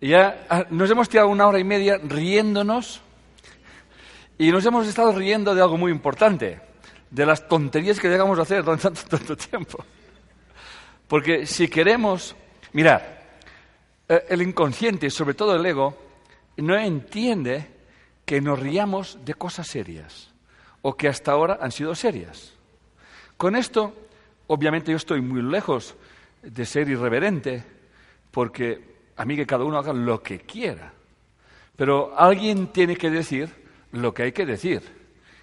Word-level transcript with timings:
Ya 0.00 0.46
ah, 0.48 0.64
nos 0.70 0.90
hemos 0.90 1.08
tirado 1.08 1.28
una 1.28 1.46
hora 1.48 1.58
y 1.58 1.64
media 1.64 1.98
riéndonos 1.98 3.00
y 4.38 4.52
nos 4.52 4.64
hemos 4.64 4.86
estado 4.86 5.12
riendo 5.12 5.54
de 5.54 5.60
algo 5.60 5.76
muy 5.76 5.90
importante, 5.90 6.60
de 7.10 7.26
las 7.26 7.48
tonterías 7.48 7.98
que 7.98 8.08
llegamos 8.08 8.38
a 8.38 8.42
hacer 8.42 8.62
durante 8.62 8.90
tanto, 8.90 9.36
tiempo. 9.36 9.84
Porque 11.08 11.46
si 11.46 11.66
queremos, 11.66 12.36
mirad, 12.72 13.02
eh, 14.08 14.24
el 14.28 14.42
inconsciente, 14.42 15.10
sobre 15.10 15.34
todo 15.34 15.56
el 15.56 15.66
ego, 15.66 15.98
no 16.58 16.78
entiende 16.78 17.66
que 18.24 18.40
nos 18.40 18.60
riamos 18.60 19.18
de 19.24 19.34
cosas 19.34 19.66
serias 19.66 20.32
o 20.82 20.96
que 20.96 21.08
hasta 21.08 21.32
ahora 21.32 21.58
han 21.60 21.72
sido 21.72 21.96
serias. 21.96 22.54
Con 23.36 23.56
esto, 23.56 23.94
obviamente 24.46 24.92
yo 24.92 24.96
estoy 24.96 25.20
muy 25.20 25.42
lejos 25.42 25.96
de 26.42 26.64
ser 26.64 26.88
irreverente, 26.88 27.64
porque 28.30 28.97
a 29.18 29.24
mí 29.24 29.36
que 29.36 29.46
cada 29.46 29.64
uno 29.64 29.78
haga 29.78 29.92
lo 29.92 30.22
que 30.22 30.38
quiera. 30.40 30.92
Pero 31.76 32.16
alguien 32.16 32.68
tiene 32.68 32.96
que 32.96 33.10
decir 33.10 33.50
lo 33.92 34.14
que 34.14 34.22
hay 34.22 34.32
que 34.32 34.46
decir. 34.46 34.80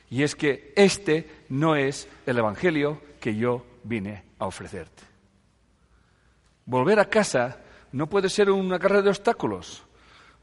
Y 0.09 0.23
es 0.23 0.33
que 0.33 0.73
este 0.75 1.43
no 1.49 1.75
es 1.75 2.07
el 2.25 2.37
Evangelio 2.37 3.01
que 3.19 3.35
yo 3.35 3.65
vine 3.83 4.23
a 4.39 4.47
ofrecerte. 4.47 5.03
Volver 6.65 6.99
a 6.99 7.09
casa 7.09 7.59
no 7.91 8.07
puede 8.07 8.29
ser 8.29 8.49
una 8.49 8.79
carrera 8.79 9.01
de 9.01 9.09
obstáculos. 9.09 9.83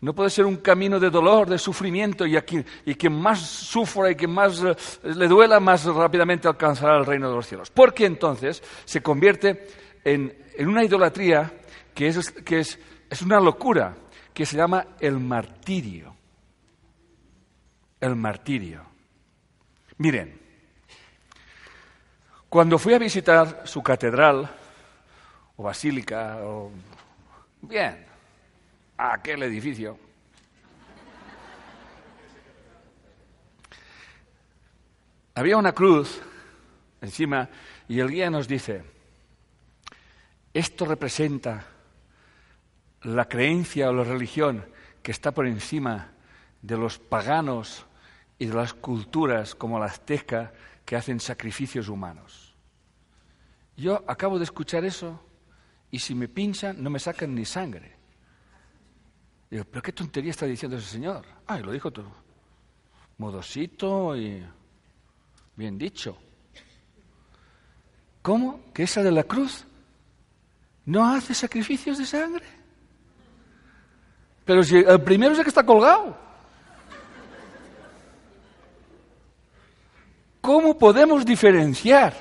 No 0.02 0.14
puede 0.14 0.28
ser 0.28 0.44
un 0.44 0.56
camino 0.56 1.00
de 1.00 1.08
dolor, 1.08 1.48
de 1.48 1.58
sufrimiento, 1.58 2.26
y, 2.26 2.36
aquí, 2.36 2.62
y 2.84 2.96
quien 2.96 3.14
más 3.14 3.40
sufra 3.40 4.10
y 4.10 4.16
quien 4.16 4.32
más 4.32 4.62
eh, 4.62 4.74
le 5.04 5.28
duela, 5.28 5.60
más 5.60 5.84
rápidamente 5.86 6.48
alcanzará 6.48 6.98
el 6.98 7.06
reino 7.06 7.30
de 7.30 7.36
los 7.36 7.46
cielos. 7.46 7.70
Porque 7.70 8.04
entonces 8.04 8.62
se 8.84 9.00
convierte 9.00 9.68
en, 10.04 10.36
en 10.54 10.68
una 10.68 10.84
idolatría 10.84 11.52
que 11.94 12.08
es, 12.08 12.30
que 12.30 12.60
es 12.60 12.78
es 13.12 13.20
una 13.20 13.38
locura 13.38 13.94
que 14.32 14.46
se 14.46 14.56
llama 14.56 14.86
el 14.98 15.20
martirio. 15.20 16.16
El 18.00 18.16
martirio. 18.16 18.86
Miren, 19.98 20.40
cuando 22.48 22.78
fui 22.78 22.94
a 22.94 22.98
visitar 22.98 23.64
su 23.66 23.82
catedral 23.82 24.50
o 25.56 25.62
basílica 25.62 26.38
o 26.40 26.70
bien, 27.60 28.02
aquel 28.96 29.42
edificio, 29.42 29.98
había 35.34 35.58
una 35.58 35.72
cruz 35.72 36.18
encima 37.02 37.46
y 37.88 38.00
el 38.00 38.08
guía 38.08 38.30
nos 38.30 38.48
dice, 38.48 38.82
esto 40.54 40.86
representa 40.86 41.71
la 43.04 43.28
creencia 43.28 43.90
o 43.90 43.92
la 43.92 44.04
religión 44.04 44.64
que 45.02 45.10
está 45.10 45.32
por 45.32 45.46
encima 45.46 46.12
de 46.60 46.76
los 46.76 46.98
paganos 46.98 47.86
y 48.38 48.46
de 48.46 48.54
las 48.54 48.74
culturas 48.74 49.54
como 49.54 49.78
la 49.78 49.86
azteca 49.86 50.52
que 50.84 50.96
hacen 50.96 51.20
sacrificios 51.20 51.88
humanos. 51.88 52.54
Yo 53.76 54.04
acabo 54.06 54.38
de 54.38 54.44
escuchar 54.44 54.84
eso 54.84 55.20
y 55.90 55.98
si 55.98 56.14
me 56.14 56.28
pinchan 56.28 56.82
no 56.82 56.90
me 56.90 56.98
sacan 56.98 57.34
ni 57.34 57.44
sangre. 57.44 57.96
Digo, 59.50 59.64
pero 59.64 59.82
qué 59.82 59.92
tontería 59.92 60.30
está 60.30 60.46
diciendo 60.46 60.76
ese 60.76 60.88
señor. 60.88 61.26
Ah, 61.46 61.58
lo 61.58 61.72
dijo 61.72 61.90
todo. 61.90 62.10
Modosito 63.18 64.16
y 64.16 64.42
bien 65.56 65.76
dicho. 65.76 66.16
¿Cómo? 68.22 68.72
¿Que 68.72 68.84
esa 68.84 69.02
de 69.02 69.10
la 69.10 69.24
cruz 69.24 69.66
no 70.86 71.04
hace 71.04 71.34
sacrificios 71.34 71.98
de 71.98 72.06
sangre? 72.06 72.61
Pero 74.44 74.62
si 74.62 74.78
el 74.78 75.00
primero 75.02 75.32
es 75.32 75.38
el 75.38 75.44
que 75.44 75.50
está 75.50 75.64
colgado. 75.64 76.16
¿Cómo 80.40 80.76
podemos 80.76 81.24
diferenciar? 81.24 82.14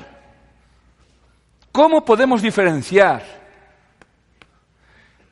¿Cómo 1.72 2.06
podemos 2.06 2.42
diferenciar 2.42 3.24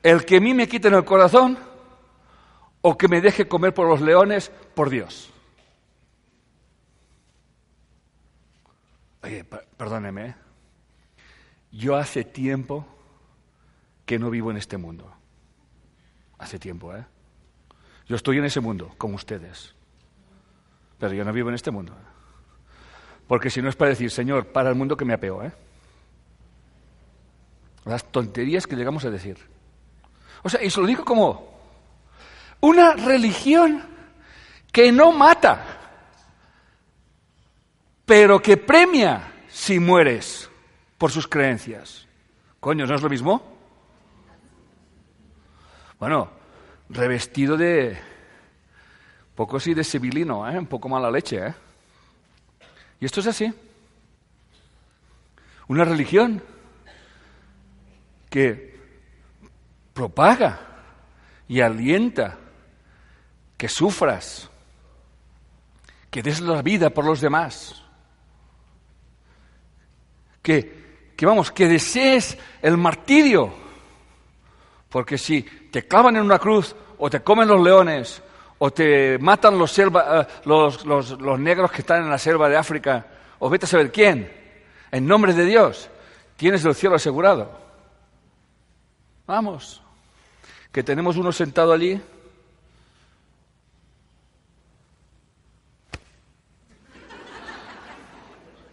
el 0.02 0.26
que 0.26 0.38
a 0.38 0.42
mí 0.42 0.54
me 0.54 0.68
quiten 0.68 0.96
el 0.96 1.06
corazón 1.06 1.60
o 2.82 2.98
que 2.98 3.08
me 3.08 3.22
deje 3.22 3.48
comer 3.48 3.74
por 3.74 3.88
los 3.88 4.02
leones 4.02 4.52
por 4.74 4.90
Dios? 4.90 5.32
Oye, 9.22 9.44
perdóneme, 9.44 10.26
¿eh? 10.28 10.36
yo 11.72 11.96
hace 11.96 12.24
tiempo 12.24 12.88
que 14.06 14.18
no 14.18 14.30
vivo 14.30 14.50
en 14.50 14.58
este 14.58 14.78
mundo. 14.78 15.19
Hace 16.40 16.58
tiempo, 16.58 16.96
¿eh? 16.96 17.06
Yo 18.08 18.16
estoy 18.16 18.40
en 18.40 18.46
ese 18.46 18.60
mundo, 18.60 18.92
como 18.98 19.16
ustedes. 19.16 19.76
Pero 20.98 21.14
yo 21.14 21.24
no 21.24 21.32
vivo 21.32 21.50
en 21.50 21.56
este 21.56 21.70
mundo. 21.70 21.94
Porque 23.28 23.52
si 23.52 23.62
no 23.62 23.70
es 23.70 23.76
para 23.76 23.90
decir, 23.90 24.10
Señor, 24.10 24.48
para 24.48 24.70
el 24.70 24.76
mundo 24.76 24.98
que 24.98 25.06
me 25.06 25.14
apeó, 25.14 25.44
¿eh? 25.44 25.52
Las 27.86 28.04
tonterías 28.06 28.66
que 28.66 28.76
llegamos 28.76 29.06
a 29.06 29.12
decir. 29.12 29.38
O 30.42 30.50
sea, 30.50 30.64
y 30.64 30.70
se 30.70 30.82
lo 30.82 30.88
digo 30.88 31.06
como 31.06 31.60
una 32.62 32.94
religión 32.94 33.84
que 34.72 34.92
no 34.92 35.12
mata, 35.12 35.64
pero 38.06 38.42
que 38.42 38.58
premia 38.58 39.34
si 39.50 39.80
mueres 39.80 40.50
por 40.98 41.12
sus 41.12 41.28
creencias. 41.28 42.08
Coño, 42.60 42.86
¿no 42.86 42.96
es 42.96 43.02
lo 43.02 43.10
mismo? 43.10 43.59
Bueno, 46.00 46.30
revestido 46.88 47.58
de 47.58 47.98
poco 49.36 49.58
así 49.58 49.74
de 49.74 49.84
civilino, 49.84 50.50
¿eh? 50.50 50.58
un 50.58 50.66
poco 50.66 50.88
mala 50.88 51.12
leche. 51.12 51.46
¿eh? 51.46 51.54
Y 53.02 53.06
esto 53.06 53.20
es 53.20 53.28
así. 53.28 53.54
Una 55.68 55.84
religión 55.84 56.42
que 58.30 58.80
propaga 59.94 60.60
y 61.50 61.60
alienta 61.60 62.38
que 63.58 63.68
sufras, 63.68 64.50
que 66.10 66.24
des 66.24 66.40
la 66.40 66.62
vida 66.62 66.92
por 66.92 67.04
los 67.04 67.20
demás, 67.20 67.84
que, 70.42 71.12
que 71.18 71.26
vamos, 71.26 71.52
que 71.52 71.68
desees 71.68 72.38
el 72.62 72.78
martirio, 72.78 73.54
porque 74.90 75.18
si 75.18 75.46
te 75.72 75.88
clavan 75.88 76.16
en 76.16 76.24
una 76.24 76.40
cruz 76.40 76.76
o 76.98 77.10
te 77.10 77.22
comen 77.22 77.48
los 77.48 77.62
leones 77.62 78.22
o 78.60 78.72
te 78.72 79.18
matan 79.20 79.58
los, 79.58 79.78
eh, 79.80 79.88
los, 80.46 80.86
los, 80.86 81.40
negros 81.40 81.72
que 81.72 81.82
están 81.82 82.04
en 82.04 82.10
la 82.10 82.18
selva 82.18 82.50
de 82.50 82.58
África, 82.58 83.06
o 83.40 83.50
vete 83.50 83.66
a 83.66 83.70
saber 83.70 83.92
quién, 83.92 84.30
en 84.92 85.08
nombre 85.08 85.34
de 85.34 85.46
Dios, 85.46 85.90
tienes 86.36 86.64
el 86.66 86.76
cielo 86.76 86.96
asegurado. 86.96 87.58
Vamos, 89.26 89.82
que 90.74 90.84
tenemos 90.84 91.16
uno 91.16 91.32
sentado 91.32 91.72
allí. 91.72 92.02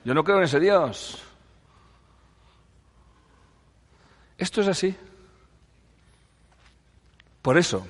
Yo 0.04 0.14
no 0.14 0.24
creo 0.24 0.38
en 0.38 0.44
ese 0.44 0.60
Dios. 0.60 1.22
Esto 4.38 4.60
es 4.60 4.68
así. 4.68 4.96
Por 7.46 7.56
eso, 7.58 7.86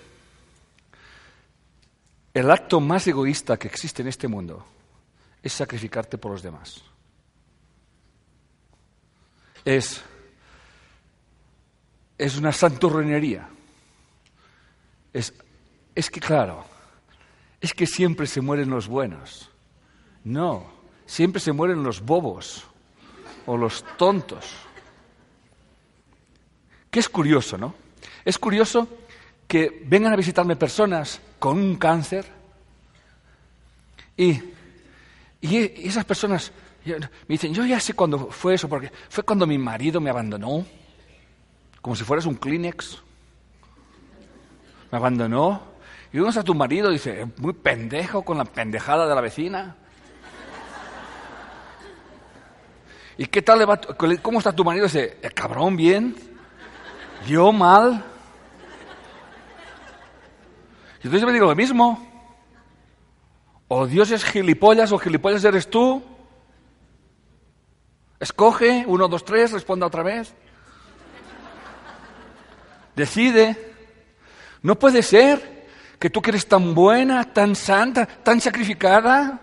el 2.34 2.50
acto 2.50 2.78
más 2.78 3.06
egoísta 3.06 3.56
que 3.56 3.68
existe 3.68 4.02
en 4.02 4.08
este 4.08 4.28
mundo 4.28 4.66
es 5.42 5.50
sacrificarte 5.54 6.18
por 6.18 6.32
los 6.32 6.42
demás. 6.42 6.82
Es, 9.64 10.02
es 12.18 12.36
una 12.36 12.52
santurronería. 12.52 13.48
Es, 15.14 15.32
es 15.94 16.10
que, 16.10 16.20
claro, 16.20 16.66
es 17.58 17.72
que 17.72 17.86
siempre 17.86 18.26
se 18.26 18.42
mueren 18.42 18.68
los 18.68 18.86
buenos. 18.86 19.50
No, 20.22 20.70
siempre 21.06 21.40
se 21.40 21.52
mueren 21.52 21.82
los 21.82 22.02
bobos 22.02 22.66
o 23.46 23.56
los 23.56 23.82
tontos. 23.96 24.52
Que 26.90 27.00
es 27.00 27.08
curioso, 27.08 27.56
¿no? 27.56 27.74
Es 28.22 28.38
curioso 28.38 28.86
que 29.46 29.82
vengan 29.86 30.12
a 30.12 30.16
visitarme 30.16 30.56
personas 30.56 31.20
con 31.38 31.58
un 31.58 31.76
cáncer 31.76 32.26
y, 34.16 34.40
y 35.40 35.86
esas 35.86 36.04
personas 36.04 36.52
me 36.86 37.08
dicen, 37.28 37.52
yo 37.52 37.64
ya 37.64 37.80
sé 37.80 37.94
cuándo 37.94 38.30
fue 38.30 38.54
eso, 38.54 38.68
porque 38.68 38.90
fue 39.08 39.24
cuando 39.24 39.46
mi 39.46 39.58
marido 39.58 40.00
me 40.00 40.10
abandonó, 40.10 40.64
como 41.82 41.96
si 41.96 42.04
fueras 42.04 42.26
un 42.26 42.36
Kleenex. 42.36 43.02
Me 44.90 44.98
abandonó. 44.98 45.62
Y 46.12 46.18
uno 46.18 46.30
a 46.30 46.42
tu 46.44 46.54
marido 46.54 46.90
dice, 46.90 47.26
muy 47.38 47.52
pendejo 47.52 48.22
con 48.22 48.38
la 48.38 48.44
pendejada 48.44 49.06
de 49.06 49.14
la 49.14 49.20
vecina. 49.20 49.76
¿Y 53.18 53.26
qué 53.26 53.42
tal 53.42 53.58
le 53.58 53.64
va? 53.64 53.80
¿Cómo 54.22 54.38
está 54.38 54.52
tu 54.52 54.64
marido? 54.64 54.84
Dice, 54.84 55.18
el 55.22 55.32
cabrón, 55.32 55.76
bien. 55.76 56.14
Yo 57.26 57.50
mal. 57.52 58.04
Y 61.06 61.08
entonces 61.08 61.20
yo 61.20 61.26
me 61.28 61.34
digo 61.34 61.46
lo 61.46 61.54
mismo. 61.54 62.04
O 63.68 63.86
Dios 63.86 64.10
es 64.10 64.24
gilipollas 64.24 64.90
o 64.90 64.98
gilipollas 64.98 65.44
eres 65.44 65.70
tú. 65.70 66.02
Escoge, 68.18 68.82
uno, 68.88 69.06
dos, 69.06 69.24
tres, 69.24 69.52
responda 69.52 69.86
otra 69.86 70.02
vez. 70.02 70.34
Decide. 72.96 73.76
No 74.62 74.76
puede 74.76 75.00
ser 75.00 75.68
que 76.00 76.10
tú 76.10 76.20
que 76.20 76.30
eres 76.30 76.48
tan 76.48 76.74
buena, 76.74 77.22
tan 77.32 77.54
santa, 77.54 78.04
tan 78.04 78.40
sacrificada, 78.40 79.40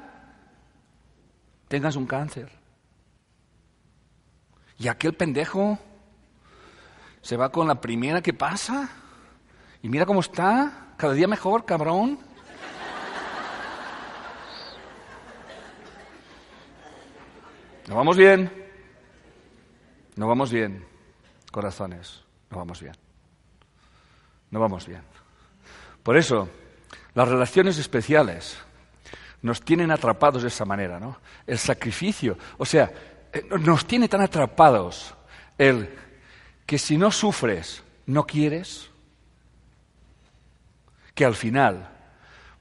tengas 1.69 1.95
un 1.95 2.06
cáncer. 2.06 2.51
Y 4.77 4.89
aquel 4.89 5.13
pendejo 5.13 5.80
se 7.21 7.38
va 7.38 7.54
con 7.54 7.69
la 7.69 7.80
primera 7.80 8.21
que 8.21 8.33
pasa. 8.33 8.89
Y 9.81 9.88
mira 9.88 10.06
cómo 10.06 10.19
está, 10.19 10.82
cada 10.98 11.13
día 11.13 11.28
mejor, 11.28 11.66
cabrón. 11.66 12.19
¿No 17.88 17.95
vamos 17.95 18.18
bien? 18.18 18.51
No 20.16 20.28
vamos 20.28 20.51
bien, 20.51 20.86
corazones, 21.51 22.24
no 22.50 22.57
vamos 22.57 22.81
bien. 22.81 22.95
No 24.51 24.60
vamos 24.60 24.88
bien. 24.88 25.01
Por 26.04 26.18
eso, 26.18 26.48
las 27.16 27.28
relaciones 27.28 27.78
especiales 27.80 28.57
nos 29.42 29.62
tienen 29.62 29.92
atrapados 29.92 30.44
de 30.44 30.48
esa 30.50 30.66
manera, 30.66 31.00
¿no? 31.00 31.19
El 31.46 31.57
sacrificio, 31.57 32.38
o 32.57 32.66
sea, 32.66 32.92
eh, 33.34 33.44
nos 33.60 33.86
tiene 33.86 34.07
tan 34.07 34.22
atrapados 34.22 35.16
el 35.57 35.89
que 36.66 36.78
si 36.78 36.98
no 36.98 37.12
sufres, 37.12 37.84
no 38.06 38.25
quieres, 38.25 38.89
que 41.13 41.25
al 41.25 41.36
final 41.36 41.89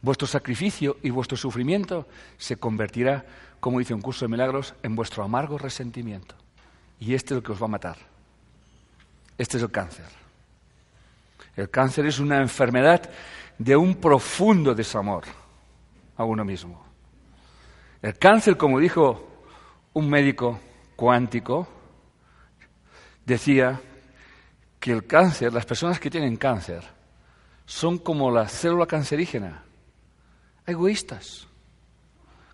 vuestro 0.01 0.27
sacrificio 0.27 0.99
y 1.03 1.11
vuestro 1.11 1.37
sufrimiento 1.37 2.07
se 2.37 2.57
convertirá, 2.57 3.25
como 3.61 3.79
dice 3.79 3.95
un 3.95 4.03
curso 4.03 4.25
de 4.25 4.31
milagros, 4.31 4.75
en 4.83 4.95
vuestro 4.95 5.23
amargo 5.23 5.59
resentimiento. 5.59 6.35
Y 7.01 7.15
este 7.15 7.35
es 7.35 7.39
el 7.39 7.45
que 7.45 7.53
os 7.53 7.63
va 7.63 7.67
a 7.67 7.71
matar. 7.71 7.97
Este 9.39 9.57
es 9.57 9.63
el 9.63 9.71
cáncer. 9.71 10.07
El 11.57 11.71
cáncer 11.71 12.07
es 12.07 12.19
una 12.19 12.39
enfermedad 12.39 13.11
de 13.59 13.77
un 13.77 13.95
profundo 13.97 14.75
desamor 14.75 15.25
a 16.17 16.25
uno 16.25 16.45
mismo. 16.45 16.85
El 18.01 18.19
cáncer, 18.19 18.57
como 18.57 18.79
dijo 18.79 19.29
un 19.93 20.09
médico 20.09 20.59
cuántico, 20.97 21.69
decía 23.25 23.81
que 24.81 24.93
el 24.93 25.07
cáncer, 25.07 25.53
las 25.53 25.67
personas 25.67 26.01
que 26.01 26.11
tienen 26.11 26.37
cáncer, 26.37 26.83
son 27.67 27.99
como 27.99 28.31
la 28.31 28.49
célula 28.49 28.87
cancerígena, 28.87 29.63
egoístas. 30.67 31.49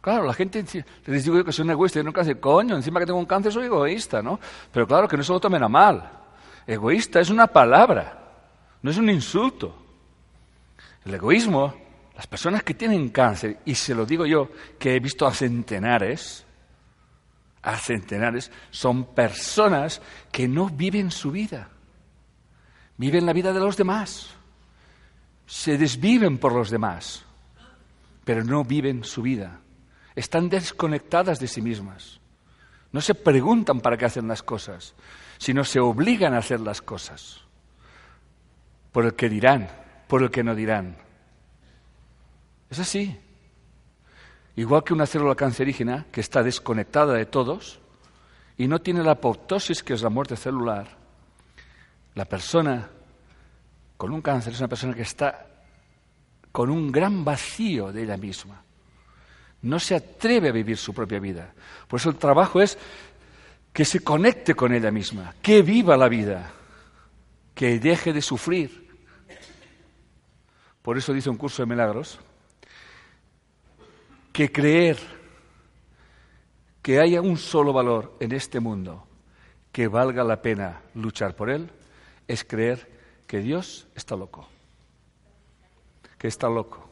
Claro, 0.01 0.25
la 0.25 0.33
gente 0.33 0.65
les 1.07 1.25
digo 1.25 1.37
yo 1.37 1.45
que 1.45 1.53
soy 1.53 1.65
un 1.65 1.73
egoísta 1.73 2.01
y 2.01 2.05
no 2.05 2.13
cáncer, 2.13 2.39
coño, 2.39 2.77
encima 2.77 3.01
que 3.01 3.07
tengo 3.07 3.19
un 3.19 3.27
cáncer 3.27 3.53
soy 3.53 3.67
egoísta, 3.67 4.23
¿no? 4.23 4.39
Pero 4.73 4.87
claro, 4.87 5.09
que 5.09 5.17
no 5.17 5.23
se 5.23 5.33
lo 5.33 5.41
tomen 5.41 5.63
a 5.63 5.69
mal. 5.69 6.11
Egoísta 6.67 7.21
es 7.21 7.31
una 7.31 7.47
palabra, 7.47 8.19
no 8.83 8.91
es 8.91 8.97
un 8.97 9.11
insulto. 9.11 9.75
El 11.05 11.15
egoísmo, 11.15 11.75
las 12.15 12.27
personas 12.27 12.63
que 12.63 12.75
tienen 12.75 13.09
cáncer, 13.09 13.59
y 13.65 13.75
se 13.75 13.95
lo 13.95 14.07
digo 14.07 14.25
yo, 14.25 14.51
que 14.79 14.95
he 14.95 15.01
visto 15.01 15.27
a 15.27 15.35
centenares, 15.35 16.45
a 17.63 17.77
centenares, 17.77 18.53
son 18.71 19.15
personas 19.15 20.01
que 20.31 20.47
no 20.47 20.69
viven 20.69 21.11
su 21.11 21.33
vida, 21.33 21.69
viven 22.97 23.27
la 23.27 23.33
vida 23.33 23.53
de 23.53 23.61
los 23.61 23.77
demás, 23.77 24.38
se 25.49 25.77
desviven 25.77 26.39
por 26.39 26.53
los 26.53 26.71
demás, 26.71 27.25
pero 28.25 28.45
no 28.45 28.63
viven 28.63 29.03
su 29.03 29.23
vida 29.23 29.59
están 30.19 30.49
desconectadas 30.49 31.39
de 31.39 31.47
sí 31.47 31.63
mismas. 31.63 32.19
No 32.91 33.01
se 33.01 33.15
preguntan 33.15 33.81
para 33.81 33.97
qué 33.97 34.05
hacen 34.05 34.27
las 34.27 34.43
cosas, 34.43 34.95
sino 35.39 35.63
se 35.63 35.79
obligan 35.79 36.35
a 36.35 36.39
hacer 36.39 36.59
las 36.59 36.83
cosas. 36.83 37.43
Por 38.91 39.05
el 39.05 39.15
que 39.15 39.29
dirán, 39.29 39.69
por 40.09 40.25
el 40.25 40.31
que 40.33 40.43
no 40.43 40.57
dirán. 40.57 40.97
Es 42.69 42.81
así. 42.81 43.17
Igual 44.57 44.83
que 44.83 44.93
una 44.93 45.07
célula 45.07 45.37
cancerígena 45.37 46.07
que 46.11 46.21
está 46.21 46.43
desconectada 46.43 47.15
de 47.15 47.27
todos 47.27 47.79
y 48.57 48.67
no 48.67 48.81
tiene 48.81 49.05
la 49.05 49.13
apoptosis 49.13 49.85
que 49.85 49.95
es 49.95 50.03
la 50.03 50.11
muerte 50.11 50.35
celular, 50.35 50.97
la 52.17 52.25
persona 52.25 52.91
con 53.99 54.13
un 54.13 54.23
cáncer 54.23 54.53
es 54.53 54.61
una 54.61 54.69
persona 54.69 54.95
que 54.95 55.03
está 55.03 55.45
con 56.53 56.71
un 56.71 56.91
gran 56.91 57.25
vacío 57.25 57.93
de 57.93 58.05
ella 58.05 58.17
misma. 58.17 58.63
No 59.63 59.81
se 59.81 59.97
atreve 59.97 60.49
a 60.49 60.53
vivir 60.53 60.77
su 60.77 60.95
propia 60.95 61.19
vida. 61.19 61.53
Por 61.89 61.99
eso 61.99 62.09
el 62.09 62.17
trabajo 62.17 62.63
es 62.63 62.79
que 63.73 63.85
se 63.85 64.01
conecte 64.01 64.55
con 64.55 64.73
ella 64.73 64.93
misma, 64.93 65.35
que 65.43 65.63
viva 65.63 65.97
la 65.97 66.09
vida, 66.09 66.53
que 67.55 67.81
deje 67.81 68.13
de 68.13 68.23
sufrir. 68.23 68.89
Por 70.81 70.97
eso 70.97 71.13
dice 71.13 71.29
un 71.29 71.37
curso 71.37 71.63
de 71.63 71.67
milagros 71.67 72.21
que 74.33 74.53
creer 74.53 74.97
que 76.81 77.01
haya 77.01 77.21
un 77.21 77.37
solo 77.37 77.73
valor 77.73 78.17
en 78.21 78.31
este 78.31 78.61
mundo 78.61 79.09
que 79.73 79.89
valga 79.89 80.23
la 80.23 80.41
pena 80.41 80.83
luchar 80.95 81.35
por 81.35 81.51
él 81.51 81.69
es 82.29 82.45
creer 82.45 82.98
que 83.29 83.41
Dios 83.41 83.87
está 83.95 84.17
loco. 84.17 84.49
Que 86.19 86.27
está 86.27 86.49
loco. 86.49 86.89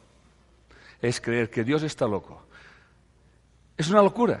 Es 1.01 1.19
creer 1.19 1.49
que 1.49 1.63
Dios 1.63 1.83
está 1.83 2.05
loco. 2.07 2.43
Es 3.75 3.89
una 3.89 4.01
locura. 4.01 4.39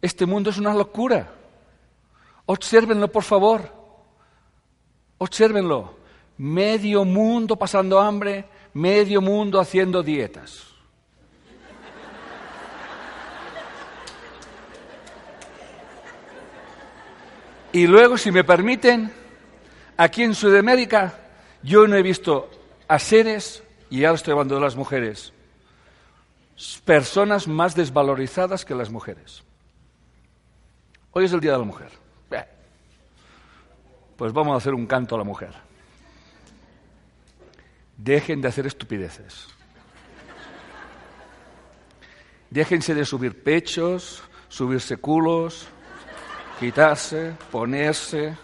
Este 0.00 0.26
mundo 0.26 0.50
es 0.50 0.58
una 0.58 0.74
locura. 0.74 1.32
Obsérvenlo, 2.44 3.10
por 3.10 3.24
favor. 3.24 3.72
Obsérvenlo. 5.18 5.96
Medio 6.36 7.06
mundo 7.06 7.56
pasando 7.56 7.98
hambre, 7.98 8.44
medio 8.74 9.22
mundo 9.22 9.58
haciendo 9.58 10.02
dietas. 10.02 10.66
Y 17.72 17.86
luego, 17.86 18.18
si 18.18 18.30
me 18.30 18.44
permiten, 18.44 19.25
aquí 19.96 20.22
en 20.22 20.34
Sudamérica 20.34 21.14
yo 21.62 21.86
no 21.86 21.96
he 21.96 22.02
visto 22.02 22.50
a 22.88 22.98
seres, 22.98 23.62
y 23.90 24.04
ahora 24.04 24.16
estoy 24.16 24.32
hablando 24.32 24.54
de 24.54 24.60
las 24.60 24.76
mujeres, 24.76 25.32
personas 26.84 27.48
más 27.48 27.74
desvalorizadas 27.74 28.64
que 28.64 28.74
las 28.74 28.90
mujeres. 28.90 29.42
Hoy 31.12 31.24
es 31.24 31.32
el 31.32 31.40
Día 31.40 31.52
de 31.52 31.58
la 31.58 31.64
Mujer. 31.64 31.90
Pues 34.16 34.32
vamos 34.32 34.54
a 34.54 34.56
hacer 34.56 34.72
un 34.72 34.86
canto 34.86 35.14
a 35.14 35.18
la 35.18 35.24
mujer. 35.24 35.52
Dejen 37.98 38.40
de 38.40 38.48
hacer 38.48 38.66
estupideces. 38.66 39.46
Déjense 42.48 42.94
de 42.94 43.04
subir 43.04 43.42
pechos, 43.42 44.22
subirse 44.48 44.96
culos, 44.96 45.66
quitarse, 46.58 47.36
ponerse, 47.50 48.36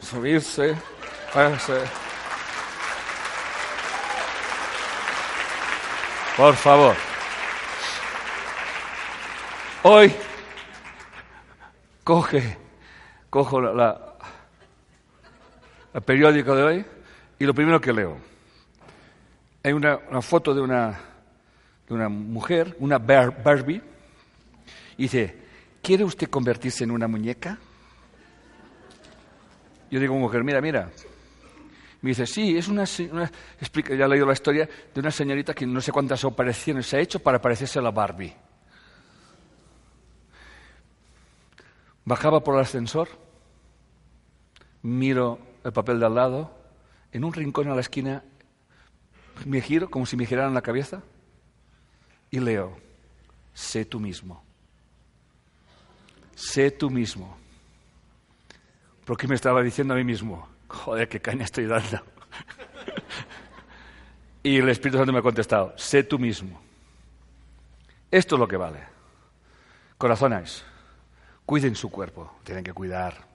subirse, 0.00 0.76
ponerse. 1.32 1.80
Por 6.36 6.54
favor. 6.56 6.96
Hoy 9.82 10.14
coge, 12.04 12.58
cojo 13.30 13.60
la, 13.60 14.14
el 15.94 16.02
periódico 16.02 16.54
de 16.54 16.62
hoy 16.62 16.84
y 17.38 17.44
lo 17.44 17.54
primero 17.54 17.80
que 17.80 17.92
leo. 17.92 18.18
Hay 19.62 19.72
una, 19.72 19.98
foto 20.22 20.54
de 20.54 20.60
una, 20.60 20.98
de 21.88 21.94
una 21.94 22.08
mujer, 22.08 22.76
una 22.78 22.98
Barbie, 22.98 23.82
y 24.96 25.02
dice, 25.02 25.36
¿quiere 25.82 26.04
usted 26.04 26.28
convertirse 26.28 26.84
en 26.84 26.90
una 26.90 27.08
muñeca? 27.08 27.58
Yo 29.90 29.98
digo, 29.98 30.14
mujer, 30.14 30.44
mira, 30.44 30.60
mira, 30.60 30.90
Me 32.00 32.10
dice, 32.10 32.26
sí, 32.26 32.56
es 32.56 32.68
una, 32.68 32.84
una 33.10 33.30
explica, 33.60 33.94
ya 33.94 34.04
he 34.04 34.08
leído 34.08 34.26
la 34.26 34.32
historia 34.32 34.68
de 34.94 35.00
una 35.00 35.10
señorita 35.10 35.52
que 35.52 35.66
no 35.66 35.80
sé 35.80 35.92
cuántas 35.92 36.24
operaciones 36.24 36.86
se 36.86 36.96
ha 36.96 37.00
hecho 37.00 37.18
para 37.18 37.40
parecerse 37.40 37.78
a 37.78 37.82
la 37.82 37.90
Barbie. 37.90 38.34
Bajaba 42.04 42.42
por 42.42 42.54
el 42.54 42.62
ascensor, 42.62 43.08
miro 44.82 45.38
el 45.64 45.72
papel 45.72 46.00
de 46.00 46.06
al 46.06 46.14
lado, 46.14 46.58
en 47.12 47.24
un 47.24 47.32
rincón 47.32 47.68
a 47.68 47.74
la 47.74 47.80
esquina 47.80 48.22
me 49.44 49.60
giro 49.60 49.90
como 49.90 50.06
si 50.06 50.16
me 50.16 50.26
giraran 50.26 50.54
la 50.54 50.62
cabeza 50.62 51.02
y 52.30 52.40
leo, 52.40 52.76
sé 53.54 53.84
tú 53.84 54.00
mismo. 54.00 54.42
Sé 56.34 56.70
tú 56.70 56.90
mismo. 56.90 57.39
Porque 59.10 59.26
me 59.26 59.34
estaba 59.34 59.60
diciendo 59.60 59.92
a 59.92 59.96
mí 59.96 60.04
mismo, 60.04 60.48
joder, 60.68 61.08
qué 61.08 61.20
caña 61.20 61.42
estoy 61.42 61.66
dando. 61.66 62.00
y 64.44 64.58
el 64.58 64.68
Espíritu 64.68 64.98
Santo 64.98 65.12
me 65.12 65.18
ha 65.18 65.22
contestado, 65.22 65.74
sé 65.76 66.04
tú 66.04 66.16
mismo. 66.16 66.60
Esto 68.08 68.36
es 68.36 68.38
lo 68.38 68.46
que 68.46 68.56
vale. 68.56 68.78
Corazones, 69.98 70.64
cuiden 71.44 71.74
su 71.74 71.90
cuerpo, 71.90 72.36
tienen 72.44 72.62
que 72.62 72.72
cuidar. 72.72 73.26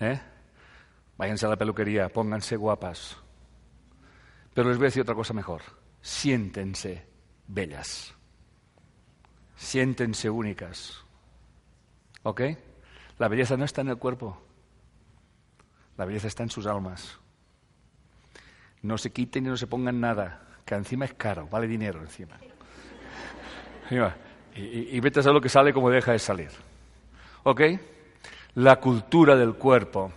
¿Eh? 0.00 0.20
Váyanse 1.16 1.46
a 1.46 1.50
la 1.50 1.56
peluquería, 1.56 2.08
pónganse 2.08 2.56
guapas. 2.56 3.16
Pero 4.52 4.68
les 4.68 4.78
voy 4.78 4.86
a 4.86 4.88
decir 4.88 5.02
otra 5.02 5.14
cosa 5.14 5.32
mejor. 5.32 5.62
Siéntense 6.00 7.06
bellas. 7.46 8.12
Siéntense 9.54 10.28
únicas. 10.28 11.04
¿Ok? 12.24 12.40
La 13.20 13.28
belleza 13.28 13.56
no 13.56 13.64
está 13.64 13.82
en 13.82 13.90
el 13.90 13.98
cuerpo. 13.98 14.48
La 15.96 16.04
belleza 16.04 16.28
está 16.28 16.42
en 16.42 16.50
sus 16.50 16.66
almas. 16.66 17.18
No 18.82 18.98
se 18.98 19.12
quiten 19.12 19.46
y 19.46 19.48
no 19.48 19.56
se 19.56 19.66
pongan 19.66 20.00
nada, 20.00 20.42
que 20.64 20.74
encima 20.74 21.04
es 21.04 21.14
caro, 21.14 21.46
vale 21.48 21.66
dinero 21.66 22.00
encima. 22.00 22.38
Y, 24.54 25.00
vete 25.00 25.20
a 25.20 25.22
saber 25.22 25.34
lo 25.34 25.40
que 25.40 25.48
sale 25.48 25.72
como 25.72 25.90
deja 25.90 26.12
de 26.12 26.18
salir. 26.18 26.50
¿Ok? 27.42 27.60
La 28.54 28.80
cultura 28.80 29.36
del 29.36 29.54
cuerpo 29.54 30.12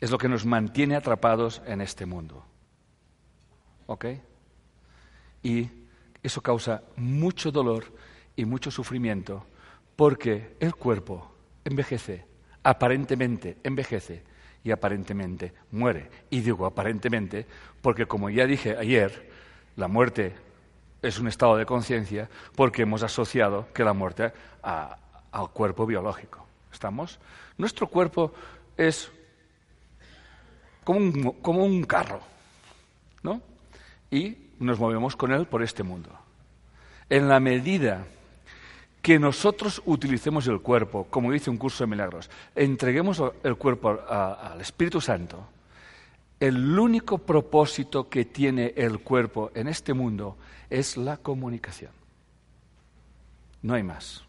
es 0.00 0.10
lo 0.10 0.18
que 0.18 0.28
nos 0.28 0.44
mantiene 0.44 0.96
atrapados 0.96 1.62
en 1.66 1.80
este 1.80 2.06
mundo. 2.06 2.44
¿Ok? 3.86 4.06
Y 5.42 5.68
eso 6.22 6.40
causa 6.40 6.82
mucho 6.96 7.50
dolor 7.50 7.84
y 8.36 8.44
mucho 8.44 8.70
sufrimiento 8.70 9.46
porque 9.96 10.56
el 10.60 10.74
cuerpo 10.74 11.32
envejece, 11.64 12.24
aparentemente 12.68 13.56
envejece 13.64 14.22
y 14.62 14.70
aparentemente 14.70 15.54
muere. 15.72 16.10
Y 16.28 16.40
digo 16.40 16.66
aparentemente 16.66 17.46
porque, 17.80 18.04
como 18.04 18.28
ya 18.28 18.46
dije 18.46 18.76
ayer, 18.76 19.30
la 19.76 19.88
muerte 19.88 20.34
es 21.00 21.18
un 21.18 21.28
estado 21.28 21.56
de 21.56 21.64
conciencia 21.64 22.28
porque 22.54 22.82
hemos 22.82 23.02
asociado 23.02 23.68
que 23.72 23.84
la 23.84 23.94
muerte 23.94 24.32
al 24.62 25.50
cuerpo 25.54 25.86
biológico. 25.86 26.44
¿Estamos? 26.70 27.18
Nuestro 27.56 27.86
cuerpo 27.86 28.34
es 28.76 29.10
como 30.84 30.98
un, 30.98 31.32
como 31.40 31.64
un 31.64 31.84
carro, 31.84 32.20
¿no? 33.22 33.40
Y 34.10 34.36
nos 34.58 34.78
movemos 34.78 35.16
con 35.16 35.32
él 35.32 35.46
por 35.46 35.62
este 35.62 35.82
mundo. 35.82 36.10
En 37.08 37.28
la 37.28 37.40
medida 37.40 38.04
que 39.02 39.18
nosotros 39.18 39.82
utilicemos 39.86 40.46
el 40.48 40.60
cuerpo, 40.60 41.06
como 41.08 41.32
dice 41.32 41.50
un 41.50 41.56
curso 41.56 41.84
de 41.84 41.90
milagros, 41.90 42.30
entreguemos 42.54 43.22
el 43.42 43.56
cuerpo 43.56 44.00
al 44.08 44.60
Espíritu 44.60 45.00
Santo, 45.00 45.46
el 46.40 46.78
único 46.78 47.18
propósito 47.18 48.08
que 48.08 48.24
tiene 48.24 48.74
el 48.76 49.00
cuerpo 49.00 49.50
en 49.54 49.68
este 49.68 49.92
mundo 49.94 50.36
es 50.70 50.96
la 50.96 51.16
comunicación. 51.16 51.90
No 53.62 53.74
hay 53.74 53.82
más. 53.82 54.22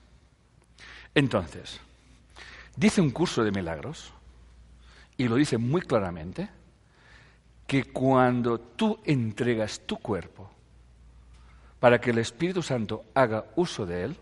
Entonces, 1.14 1.80
dice 2.76 3.02
un 3.02 3.12
curso 3.12 3.44
de 3.44 3.52
milagros 3.52 4.14
y 5.18 5.28
lo 5.28 5.36
dice 5.36 5.58
muy 5.58 5.82
claramente, 5.82 6.50
que 7.68 7.84
cuando 7.84 8.60
tú 8.60 9.00
entregas 9.04 9.82
tu 9.82 9.98
cuerpo 9.98 10.50
para 11.80 12.02
que 12.02 12.10
el 12.10 12.18
Espíritu 12.18 12.64
Santo 12.64 13.04
haga 13.14 13.46
uso 13.56 13.86
de 13.86 14.06
él, 14.06 14.18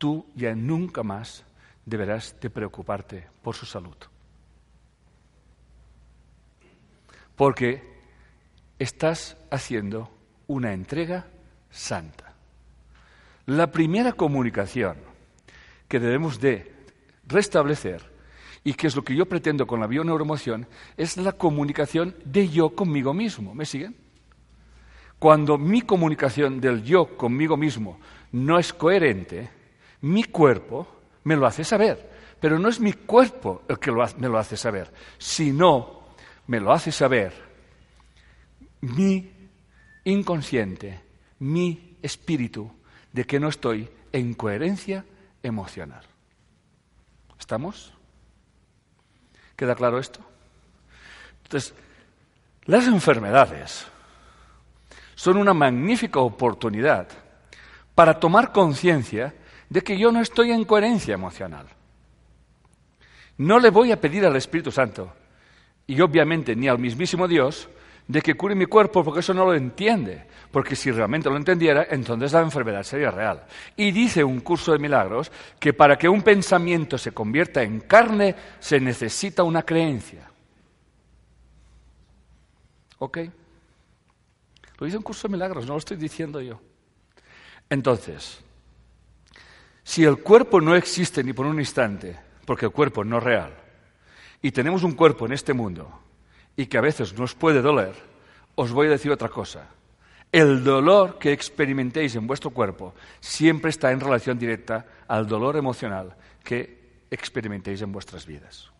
tú 0.00 0.24
ya 0.34 0.54
nunca 0.54 1.02
más 1.02 1.44
deberás 1.84 2.34
de 2.40 2.48
preocuparte 2.48 3.28
por 3.42 3.54
su 3.54 3.66
salud. 3.66 3.96
Porque 7.36 7.82
estás 8.78 9.36
haciendo 9.50 10.10
una 10.46 10.72
entrega 10.72 11.26
santa. 11.70 12.32
La 13.44 13.70
primera 13.70 14.14
comunicación 14.14 14.96
que 15.86 16.00
debemos 16.00 16.40
de 16.40 16.72
restablecer 17.26 18.10
y 18.64 18.72
que 18.72 18.86
es 18.86 18.96
lo 18.96 19.04
que 19.04 19.14
yo 19.14 19.26
pretendo 19.26 19.66
con 19.66 19.80
la 19.80 19.86
bioneuromoción, 19.86 20.66
es 20.96 21.18
la 21.18 21.32
comunicación 21.32 22.14
de 22.24 22.48
yo 22.48 22.70
conmigo 22.70 23.12
mismo. 23.12 23.54
¿Me 23.54 23.66
siguen? 23.66 23.96
Cuando 25.18 25.58
mi 25.58 25.82
comunicación 25.82 26.60
del 26.60 26.82
yo 26.82 27.18
conmigo 27.18 27.58
mismo 27.58 28.00
no 28.32 28.58
es 28.58 28.72
coherente, 28.72 29.59
mi 30.02 30.24
cuerpo 30.24 30.86
me 31.24 31.36
lo 31.36 31.46
hace 31.46 31.64
saber. 31.64 32.10
Pero 32.40 32.58
no 32.58 32.68
es 32.68 32.80
mi 32.80 32.92
cuerpo 32.92 33.62
el 33.68 33.78
que 33.78 33.92
me 33.92 34.28
lo 34.28 34.38
hace 34.38 34.56
saber, 34.56 34.92
sino 35.18 36.00
me 36.46 36.58
lo 36.58 36.72
hace 36.72 36.90
saber 36.90 37.32
mi 38.80 39.30
inconsciente, 40.04 41.00
mi 41.40 41.98
espíritu, 42.02 42.70
de 43.12 43.24
que 43.26 43.38
no 43.38 43.48
estoy 43.48 43.88
en 44.12 44.34
coherencia 44.34 45.04
emocional. 45.42 46.02
¿Estamos? 47.38 47.92
¿Queda 49.56 49.74
claro 49.74 49.98
esto? 49.98 50.20
Entonces, 51.44 51.74
las 52.64 52.86
enfermedades 52.86 53.86
son 55.14 55.36
una 55.36 55.52
magnífica 55.52 56.20
oportunidad 56.20 57.08
para 57.94 58.18
tomar 58.18 58.52
conciencia 58.52 59.34
de 59.70 59.80
que 59.80 59.96
yo 59.96 60.12
no 60.12 60.20
estoy 60.20 60.50
en 60.50 60.64
coherencia 60.64 61.14
emocional. 61.14 61.66
No 63.38 63.58
le 63.58 63.70
voy 63.70 63.92
a 63.92 64.00
pedir 64.00 64.26
al 64.26 64.36
Espíritu 64.36 64.70
Santo, 64.70 65.14
y 65.86 65.98
obviamente 66.02 66.54
ni 66.54 66.68
al 66.68 66.78
mismísimo 66.78 67.26
Dios, 67.26 67.70
de 68.06 68.20
que 68.20 68.34
cure 68.34 68.54
mi 68.54 68.66
cuerpo, 68.66 69.04
porque 69.04 69.20
eso 69.20 69.32
no 69.32 69.44
lo 69.44 69.54
entiende. 69.54 70.26
Porque 70.50 70.74
si 70.74 70.90
realmente 70.90 71.30
lo 71.30 71.36
entendiera, 71.36 71.86
entonces 71.88 72.32
la 72.32 72.40
enfermedad 72.40 72.82
sería 72.82 73.12
real. 73.12 73.44
Y 73.76 73.92
dice 73.92 74.24
un 74.24 74.40
curso 74.40 74.72
de 74.72 74.80
milagros 74.80 75.30
que 75.60 75.72
para 75.72 75.96
que 75.96 76.08
un 76.08 76.22
pensamiento 76.22 76.98
se 76.98 77.12
convierta 77.12 77.62
en 77.62 77.80
carne 77.80 78.34
se 78.58 78.80
necesita 78.80 79.44
una 79.44 79.62
creencia. 79.62 80.28
¿Ok? 82.98 83.18
Lo 84.78 84.86
dice 84.86 84.98
un 84.98 85.04
curso 85.04 85.28
de 85.28 85.32
milagros, 85.32 85.66
no 85.66 85.74
lo 85.74 85.78
estoy 85.78 85.96
diciendo 85.96 86.40
yo. 86.40 86.60
Entonces, 87.68 88.42
si 89.90 90.04
el 90.04 90.18
cuerpo 90.18 90.60
no 90.60 90.76
existe 90.76 91.24
ni 91.24 91.32
por 91.32 91.46
un 91.46 91.58
instante, 91.58 92.16
porque 92.44 92.66
el 92.66 92.70
cuerpo 92.70 93.02
no 93.02 93.18
es 93.18 93.24
real, 93.24 93.52
y 94.40 94.52
tenemos 94.52 94.84
un 94.84 94.92
cuerpo 94.92 95.26
en 95.26 95.32
este 95.32 95.52
mundo 95.52 95.90
y 96.54 96.66
que 96.66 96.78
a 96.78 96.80
veces 96.80 97.18
nos 97.18 97.34
puede 97.34 97.60
doler, 97.60 97.96
os 98.54 98.70
voy 98.70 98.86
a 98.86 98.90
decir 98.90 99.10
otra 99.10 99.28
cosa. 99.28 99.66
El 100.30 100.62
dolor 100.62 101.18
que 101.18 101.32
experimentéis 101.32 102.14
en 102.14 102.28
vuestro 102.28 102.50
cuerpo 102.50 102.94
siempre 103.18 103.70
está 103.70 103.90
en 103.90 103.98
relación 103.98 104.38
directa 104.38 104.86
al 105.08 105.26
dolor 105.26 105.56
emocional 105.56 106.14
que 106.44 107.02
experimentéis 107.10 107.82
en 107.82 107.90
vuestras 107.90 108.26
vidas. 108.26 108.70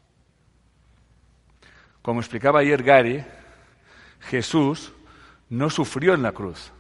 Como 2.03 2.21
explicaba 2.21 2.61
ayer 2.61 2.85
Gary, 2.85 3.25
Jesús 4.21 4.93
no 5.49 5.71
sufrió 5.71 6.15
en 6.15 6.23
la 6.23 6.31
cruz. 6.31 6.71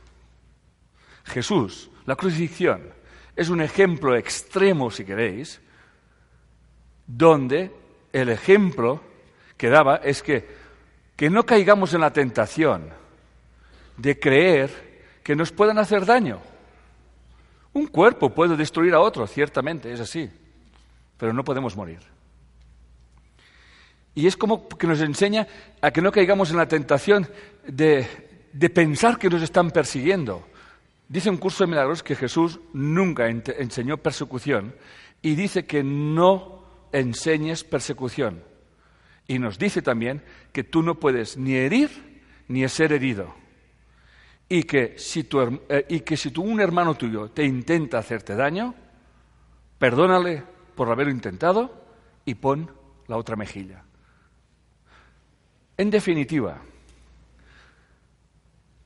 Jesús, 1.24 1.90
la 2.06 2.14
crucifixión, 2.14 2.99
es 3.40 3.48
un 3.48 3.60
ejemplo 3.60 4.16
extremo, 4.16 4.90
si 4.90 5.04
queréis, 5.04 5.60
donde 7.06 7.70
el 8.12 8.28
ejemplo 8.28 9.00
que 9.56 9.68
daba 9.68 9.96
es 9.96 10.22
que 10.22 10.60
que 11.20 11.28
no 11.28 11.44
caigamos 11.44 11.92
en 11.92 12.00
la 12.00 12.14
tentación 12.14 12.88
de 13.98 14.18
creer 14.18 14.70
que 15.22 15.36
nos 15.36 15.52
puedan 15.52 15.76
hacer 15.76 16.06
daño. 16.06 16.40
Un 17.74 17.88
cuerpo 17.88 18.30
puede 18.30 18.56
destruir 18.56 18.94
a 18.94 19.00
otro, 19.00 19.26
ciertamente, 19.26 19.92
es 19.92 20.00
así, 20.00 20.30
pero 21.18 21.34
no 21.34 21.44
podemos 21.44 21.76
morir. 21.76 21.98
Y 24.14 24.26
es 24.26 24.34
como 24.34 24.66
que 24.66 24.86
nos 24.86 25.02
enseña 25.02 25.46
a 25.82 25.90
que 25.90 26.00
no 26.00 26.10
caigamos 26.10 26.52
en 26.52 26.56
la 26.56 26.66
tentación 26.66 27.28
de, 27.66 28.06
de 28.54 28.70
pensar 28.70 29.18
que 29.18 29.28
nos 29.28 29.42
están 29.42 29.72
persiguiendo. 29.72 30.48
Dice 31.10 31.28
un 31.28 31.38
curso 31.38 31.64
de 31.64 31.70
milagros 31.70 32.04
que 32.04 32.14
Jesús 32.14 32.60
nunca 32.72 33.28
enseñó 33.28 33.96
persecución 33.96 34.76
y 35.20 35.34
dice 35.34 35.66
que 35.66 35.82
no 35.82 36.62
enseñes 36.92 37.64
persecución. 37.64 38.44
Y 39.26 39.40
nos 39.40 39.58
dice 39.58 39.82
también 39.82 40.22
que 40.52 40.62
tú 40.62 40.84
no 40.84 41.00
puedes 41.00 41.36
ni 41.36 41.54
herir 41.54 42.22
ni 42.46 42.66
ser 42.68 42.92
herido. 42.92 43.34
Y 44.48 44.62
que 44.62 44.98
si, 44.98 45.24
tu, 45.24 45.40
eh, 45.68 45.84
y 45.88 46.00
que 46.00 46.16
si 46.16 46.32
un 46.38 46.60
hermano 46.60 46.94
tuyo 46.94 47.28
te 47.32 47.42
intenta 47.42 47.98
hacerte 47.98 48.36
daño, 48.36 48.76
perdónale 49.80 50.44
por 50.76 50.92
haberlo 50.92 51.12
intentado 51.12 51.86
y 52.24 52.36
pon 52.36 52.70
la 53.08 53.16
otra 53.16 53.34
mejilla. 53.34 53.82
En 55.76 55.90
definitiva, 55.90 56.62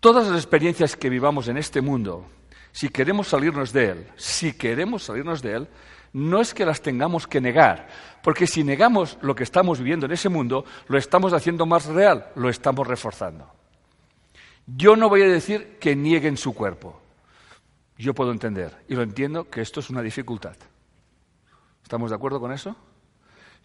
todas 0.04 0.28
las 0.28 0.36
experiencias 0.36 0.96
que 0.96 1.08
vivamos 1.08 1.48
en 1.48 1.56
este 1.56 1.80
mundo, 1.80 2.26
si 2.72 2.90
queremos 2.90 3.28
salirnos 3.28 3.72
de 3.72 3.86
él, 3.86 4.08
si 4.16 4.52
queremos 4.52 5.04
salirnos 5.04 5.40
de 5.40 5.54
él, 5.54 5.68
no 6.12 6.42
es 6.42 6.52
que 6.52 6.66
las 6.66 6.82
tengamos 6.82 7.26
que 7.26 7.40
negar, 7.40 7.88
porque 8.22 8.46
si 8.46 8.64
negamos 8.64 9.16
lo 9.22 9.34
que 9.34 9.44
estamos 9.44 9.78
viviendo 9.78 10.04
en 10.04 10.12
ese 10.12 10.28
mundo, 10.28 10.66
lo 10.88 10.98
estamos 10.98 11.32
haciendo 11.32 11.64
más 11.64 11.86
real, 11.86 12.30
lo 12.36 12.50
estamos 12.50 12.86
reforzando. 12.86 13.50
Yo 14.66 14.94
no 14.94 15.08
voy 15.08 15.22
a 15.22 15.26
decir 15.26 15.78
que 15.80 15.96
nieguen 15.96 16.36
su 16.36 16.54
cuerpo. 16.54 17.00
Yo 17.96 18.12
puedo 18.12 18.30
entender, 18.30 18.76
y 18.88 18.96
lo 18.96 19.02
entiendo, 19.02 19.48
que 19.48 19.62
esto 19.62 19.80
es 19.80 19.88
una 19.88 20.02
dificultad. 20.02 20.56
¿Estamos 21.82 22.10
de 22.10 22.16
acuerdo 22.16 22.40
con 22.40 22.52
eso? 22.52 22.76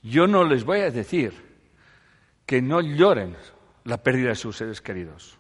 Yo 0.04 0.26
no 0.26 0.46
les 0.46 0.64
voy 0.64 0.80
a 0.80 0.90
decir 0.90 1.34
que 2.46 2.62
no 2.62 2.80
lloren 2.80 3.36
la 3.84 3.98
pérdida 3.98 4.30
de 4.30 4.36
sus 4.36 4.56
seres 4.56 4.80
queridos. 4.80 5.39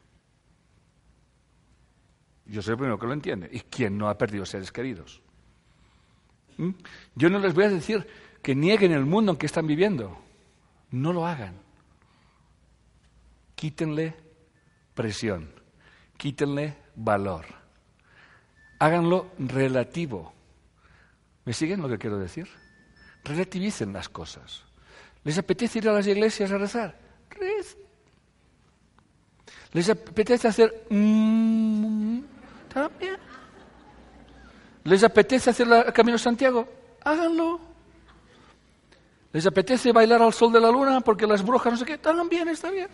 Yo 2.49 2.61
soy 2.61 2.71
el 2.71 2.77
primero 2.77 2.97
que 2.97 3.07
lo 3.07 3.13
entiende. 3.13 3.49
¿Y 3.51 3.59
quién 3.61 3.97
no 3.97 4.09
ha 4.09 4.17
perdido 4.17 4.45
seres 4.45 4.71
queridos? 4.71 5.21
¿Mm? 6.57 6.71
Yo 7.15 7.29
no 7.29 7.39
les 7.39 7.53
voy 7.53 7.65
a 7.65 7.69
decir 7.69 8.07
que 8.41 8.55
nieguen 8.55 8.91
el 8.91 9.05
mundo 9.05 9.33
en 9.33 9.37
que 9.37 9.45
están 9.45 9.67
viviendo. 9.67 10.17
No 10.91 11.13
lo 11.13 11.25
hagan. 11.25 11.55
Quítenle 13.55 14.15
presión, 14.95 15.49
quítenle 16.17 16.77
valor. 16.95 17.45
Háganlo 18.79 19.27
relativo. 19.37 20.33
¿Me 21.45 21.53
siguen 21.53 21.81
lo 21.81 21.89
que 21.89 21.97
quiero 21.97 22.17
decir? 22.17 22.47
Relativicen 23.23 23.93
las 23.93 24.09
cosas. 24.09 24.63
¿Les 25.23 25.37
apetece 25.37 25.79
ir 25.79 25.89
a 25.89 25.93
las 25.93 26.07
iglesias 26.07 26.51
a 26.51 26.57
rezar? 26.57 26.97
Rez. 27.29 27.77
¿Les 29.73 29.89
apetece 29.89 30.47
hacer... 30.47 30.87
Mm, 30.89 32.19
también. 32.69 33.17
¿Les 34.83 35.03
apetece 35.03 35.49
hacer 35.49 35.67
el 35.67 35.93
Camino 35.93 36.17
de 36.17 36.23
Santiago? 36.23 36.67
Háganlo. 37.03 37.59
¿Les 39.31 39.45
apetece 39.45 39.91
bailar 39.91 40.21
al 40.21 40.33
sol 40.33 40.51
de 40.51 40.59
la 40.59 40.71
luna 40.71 41.01
porque 41.01 41.27
las 41.27 41.43
brujas 41.43 41.73
no 41.73 41.77
sé 41.77 41.85
qué? 41.85 41.97
También 41.97 42.47
está 42.47 42.71
bien. 42.71 42.87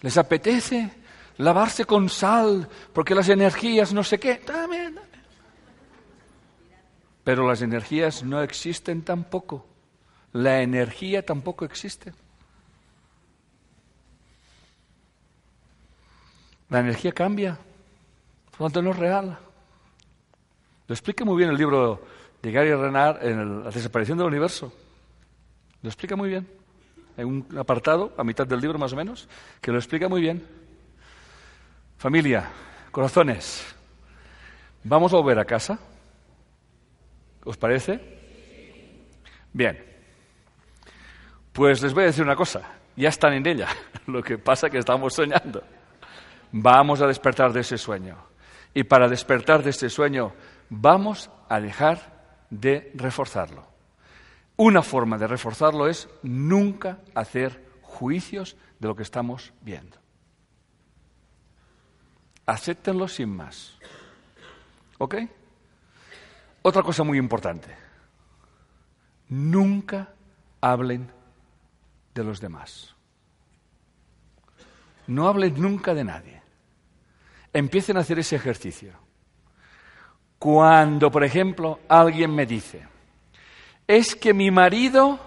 ¿Les 0.00 0.16
apetece 0.16 0.90
lavarse 1.38 1.84
con 1.84 2.08
sal 2.08 2.68
porque 2.92 3.14
las 3.14 3.28
energías 3.28 3.92
no 3.92 4.04
sé 4.04 4.20
qué? 4.20 4.36
También. 4.36 5.00
Pero 7.24 7.48
las 7.48 7.62
energías 7.62 8.22
no 8.22 8.42
existen 8.42 9.02
tampoco. 9.02 9.66
La 10.32 10.60
energía 10.60 11.24
tampoco 11.24 11.64
existe. 11.64 12.12
La 16.74 16.80
energía 16.80 17.12
cambia, 17.12 17.56
no 18.58 18.66
es 18.66 18.96
real. 18.96 19.38
Lo 20.88 20.92
explica 20.92 21.24
muy 21.24 21.36
bien 21.36 21.50
el 21.50 21.56
libro 21.56 22.04
de 22.42 22.50
Gary 22.50 22.74
Renard 22.74 23.24
en 23.24 23.62
La 23.62 23.70
desaparición 23.70 24.18
del 24.18 24.26
universo. 24.26 24.72
Lo 25.82 25.88
explica 25.88 26.16
muy 26.16 26.30
bien. 26.30 26.48
Hay 27.16 27.22
un 27.22 27.46
apartado, 27.56 28.12
a 28.18 28.24
mitad 28.24 28.44
del 28.44 28.60
libro 28.60 28.76
más 28.76 28.92
o 28.92 28.96
menos, 28.96 29.28
que 29.60 29.70
lo 29.70 29.78
explica 29.78 30.08
muy 30.08 30.20
bien. 30.20 30.44
Familia, 31.96 32.50
corazones, 32.90 33.64
vamos 34.82 35.12
a 35.12 35.18
volver 35.18 35.38
a 35.38 35.44
casa. 35.44 35.78
¿Os 37.44 37.56
parece? 37.56 38.00
Bien. 39.52 39.78
Pues 41.52 41.80
les 41.82 41.94
voy 41.94 42.02
a 42.02 42.06
decir 42.06 42.24
una 42.24 42.34
cosa. 42.34 42.62
Ya 42.96 43.10
están 43.10 43.32
en 43.34 43.46
ella. 43.46 43.68
Lo 44.08 44.24
que 44.24 44.38
pasa 44.38 44.66
es 44.66 44.72
que 44.72 44.78
estamos 44.78 45.14
soñando. 45.14 45.62
Vamos 46.56 47.00
a 47.00 47.08
despertar 47.08 47.52
de 47.52 47.62
ese 47.62 47.76
sueño. 47.76 48.16
Y 48.74 48.84
para 48.84 49.08
despertar 49.08 49.64
de 49.64 49.70
ese 49.70 49.90
sueño, 49.90 50.32
vamos 50.70 51.28
a 51.48 51.58
dejar 51.58 52.46
de 52.48 52.92
reforzarlo. 52.94 53.66
Una 54.56 54.82
forma 54.82 55.18
de 55.18 55.26
reforzarlo 55.26 55.88
es 55.88 56.08
nunca 56.22 57.00
hacer 57.12 57.64
juicios 57.82 58.56
de 58.78 58.86
lo 58.86 58.94
que 58.94 59.02
estamos 59.02 59.52
viendo. 59.62 59.96
Acéptenlo 62.46 63.08
sin 63.08 63.34
más. 63.34 63.76
¿Ok? 64.98 65.16
Otra 66.62 66.84
cosa 66.84 67.02
muy 67.02 67.18
importante. 67.18 67.74
Nunca 69.28 70.14
hablen 70.60 71.10
de 72.14 72.22
los 72.22 72.40
demás. 72.40 72.94
No 75.08 75.26
hablen 75.26 75.60
nunca 75.60 75.94
de 75.94 76.04
nadie. 76.04 76.43
Empiecen 77.54 77.96
a 77.96 78.00
hacer 78.00 78.18
ese 78.18 78.36
ejercicio. 78.36 78.92
Cuando, 80.38 81.10
por 81.10 81.24
ejemplo, 81.24 81.80
alguien 81.88 82.34
me 82.34 82.44
dice, 82.44 82.86
es 83.86 84.14
que 84.14 84.34
mi 84.34 84.50
marido 84.50 85.18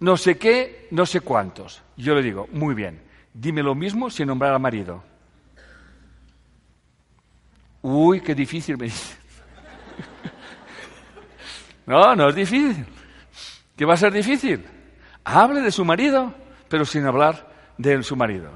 no 0.00 0.16
sé 0.16 0.38
qué, 0.38 0.88
no 0.90 1.06
sé 1.06 1.20
cuántos. 1.20 1.82
Yo 1.96 2.14
le 2.14 2.22
digo, 2.22 2.48
muy 2.52 2.74
bien, 2.74 3.02
dime 3.34 3.62
lo 3.62 3.74
mismo 3.74 4.10
sin 4.10 4.28
nombrar 4.28 4.54
al 4.54 4.60
marido. 4.60 5.02
Uy, 7.82 8.20
qué 8.20 8.34
difícil 8.34 8.76
me 8.76 8.84
dice. 8.86 9.16
No, 11.86 12.14
no 12.14 12.28
es 12.28 12.34
difícil. 12.34 12.84
¿Qué 13.74 13.86
va 13.86 13.94
a 13.94 13.96
ser 13.96 14.12
difícil? 14.12 14.62
Hable 15.24 15.62
de 15.62 15.72
su 15.72 15.86
marido, 15.86 16.34
pero 16.68 16.84
sin 16.84 17.06
hablar 17.06 17.50
de 17.78 18.02
su 18.02 18.14
marido. 18.14 18.50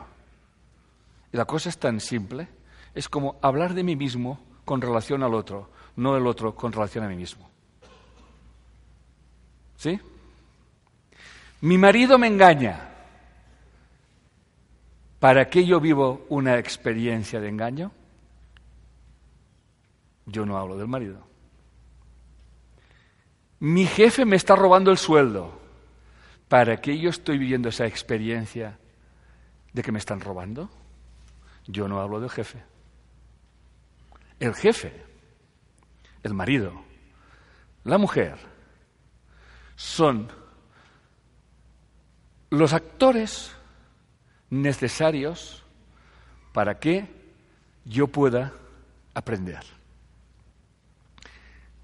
Y 1.32 1.38
la 1.38 1.46
cosa 1.46 1.70
es 1.70 1.78
tan 1.78 1.98
simple. 1.98 2.46
Es 2.94 3.08
como 3.08 3.38
hablar 3.42 3.74
de 3.74 3.82
mí 3.82 3.96
mismo 3.96 4.40
con 4.64 4.80
relación 4.80 5.22
al 5.22 5.34
otro, 5.34 5.70
no 5.96 6.14
del 6.14 6.26
otro 6.26 6.54
con 6.54 6.72
relación 6.72 7.04
a 7.04 7.08
mí 7.08 7.16
mismo. 7.16 7.50
¿Sí? 9.76 10.00
Mi 11.62 11.78
marido 11.78 12.18
me 12.18 12.26
engaña. 12.26 12.88
¿Para 15.18 15.48
qué 15.48 15.64
yo 15.64 15.80
vivo 15.80 16.26
una 16.28 16.58
experiencia 16.58 17.40
de 17.40 17.48
engaño? 17.48 17.92
Yo 20.26 20.44
no 20.44 20.58
hablo 20.58 20.76
del 20.76 20.88
marido. 20.88 21.24
Mi 23.60 23.86
jefe 23.86 24.24
me 24.24 24.36
está 24.36 24.56
robando 24.56 24.90
el 24.90 24.98
sueldo. 24.98 25.60
¿Para 26.48 26.80
qué 26.80 26.98
yo 26.98 27.10
estoy 27.10 27.38
viviendo 27.38 27.68
esa 27.68 27.86
experiencia 27.86 28.78
de 29.72 29.82
que 29.82 29.92
me 29.92 29.98
están 29.98 30.20
robando? 30.20 30.68
Yo 31.66 31.86
no 31.86 32.00
hablo 32.00 32.18
del 32.18 32.30
jefe. 32.30 32.62
El 34.42 34.56
jefe, 34.56 34.92
el 36.24 36.34
marido, 36.34 36.72
la 37.84 37.96
mujer, 37.96 38.36
son 39.76 40.28
los 42.50 42.72
actores 42.72 43.54
necesarios 44.50 45.62
para 46.52 46.80
que 46.80 47.06
yo 47.84 48.08
pueda 48.08 48.52
aprender. 49.14 49.62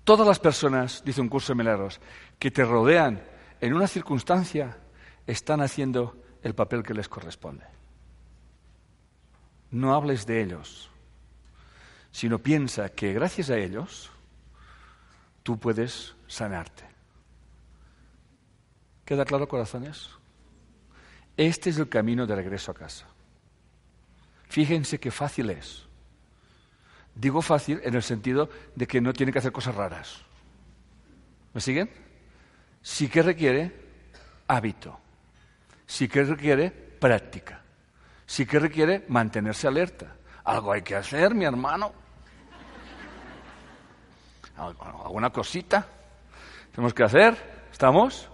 Todas 0.02 0.26
las 0.26 0.40
personas, 0.40 1.04
dice 1.04 1.20
un 1.20 1.28
curso 1.28 1.52
de 1.52 1.58
milagros, 1.58 2.00
que 2.40 2.50
te 2.50 2.64
rodean 2.64 3.22
en 3.60 3.72
una 3.72 3.86
circunstancia 3.86 4.78
están 5.28 5.60
haciendo 5.60 6.16
el 6.42 6.56
papel 6.56 6.82
que 6.82 6.94
les 6.94 7.08
corresponde. 7.08 7.66
No 9.70 9.94
hables 9.94 10.26
de 10.26 10.42
ellos, 10.42 10.90
sino 12.18 12.40
piensa 12.40 12.88
que 12.88 13.12
gracias 13.12 13.48
a 13.48 13.56
ellos 13.56 14.10
tú 15.44 15.56
puedes 15.56 16.16
sanarte. 16.26 16.82
¿Queda 19.04 19.24
claro, 19.24 19.46
corazones? 19.46 20.10
Este 21.36 21.70
es 21.70 21.78
el 21.78 21.88
camino 21.88 22.26
de 22.26 22.34
regreso 22.34 22.72
a 22.72 22.74
casa. 22.74 23.06
Fíjense 24.48 24.98
qué 24.98 25.12
fácil 25.12 25.50
es. 25.50 25.86
Digo 27.14 27.40
fácil 27.40 27.80
en 27.84 27.94
el 27.94 28.02
sentido 28.02 28.50
de 28.74 28.88
que 28.88 29.00
no 29.00 29.12
tiene 29.12 29.30
que 29.30 29.38
hacer 29.38 29.52
cosas 29.52 29.76
raras. 29.76 30.16
¿Me 31.54 31.60
siguen? 31.60 31.88
Sí 32.82 33.06
que 33.08 33.22
requiere 33.22 33.72
hábito. 34.48 34.98
Sí 35.86 36.08
que 36.08 36.24
requiere 36.24 36.72
práctica. 36.72 37.62
Sí 38.26 38.44
que 38.44 38.58
requiere 38.58 39.04
mantenerse 39.06 39.68
alerta. 39.68 40.16
Algo 40.42 40.72
hay 40.72 40.82
que 40.82 40.96
hacer, 40.96 41.32
mi 41.32 41.44
hermano. 41.44 42.07
Alguna 44.58 45.30
cosita 45.30 45.86
tenemos 46.72 46.94
que 46.94 47.02
hacer. 47.02 47.36
¿Estamos? 47.72 48.28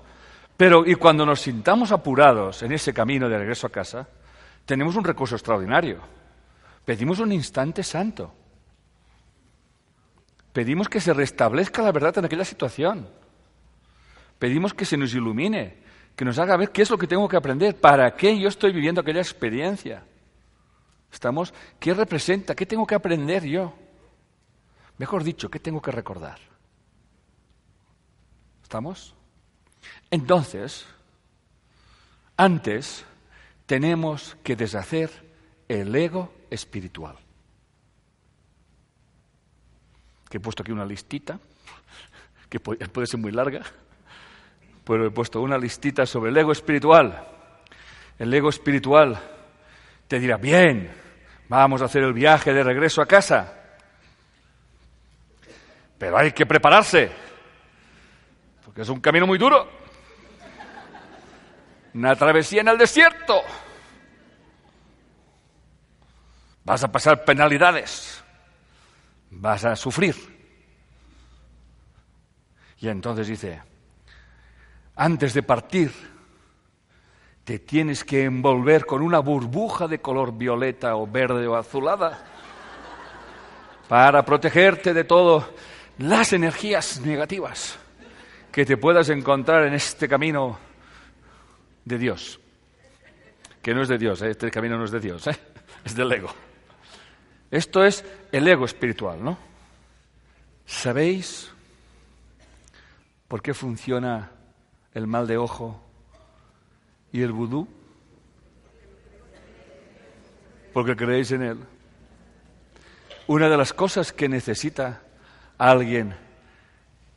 Pero, 0.56 0.86
y 0.86 0.94
cuando 0.94 1.26
nos 1.26 1.40
sintamos 1.40 1.92
apurados 1.92 2.62
en 2.62 2.72
ese 2.72 2.94
camino 2.94 3.28
de 3.28 3.38
regreso 3.38 3.66
a 3.66 3.70
casa, 3.70 4.08
tenemos 4.64 4.96
un 4.96 5.04
recurso 5.04 5.34
extraordinario. 5.34 5.98
Pedimos 6.84 7.18
un 7.18 7.32
instante 7.32 7.82
santo. 7.82 8.32
Pedimos 10.52 10.88
que 10.88 11.00
se 11.00 11.12
restablezca 11.12 11.82
la 11.82 11.90
verdad 11.90 12.18
en 12.18 12.26
aquella 12.26 12.44
situación. 12.44 13.08
Pedimos 14.38 14.74
que 14.74 14.84
se 14.84 14.96
nos 14.96 15.14
ilumine, 15.14 15.78
que 16.14 16.24
nos 16.24 16.38
haga 16.38 16.56
ver 16.56 16.70
qué 16.70 16.82
es 16.82 16.90
lo 16.90 16.98
que 16.98 17.06
tengo 17.06 17.28
que 17.28 17.36
aprender, 17.36 17.80
para 17.80 18.14
qué 18.14 18.38
yo 18.38 18.48
estoy 18.48 18.72
viviendo 18.72 19.00
aquella 19.00 19.20
experiencia. 19.20 20.04
¿Estamos? 21.12 21.52
¿Qué 21.80 21.94
representa? 21.94 22.54
¿Qué 22.54 22.66
tengo 22.66 22.86
que 22.86 22.94
aprender 22.94 23.44
yo? 23.44 23.72
Mejor 24.98 25.24
dicho, 25.24 25.50
¿qué 25.50 25.58
tengo 25.58 25.82
que 25.82 25.90
recordar? 25.90 26.38
¿Estamos? 28.62 29.14
Entonces, 30.10 30.86
antes 32.36 33.04
tenemos 33.66 34.36
que 34.42 34.56
deshacer 34.56 35.10
el 35.68 35.94
ego 35.94 36.32
espiritual. 36.50 37.16
Que 40.28 40.38
he 40.38 40.40
puesto 40.40 40.62
aquí 40.62 40.72
una 40.72 40.84
listita, 40.84 41.38
que 42.48 42.60
puede 42.60 43.06
ser 43.06 43.20
muy 43.20 43.32
larga, 43.32 43.62
pero 44.84 45.06
he 45.06 45.10
puesto 45.10 45.40
una 45.40 45.58
listita 45.58 46.06
sobre 46.06 46.30
el 46.30 46.36
ego 46.36 46.52
espiritual. 46.52 47.26
El 48.18 48.32
ego 48.32 48.48
espiritual 48.48 49.18
te 50.06 50.20
dirá, 50.20 50.36
bien, 50.36 50.90
vamos 51.48 51.82
a 51.82 51.86
hacer 51.86 52.02
el 52.04 52.12
viaje 52.12 52.52
de 52.52 52.62
regreso 52.62 53.02
a 53.02 53.06
casa. 53.06 53.60
Pero 56.04 56.18
hay 56.18 56.32
que 56.32 56.44
prepararse, 56.44 57.10
porque 58.62 58.82
es 58.82 58.88
un 58.90 59.00
camino 59.00 59.26
muy 59.26 59.38
duro. 59.38 59.66
Una 61.94 62.14
travesía 62.14 62.60
en 62.60 62.68
el 62.68 62.76
desierto. 62.76 63.40
Vas 66.62 66.84
a 66.84 66.92
pasar 66.92 67.24
penalidades. 67.24 68.22
Vas 69.30 69.64
a 69.64 69.74
sufrir. 69.76 70.14
Y 72.80 72.88
entonces 72.88 73.26
dice, 73.26 73.62
antes 74.96 75.32
de 75.32 75.42
partir, 75.42 75.90
te 77.44 77.60
tienes 77.60 78.04
que 78.04 78.24
envolver 78.24 78.84
con 78.84 79.00
una 79.00 79.20
burbuja 79.20 79.88
de 79.88 80.02
color 80.02 80.36
violeta 80.36 80.96
o 80.96 81.06
verde 81.06 81.46
o 81.46 81.56
azulada 81.56 82.22
para 83.88 84.22
protegerte 84.22 84.92
de 84.92 85.04
todas 85.04 85.44
las 85.98 86.32
energías 86.32 87.00
negativas 87.00 87.78
que 88.50 88.64
te 88.64 88.76
puedas 88.76 89.08
encontrar 89.08 89.66
en 89.66 89.74
este 89.74 90.08
camino 90.08 90.58
de 91.84 91.98
Dios. 91.98 92.40
Que 93.62 93.74
no 93.74 93.82
es 93.82 93.88
de 93.88 93.98
Dios, 93.98 94.22
¿eh? 94.22 94.30
este 94.30 94.50
camino 94.50 94.76
no 94.76 94.84
es 94.84 94.90
de 94.90 95.00
Dios, 95.00 95.26
¿eh? 95.26 95.36
es 95.84 95.94
del 95.94 96.12
ego. 96.12 96.30
Esto 97.50 97.84
es 97.84 98.04
el 98.32 98.46
ego 98.46 98.64
espiritual, 98.64 99.22
¿no? 99.22 99.38
¿Sabéis 100.66 101.50
por 103.28 103.42
qué 103.42 103.54
funciona 103.54 104.30
el 104.92 105.06
mal 105.06 105.26
de 105.26 105.36
ojo 105.36 105.80
y 107.12 107.22
el 107.22 107.32
vudú? 107.32 107.68
Porque 110.72 110.96
creéis 110.96 111.30
en 111.32 111.42
él. 111.42 111.58
Una 113.26 113.48
de 113.48 113.56
las 113.56 113.72
cosas 113.72 114.12
que 114.12 114.28
necesita 114.28 115.02
alguien 115.58 116.14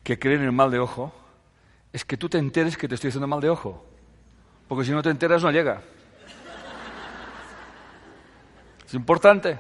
que 0.03 0.17
cree 0.19 0.35
en 0.35 0.43
el 0.43 0.51
mal 0.51 0.71
de 0.71 0.79
ojo 0.79 1.13
es 1.91 2.05
que 2.05 2.17
tú 2.17 2.29
te 2.29 2.37
enteres 2.37 2.77
que 2.77 2.87
te 2.87 2.95
estoy 2.95 3.09
haciendo 3.09 3.27
mal 3.27 3.41
de 3.41 3.49
ojo. 3.49 3.85
Porque 4.67 4.85
si 4.85 4.91
no 4.91 5.01
te 5.01 5.09
enteras 5.09 5.43
no 5.43 5.51
llega. 5.51 5.81
Es 8.85 8.93
importante. 8.93 9.59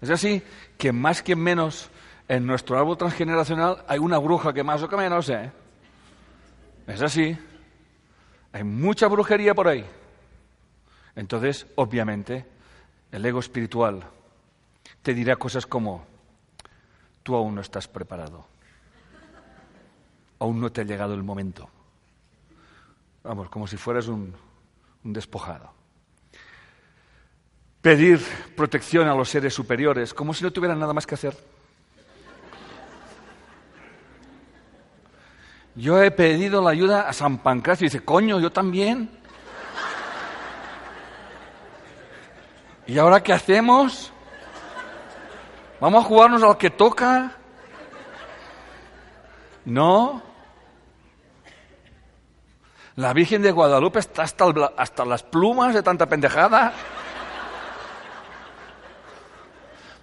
Es 0.00 0.10
así 0.10 0.42
que 0.76 0.92
más 0.92 1.22
que 1.22 1.34
menos 1.34 1.90
en 2.28 2.46
nuestro 2.46 2.78
árbol 2.78 2.96
transgeneracional 2.96 3.84
hay 3.88 3.98
una 3.98 4.18
bruja 4.18 4.52
que 4.52 4.62
más 4.62 4.82
o 4.82 4.88
que 4.88 4.96
menos, 4.96 5.28
¿eh? 5.28 5.50
Es 6.86 7.02
así. 7.02 7.36
Hay 8.52 8.64
mucha 8.64 9.08
brujería 9.08 9.54
por 9.54 9.68
ahí. 9.68 9.84
Entonces, 11.16 11.66
obviamente, 11.74 12.46
el 13.10 13.26
ego 13.26 13.40
espiritual 13.40 14.04
te 15.02 15.14
dirá 15.14 15.36
cosas 15.36 15.66
como, 15.66 16.06
tú 17.28 17.36
aún 17.36 17.54
no 17.54 17.60
estás 17.60 17.86
preparado. 17.86 18.46
Aún 20.38 20.58
no 20.62 20.72
te 20.72 20.80
ha 20.80 20.84
llegado 20.84 21.12
el 21.12 21.22
momento. 21.22 21.68
Vamos, 23.22 23.50
como 23.50 23.66
si 23.66 23.76
fueras 23.76 24.08
un, 24.08 24.34
despojado 25.02 25.70
pedir 27.82 28.18
protección 28.56 29.08
a 29.08 29.14
los 29.14 29.28
seres 29.28 29.52
superiores, 29.52 30.14
como 30.14 30.32
si 30.32 30.42
no 30.42 30.50
tuvieran 30.50 30.78
nada 30.78 30.94
más 30.94 31.06
que 31.06 31.16
hacer. 31.16 31.36
Yo 35.74 36.02
he 36.02 36.10
pedido 36.10 36.62
la 36.62 36.70
ayuda 36.70 37.10
a 37.10 37.12
San 37.12 37.38
Pancracio 37.42 37.84
y 37.84 37.90
dice, 37.90 38.04
coño, 38.04 38.40
yo 38.40 38.50
también. 38.50 39.10
¿Y 42.86 42.96
ahora 42.96 43.22
qué 43.22 43.34
hacemos? 43.34 44.14
¿Vamos 45.80 46.04
a 46.04 46.08
jugarnos 46.08 46.42
a 46.42 46.46
lo 46.46 46.58
que 46.58 46.70
toca? 46.70 47.32
No. 49.64 50.22
La 52.96 53.12
Virgen 53.12 53.42
de 53.42 53.52
Guadalupe 53.52 54.00
está 54.00 54.22
hasta, 54.22 54.46
hasta 54.76 55.04
las 55.04 55.22
plumas 55.22 55.72
de 55.72 55.82
tanta 55.82 56.06
pendejada. 56.06 56.72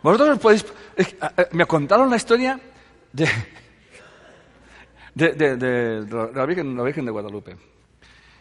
Vosotros 0.01 0.39
podéis... 0.39 0.65
Me 1.51 1.65
contaron 1.65 2.09
la 2.09 2.15
historia 2.15 2.57
de, 3.11 3.27
de, 5.13 6.05
la, 6.33 6.45
Virgen, 6.45 6.77
la, 6.77 6.83
Virgen, 6.83 7.03
de 7.03 7.11
Guadalupe. 7.11 7.57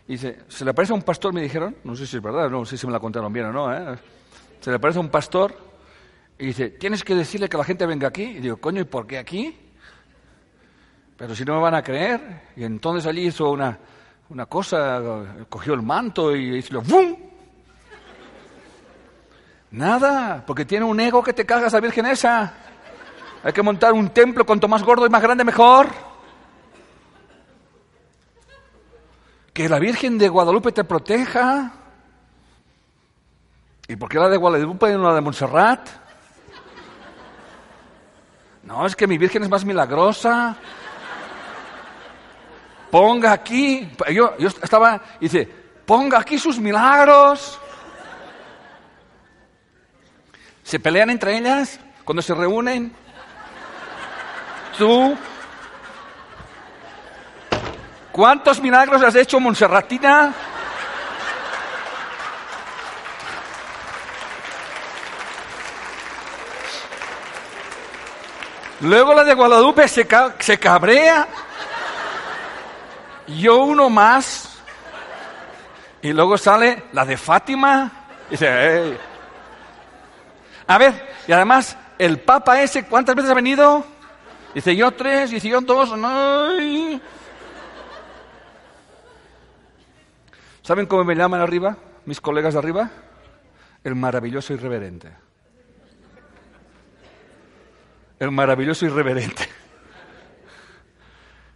Y 0.07 0.19
se, 0.19 0.39
se 0.47 0.65
le 0.65 0.71
aparece 0.71 0.93
a 0.93 0.97
un 0.97 1.03
pastor, 1.03 1.33
me 1.33 1.43
dijeron, 1.43 1.75
no 1.83 1.97
sé 1.97 2.07
si 2.07 2.19
es 2.19 2.23
verdad, 2.23 2.49
no 2.49 2.65
sé 2.65 2.77
si 2.77 2.87
me 2.87 2.93
la 2.93 3.01
contaron 3.01 3.33
bien 3.33 3.47
o 3.47 3.53
no, 3.53 3.75
¿eh? 3.75 3.99
se 4.61 4.71
le 4.71 4.77
aparece 4.77 4.99
a 4.99 5.03
un 5.03 5.09
pastor 5.09 5.74
y 6.39 6.47
dice, 6.47 6.71
tienes 6.71 7.05
que 7.05 7.15
decirle 7.15 7.49
que 7.49 7.57
la 7.57 7.65
gente 7.65 7.87
venga 7.87 8.09
aquí. 8.09 8.23
Y 8.23 8.41
digo, 8.41 8.57
coño, 8.57 8.81
¿y 8.81 8.85
por 8.85 9.07
qué 9.07 9.19
aquí? 9.19 9.57
Pero 11.17 11.35
si 11.35 11.45
no 11.45 11.55
me 11.55 11.61
van 11.61 11.75
a 11.75 11.83
creer. 11.83 12.43
Y 12.57 12.65
entonces 12.65 13.07
allí 13.07 13.27
hizo 13.27 13.51
una, 13.51 13.79
una 14.31 14.47
cosa, 14.47 15.01
cogió 15.49 15.75
el 15.75 15.83
manto 15.83 16.35
y 16.35 16.59
hizo 16.59 16.81
¡bum! 16.83 17.17
Nada, 19.71 20.45
porque 20.47 20.65
tiene 20.65 20.85
un 20.85 20.99
ego 21.01 21.23
que 21.23 21.33
te 21.33 21.47
cagas 21.47 21.75
a 21.75 21.81
Virgen 21.81 22.07
esa. 22.07 22.55
Hay 23.43 23.53
que 23.53 23.63
montar 23.63 23.93
un 23.93 24.11
templo, 24.11 24.47
cuanto 24.47 24.69
más 24.69 24.83
gordo 24.83 25.07
y 25.07 25.11
más 25.11 25.23
grande 25.23 25.45
mejor. 25.45 25.89
Que 29.53 29.69
la 29.69 29.79
Virgen 29.79 30.19
de 30.19 30.29
Guadalupe 30.29 30.73
te 30.73 30.85
proteja. 30.85 31.73
¿Y 33.87 33.97
por 33.97 34.09
qué 34.09 34.19
la 34.19 34.29
de 34.29 34.37
Guadalupe 34.37 34.91
y 34.91 34.95
no 34.95 35.03
la 35.03 35.15
de 35.15 35.21
Montserrat? 35.21 36.04
No, 38.67 38.87
es 38.87 38.97
que 38.97 39.07
mi 39.07 39.19
Virgen 39.19 39.43
es 39.43 39.49
más 39.49 39.65
milagrosa. 39.65 40.57
Ponga 42.91 43.33
aquí, 43.33 43.91
yo, 44.13 44.35
estaba, 44.39 45.01
dice, 45.21 45.49
ponga 45.85 46.19
aquí 46.19 46.39
sus 46.39 46.59
milagros. 46.59 47.59
¿Se 50.63 50.79
pelean 50.79 51.11
entre 51.11 51.37
ellas 51.37 51.79
cuando 52.05 52.23
se 52.23 52.35
reúnen? 52.35 52.93
¿Tú? 54.79 55.17
¿Cuántos 58.13 58.61
milagros 58.61 59.03
has 59.03 59.15
hecho, 59.17 59.41
Monserratina? 59.41 60.33
Luego 68.85 69.15
la 69.15 69.25
de 69.25 69.33
Guadalupe 69.33 69.89
se, 69.89 70.07
cabrea. 70.07 71.27
Yo 73.27 73.65
uno 73.65 73.89
más. 73.89 74.59
Y 76.03 76.13
luego 76.13 76.37
sale 76.37 76.85
la 76.93 77.07
de 77.07 77.17
Fátima. 77.17 77.91
Y 78.29 78.33
dice, 78.33 78.99
a 80.67 80.79
ver, 80.79 81.15
y 81.27 81.33
además, 81.33 81.79
el 81.99 82.21
Papa 82.21 82.61
ese, 82.61 82.85
¿cuántas 82.85 83.15
veces 83.15 83.31
ha 83.31 83.35
venido? 83.35 83.85
Dice 84.55 84.77
yo 84.77 84.91
tres, 84.91 85.31
dice 85.31 85.49
yo 85.49 85.63
dos. 85.63 85.97
No. 85.97 86.49
¿Saben 90.61 90.85
cómo 90.85 91.05
me 91.05 91.15
llaman 91.15 91.41
arriba, 91.41 91.79
mis 92.05 92.21
colegas 92.21 92.53
de 92.53 92.59
arriba? 92.59 92.91
El 93.83 93.95
maravilloso 93.95 94.53
irreverente. 94.53 95.24
El 98.25 98.31
maravilloso 98.31 98.87
irreverente. 98.87 99.47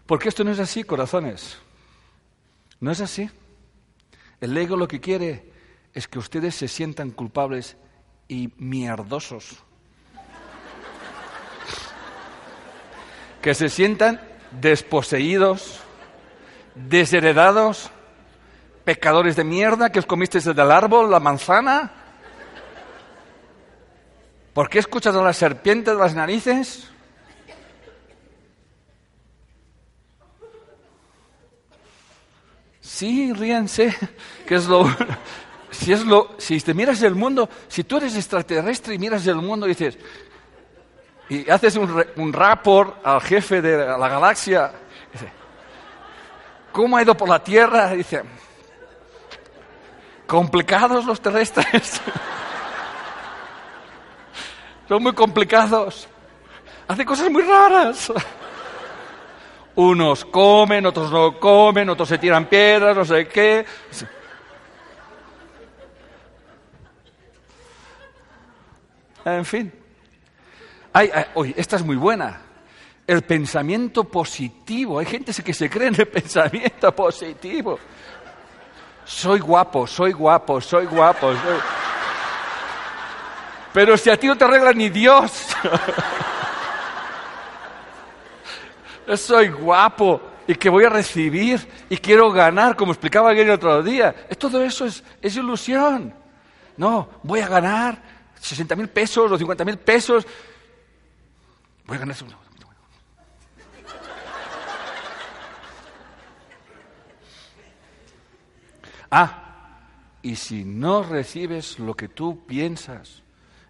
Porque 0.04 0.28
esto 0.28 0.44
no 0.44 0.50
es 0.50 0.58
así, 0.58 0.84
corazones. 0.84 1.56
No 2.78 2.90
es 2.90 3.00
así. 3.00 3.30
El 4.38 4.54
ego 4.54 4.76
lo 4.76 4.86
que 4.86 5.00
quiere 5.00 5.50
es 5.94 6.06
que 6.08 6.18
ustedes 6.18 6.54
se 6.54 6.68
sientan 6.68 7.10
culpables 7.10 7.78
y 8.28 8.52
mierdosos. 8.58 9.64
Que 13.40 13.54
se 13.54 13.70
sientan 13.70 14.20
desposeídos, 14.50 15.80
desheredados, 16.74 17.90
pecadores 18.84 19.36
de 19.36 19.44
mierda 19.44 19.90
que 19.90 20.00
os 20.00 20.06
comisteis 20.06 20.44
del 20.44 20.70
árbol, 20.70 21.10
la 21.10 21.18
manzana. 21.18 21.97
¿Por 24.58 24.68
qué 24.68 24.80
escuchas 24.80 25.14
a 25.14 25.22
la 25.22 25.32
serpiente 25.32 25.92
de 25.92 25.96
las 25.96 26.16
narices? 26.16 26.88
Sí, 32.80 33.32
ríanse, 33.32 33.94
que 34.48 34.56
es 34.56 34.66
lo 34.66 34.84
si 35.70 35.92
es 35.92 36.04
lo 36.04 36.34
si 36.38 36.58
te 36.58 36.74
miras 36.74 37.00
el 37.04 37.14
mundo, 37.14 37.48
si 37.68 37.84
tú 37.84 37.98
eres 37.98 38.16
extraterrestre 38.16 38.96
y 38.96 38.98
miras 38.98 39.24
el 39.28 39.36
mundo 39.36 39.66
y 39.66 39.68
dices 39.68 39.96
y 41.28 41.48
haces 41.48 41.76
un, 41.76 42.04
un 42.16 42.32
rapport 42.32 43.06
al 43.06 43.20
jefe 43.20 43.62
de 43.62 43.76
la 43.76 44.08
galaxia, 44.08 44.72
¿cómo 46.72 46.96
ha 46.96 47.02
ido 47.02 47.16
por 47.16 47.28
la 47.28 47.44
Tierra? 47.44 47.92
Dice, 47.92 48.24
complicados 50.26 51.04
los 51.04 51.20
terrestres. 51.20 52.02
Son 54.88 55.02
muy 55.02 55.12
complicados. 55.12 56.08
Hace 56.88 57.04
cosas 57.04 57.30
muy 57.30 57.42
raras. 57.42 58.10
Unos 59.74 60.24
comen, 60.24 60.86
otros 60.86 61.12
no 61.12 61.38
comen, 61.38 61.90
otros 61.90 62.08
se 62.08 62.18
tiran 62.18 62.46
piedras, 62.46 62.96
no 62.96 63.04
sé 63.04 63.28
qué. 63.28 63.66
En 69.24 69.44
fin. 69.44 69.72
Ay, 70.92 71.10
esta 71.54 71.76
es 71.76 71.84
muy 71.84 71.96
buena. 71.96 72.40
El 73.06 73.22
pensamiento 73.22 74.04
positivo. 74.04 74.98
Hay 74.98 75.06
gente 75.06 75.32
que 75.42 75.52
se 75.52 75.68
cree 75.68 75.88
en 75.88 76.00
el 76.00 76.08
pensamiento 76.08 76.94
positivo. 76.94 77.78
Soy 79.04 79.38
guapo, 79.38 79.86
soy 79.86 80.12
guapo, 80.12 80.60
soy 80.60 80.86
guapo. 80.86 81.32
Pero 83.78 83.96
si 83.96 84.10
a 84.10 84.18
ti 84.18 84.26
no 84.26 84.36
te 84.36 84.44
arregla 84.44 84.72
ni 84.72 84.90
Dios. 84.90 85.30
soy 89.16 89.50
guapo 89.50 90.20
y 90.48 90.56
que 90.56 90.68
voy 90.68 90.82
a 90.82 90.88
recibir 90.88 91.64
y 91.88 91.96
quiero 91.98 92.32
ganar, 92.32 92.74
como 92.74 92.90
explicaba 92.90 93.30
ayer 93.30 93.46
el 93.46 93.52
otro 93.52 93.80
día. 93.84 94.12
Todo 94.36 94.64
eso 94.64 94.84
es, 94.84 95.04
es 95.22 95.36
ilusión. 95.36 96.12
No, 96.76 97.08
voy 97.22 97.38
a 97.38 97.46
ganar 97.46 98.02
60 98.40 98.74
mil 98.74 98.88
pesos 98.88 99.30
o 99.30 99.38
50 99.38 99.64
mil 99.64 99.78
pesos. 99.78 100.26
Voy 101.86 101.98
a 101.98 102.00
ganar. 102.00 102.16
Ah, 109.08 109.78
y 110.20 110.34
si 110.34 110.64
no 110.64 111.04
recibes 111.04 111.78
lo 111.78 111.94
que 111.94 112.08
tú 112.08 112.44
piensas, 112.44 113.22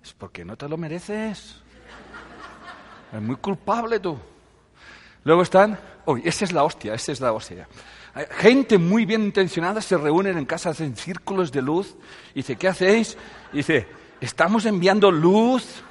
es 0.03 0.13
porque 0.13 0.45
no 0.45 0.57
te 0.57 0.69
lo 0.69 0.77
mereces. 0.77 1.57
Es 3.13 3.21
muy 3.21 3.37
culpable 3.37 4.01
tú. 4.01 4.19
Luego 5.25 5.43
están, 5.43 5.79
uy, 6.07 6.23
esa 6.25 6.45
es 6.45 6.53
la 6.53 6.65
hostia, 6.65 6.95
esa 6.95 7.13
es 7.13 7.21
la 7.21 7.33
hostia. 7.33 7.69
Gente 8.31 8.79
muy 8.79 9.05
bien 9.05 9.23
intencionada 9.23 9.81
se 9.81 9.97
reúnen 9.97 10.39
en 10.39 10.45
casa, 10.45 10.71
hacen 10.71 10.97
círculos 10.97 11.53
de 11.53 11.63
luz. 11.63 11.97
Y 12.33 12.37
dice, 12.37 12.57
¿qué 12.57 12.69
hacéis? 12.69 13.17
Dice, 13.53 13.87
estamos 14.21 14.67
enviando 14.67 15.11
luz. 15.11 15.83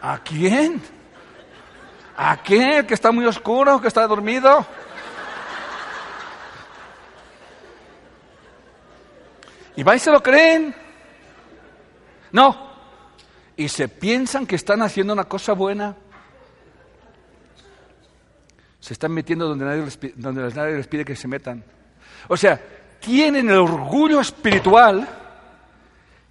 ¿A 0.00 0.18
quién? 0.18 0.80
¿A 2.16 2.36
quién? 2.38 2.86
¿Que 2.86 2.94
está 2.94 3.12
muy 3.12 3.24
oscuro? 3.26 3.80
¿Que 3.80 3.88
está 3.88 4.06
dormido? 4.06 4.66
¿Y 9.76 9.82
vais 9.84 10.02
se 10.02 10.10
lo 10.10 10.20
creen? 10.20 10.74
No. 12.32 12.68
Y 13.56 13.68
se 13.68 13.88
piensan 13.88 14.46
que 14.46 14.56
están 14.56 14.82
haciendo 14.82 15.12
una 15.12 15.24
cosa 15.24 15.52
buena. 15.52 15.96
Se 18.80 18.92
están 18.92 19.12
metiendo 19.12 19.48
donde 19.48 19.64
nadie 19.64 19.84
les, 19.84 19.98
donde 20.16 20.54
nadie 20.54 20.76
les 20.76 20.86
pide 20.86 21.04
que 21.04 21.16
se 21.16 21.26
metan. 21.28 21.64
O 22.28 22.36
sea, 22.36 22.60
tienen 23.00 23.48
el 23.50 23.58
orgullo 23.58 24.20
espiritual 24.20 25.08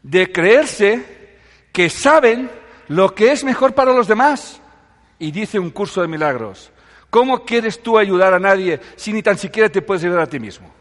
de 0.03 0.31
creerse 0.31 1.17
que 1.71 1.89
saben 1.89 2.49
lo 2.87 3.13
que 3.13 3.31
es 3.31 3.43
mejor 3.43 3.73
para 3.75 3.93
los 3.93 4.07
demás. 4.07 4.61
Y 5.19 5.31
dice 5.31 5.59
un 5.59 5.71
curso 5.71 6.01
de 6.01 6.07
milagros, 6.07 6.71
¿cómo 7.09 7.43
quieres 7.43 7.81
tú 7.81 7.97
ayudar 7.97 8.33
a 8.33 8.39
nadie 8.39 8.79
si 8.95 9.11
ni 9.11 9.23
tan 9.23 9.37
siquiera 9.37 9.69
te 9.69 9.81
puedes 9.81 10.03
ayudar 10.03 10.21
a 10.21 10.29
ti 10.29 10.39
mismo? 10.39 10.71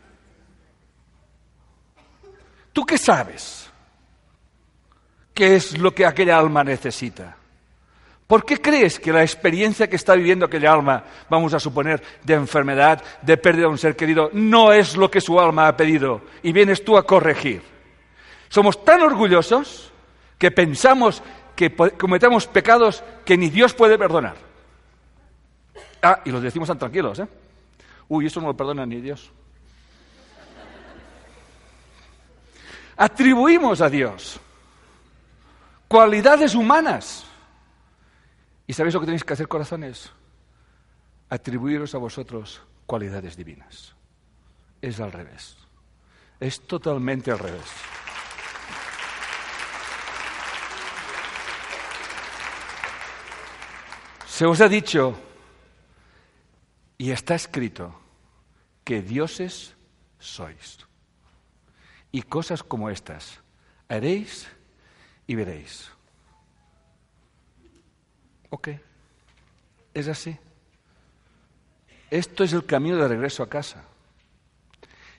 ¿Tú 2.73 2.85
qué 2.85 2.99
sabes? 2.99 3.66
¿Qué 5.37 5.55
es 5.55 5.77
lo 5.77 5.95
que 5.95 6.07
aquella 6.07 6.39
alma 6.39 6.65
necesita? 6.65 7.37
¿Por 8.27 8.47
qué 8.47 8.57
crees 8.57 8.99
que 8.99 9.13
la 9.13 9.21
experiencia 9.21 9.87
que 9.87 9.97
está 9.97 10.15
viviendo 10.15 10.47
aquella 10.47 10.73
alma, 10.73 11.05
vamos 11.29 11.53
a 11.53 11.61
suponer, 11.61 12.03
de 12.25 12.33
enfermedad, 12.33 13.05
de 13.21 13.37
pérdida 13.37 13.67
de 13.67 13.73
un 13.73 13.77
ser 13.77 13.95
querido, 13.95 14.31
no 14.33 14.73
es 14.73 14.97
lo 14.97 15.11
que 15.11 15.21
su 15.21 15.39
alma 15.39 15.69
ha 15.69 15.77
pedido 15.77 16.23
y 16.43 16.53
vienes 16.53 16.83
tú 16.83 16.97
a 16.97 17.07
corregir? 17.07 17.61
Somos 18.49 18.83
tan 18.83 19.03
orgullosos 19.03 19.93
que 20.39 20.51
pensamos 20.51 21.23
que 21.55 21.71
cometemos 21.75 22.47
pecados 22.47 23.05
que 23.27 23.37
ni 23.37 23.51
Dios 23.51 23.75
puede 23.75 23.99
perdonar. 23.99 24.37
Ah, 26.01 26.23
y 26.25 26.31
los 26.31 26.43
decimos 26.43 26.67
tan 26.67 26.79
tranquilos, 26.79 27.19
¿eh? 27.19 27.29
Uy, 28.09 28.25
eso 28.25 28.41
no 28.41 28.47
lo 28.47 28.57
perdona 28.57 28.87
ni 28.87 29.03
Dios. 29.03 29.31
atribuimos 32.97 33.83
a 33.83 33.91
Dios 33.91 34.41
cualidades 35.89 36.55
humanas. 36.55 37.25
¿Y 38.67 38.73
sabéis 38.73 38.95
lo 38.95 39.01
que 39.01 39.07
tenéis 39.07 39.25
que 39.25 39.33
hacer, 39.33 39.49
corazones? 39.49 40.11
Atribuiros 41.29 41.95
a 41.95 41.99
vosotros 41.99 42.63
cualidades 42.87 43.37
divinas. 43.37 43.95
Es 44.81 45.01
al 45.01 45.13
revés. 45.13 45.57
Es 46.41 46.67
totalmente 46.67 47.31
al 47.31 47.39
revés. 47.39 47.65
Se 54.27 54.45
os 54.45 54.61
ha 54.61 54.69
dicho 54.69 55.19
y 56.99 57.11
está 57.11 57.35
escrito 57.35 57.99
que 58.85 59.01
dioses 59.01 59.75
sois 60.19 60.87
y 62.13 62.23
cosas 62.23 62.63
como 62.63 62.91
estas 62.91 63.41
haréis 63.89 64.47
y 65.27 65.35
veréis. 65.35 65.91
Ok, 68.51 68.69
es 69.95 70.09
así. 70.09 70.37
Esto 72.11 72.45
es 72.45 72.53
el 72.53 72.65
camino 72.65 72.97
de 72.97 73.09
regreso 73.09 73.43
a 73.43 73.49
casa. 73.49 73.85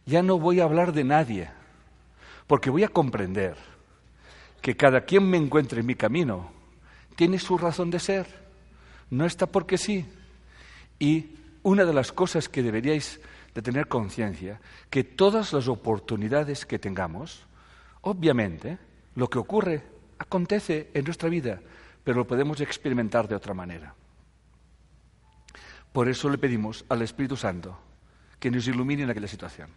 Ya 0.06 0.24
no 0.24 0.40
voy 0.40 0.62
a 0.62 0.64
hablar 0.64 0.94
de 0.94 1.04
nadie, 1.04 1.50
porque 2.48 2.70
voy 2.70 2.84
a 2.84 2.90
comprender 2.90 3.58
que 4.62 4.78
cada 4.78 5.02
quien 5.02 5.30
me 5.30 5.38
encuentre 5.38 5.82
en 5.82 5.86
mi 5.86 5.96
camino 5.96 6.52
tiene 7.16 7.40
su 7.40 7.58
razón 7.58 7.92
de 7.92 8.00
ser. 8.00 8.26
No 9.10 9.26
está 9.26 9.48
porque 9.48 9.78
sí. 9.78 10.06
Y 11.00 11.36
una 11.64 11.84
de 11.84 11.94
las 11.94 12.12
cosas 12.12 12.48
que 12.48 12.64
deberíais 12.64 13.20
de 13.54 13.62
tener 13.62 13.88
conciencia 13.88 14.62
que 14.90 15.04
todas 15.04 15.52
las 15.52 15.68
oportunidades 15.68 16.66
que 16.66 16.80
tengamos, 16.80 17.46
obviamente, 18.02 18.78
lo 19.16 19.30
que 19.30 19.40
ocurre 19.40 19.84
acontece 20.20 20.90
en 20.94 21.06
nuestra 21.06 21.30
vida, 21.30 21.62
pero 22.04 22.18
lo 22.18 22.28
podemos 22.28 22.62
experimentar 22.62 23.28
de 23.28 23.36
otra 23.36 23.54
manera. 23.54 23.94
Por 25.92 26.10
eso 26.10 26.30
le 26.30 26.38
pedimos 26.38 26.86
al 26.90 27.02
Espíritu 27.02 27.36
Santo 27.36 27.78
que 28.40 28.52
nos 28.52 28.68
ilumine 28.68 29.04
en 29.04 29.10
aquella 29.10 29.28
situación. 29.28 29.70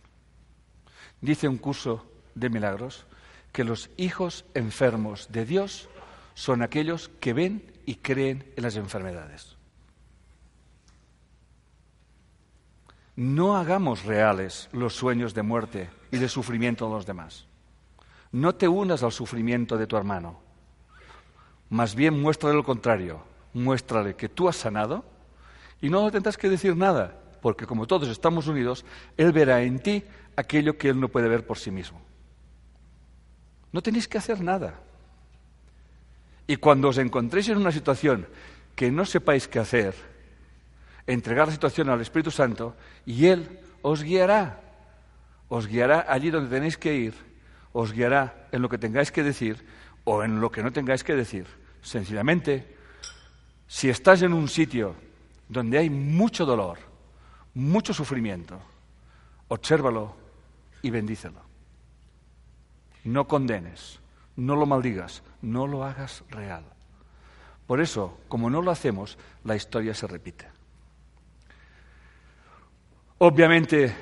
Dice 1.20 1.48
un 1.48 1.58
curso 1.58 2.06
de 2.34 2.50
milagros 2.50 3.06
que 3.52 3.64
los 3.64 3.90
hijos 3.96 4.44
enfermos 4.54 5.28
de 5.30 5.44
Dios 5.44 5.88
son 6.34 6.62
aquellos 6.62 7.10
que 7.20 7.32
ven 7.32 7.72
y 7.84 7.96
creen 7.96 8.52
en 8.56 8.62
las 8.62 8.76
enfermedades. 8.76 9.56
No 13.16 13.56
hagamos 13.56 14.04
reales 14.04 14.68
los 14.72 14.94
sueños 14.94 15.34
de 15.34 15.42
muerte 15.42 15.90
y 16.10 16.18
de 16.18 16.28
sufrimiento 16.28 16.86
de 16.86 16.94
los 16.94 17.06
demás. 17.06 17.46
No 18.32 18.54
te 18.54 18.68
unas 18.68 19.02
al 19.02 19.12
sufrimiento 19.12 19.76
de 19.76 19.86
tu 19.86 19.96
hermano. 19.96 20.40
Más 21.68 21.94
bien 21.94 22.20
muéstrale 22.20 22.56
lo 22.56 22.64
contrario. 22.64 23.22
Muéstrale 23.52 24.14
que 24.14 24.28
tú 24.28 24.48
has 24.48 24.56
sanado 24.56 25.04
Y 25.80 25.88
no 25.88 26.10
tendrás 26.10 26.36
que 26.36 26.48
decir 26.48 26.76
nada, 26.76 27.14
porque 27.40 27.66
como 27.66 27.86
todos 27.86 28.08
estamos 28.08 28.46
unidos, 28.46 28.84
Él 29.16 29.32
verá 29.32 29.62
en 29.62 29.78
ti 29.80 30.04
aquello 30.36 30.76
que 30.76 30.90
Él 30.90 31.00
no 31.00 31.08
puede 31.08 31.28
ver 31.28 31.46
por 31.46 31.58
sí 31.58 31.70
mismo. 31.70 32.00
No 33.72 33.82
tenéis 33.82 34.06
que 34.06 34.18
hacer 34.18 34.42
nada. 34.42 34.74
Y 36.46 36.56
cuando 36.56 36.88
os 36.88 36.98
encontréis 36.98 37.48
en 37.48 37.56
una 37.56 37.72
situación 37.72 38.26
que 38.74 38.90
no 38.90 39.06
sepáis 39.06 39.48
qué 39.48 39.58
hacer, 39.58 39.94
entregar 41.06 41.46
la 41.46 41.52
situación 41.52 41.88
al 41.88 42.00
Espíritu 42.00 42.30
Santo 42.30 42.74
y 43.06 43.26
Él 43.26 43.60
os 43.82 44.02
guiará. 44.02 44.60
Os 45.48 45.66
guiará 45.66 46.06
allí 46.08 46.30
donde 46.30 46.50
tenéis 46.50 46.76
que 46.76 46.94
ir, 46.94 47.14
os 47.72 47.92
guiará 47.92 48.48
en 48.52 48.62
lo 48.62 48.68
que 48.68 48.78
tengáis 48.78 49.12
que 49.12 49.22
decir 49.22 49.64
o 50.04 50.22
en 50.22 50.40
lo 50.40 50.50
que 50.50 50.62
no 50.62 50.72
tengáis 50.72 51.04
que 51.04 51.14
decir. 51.14 51.46
Sencillamente, 51.82 52.76
si 53.66 53.88
estás 53.88 54.22
en 54.22 54.32
un 54.32 54.48
sitio 54.48 54.94
donde 55.48 55.78
hay 55.78 55.90
mucho 55.90 56.44
dolor, 56.44 56.78
mucho 57.54 57.94
sufrimiento, 57.94 58.60
obsérvalo 59.48 60.16
y 60.82 60.90
bendícelo. 60.90 61.40
No 63.04 63.26
condenes, 63.26 64.00
no 64.36 64.56
lo 64.56 64.66
maldigas, 64.66 65.22
no 65.42 65.66
lo 65.66 65.84
hagas 65.84 66.24
real. 66.28 66.64
Por 67.66 67.80
eso, 67.80 68.18
como 68.28 68.50
no 68.50 68.62
lo 68.62 68.70
hacemos, 68.70 69.16
la 69.44 69.56
historia 69.56 69.94
se 69.94 70.06
repite. 70.06 70.46
Obviamente, 73.18 73.94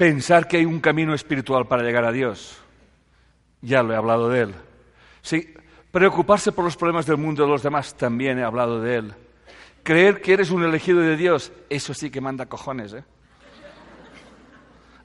pensar 0.00 0.48
que 0.48 0.56
hay 0.56 0.64
un 0.64 0.80
camino 0.80 1.12
espiritual 1.12 1.66
para 1.66 1.82
llegar 1.82 2.06
a 2.06 2.10
Dios, 2.10 2.56
ya 3.60 3.82
lo 3.82 3.92
he 3.92 3.96
hablado 3.96 4.30
de 4.30 4.40
él. 4.40 4.54
Sí, 5.20 5.52
preocuparse 5.92 6.52
por 6.52 6.64
los 6.64 6.74
problemas 6.74 7.04
del 7.04 7.18
mundo 7.18 7.42
de 7.42 7.50
los 7.50 7.62
demás, 7.62 7.94
también 7.94 8.38
he 8.38 8.42
hablado 8.42 8.80
de 8.80 8.96
él. 8.96 9.14
Creer 9.82 10.22
que 10.22 10.32
eres 10.32 10.50
un 10.50 10.64
elegido 10.64 11.00
de 11.00 11.18
Dios, 11.18 11.52
eso 11.68 11.92
sí 11.92 12.10
que 12.10 12.22
manda 12.22 12.46
cojones, 12.46 12.94
¿eh? 12.94 13.04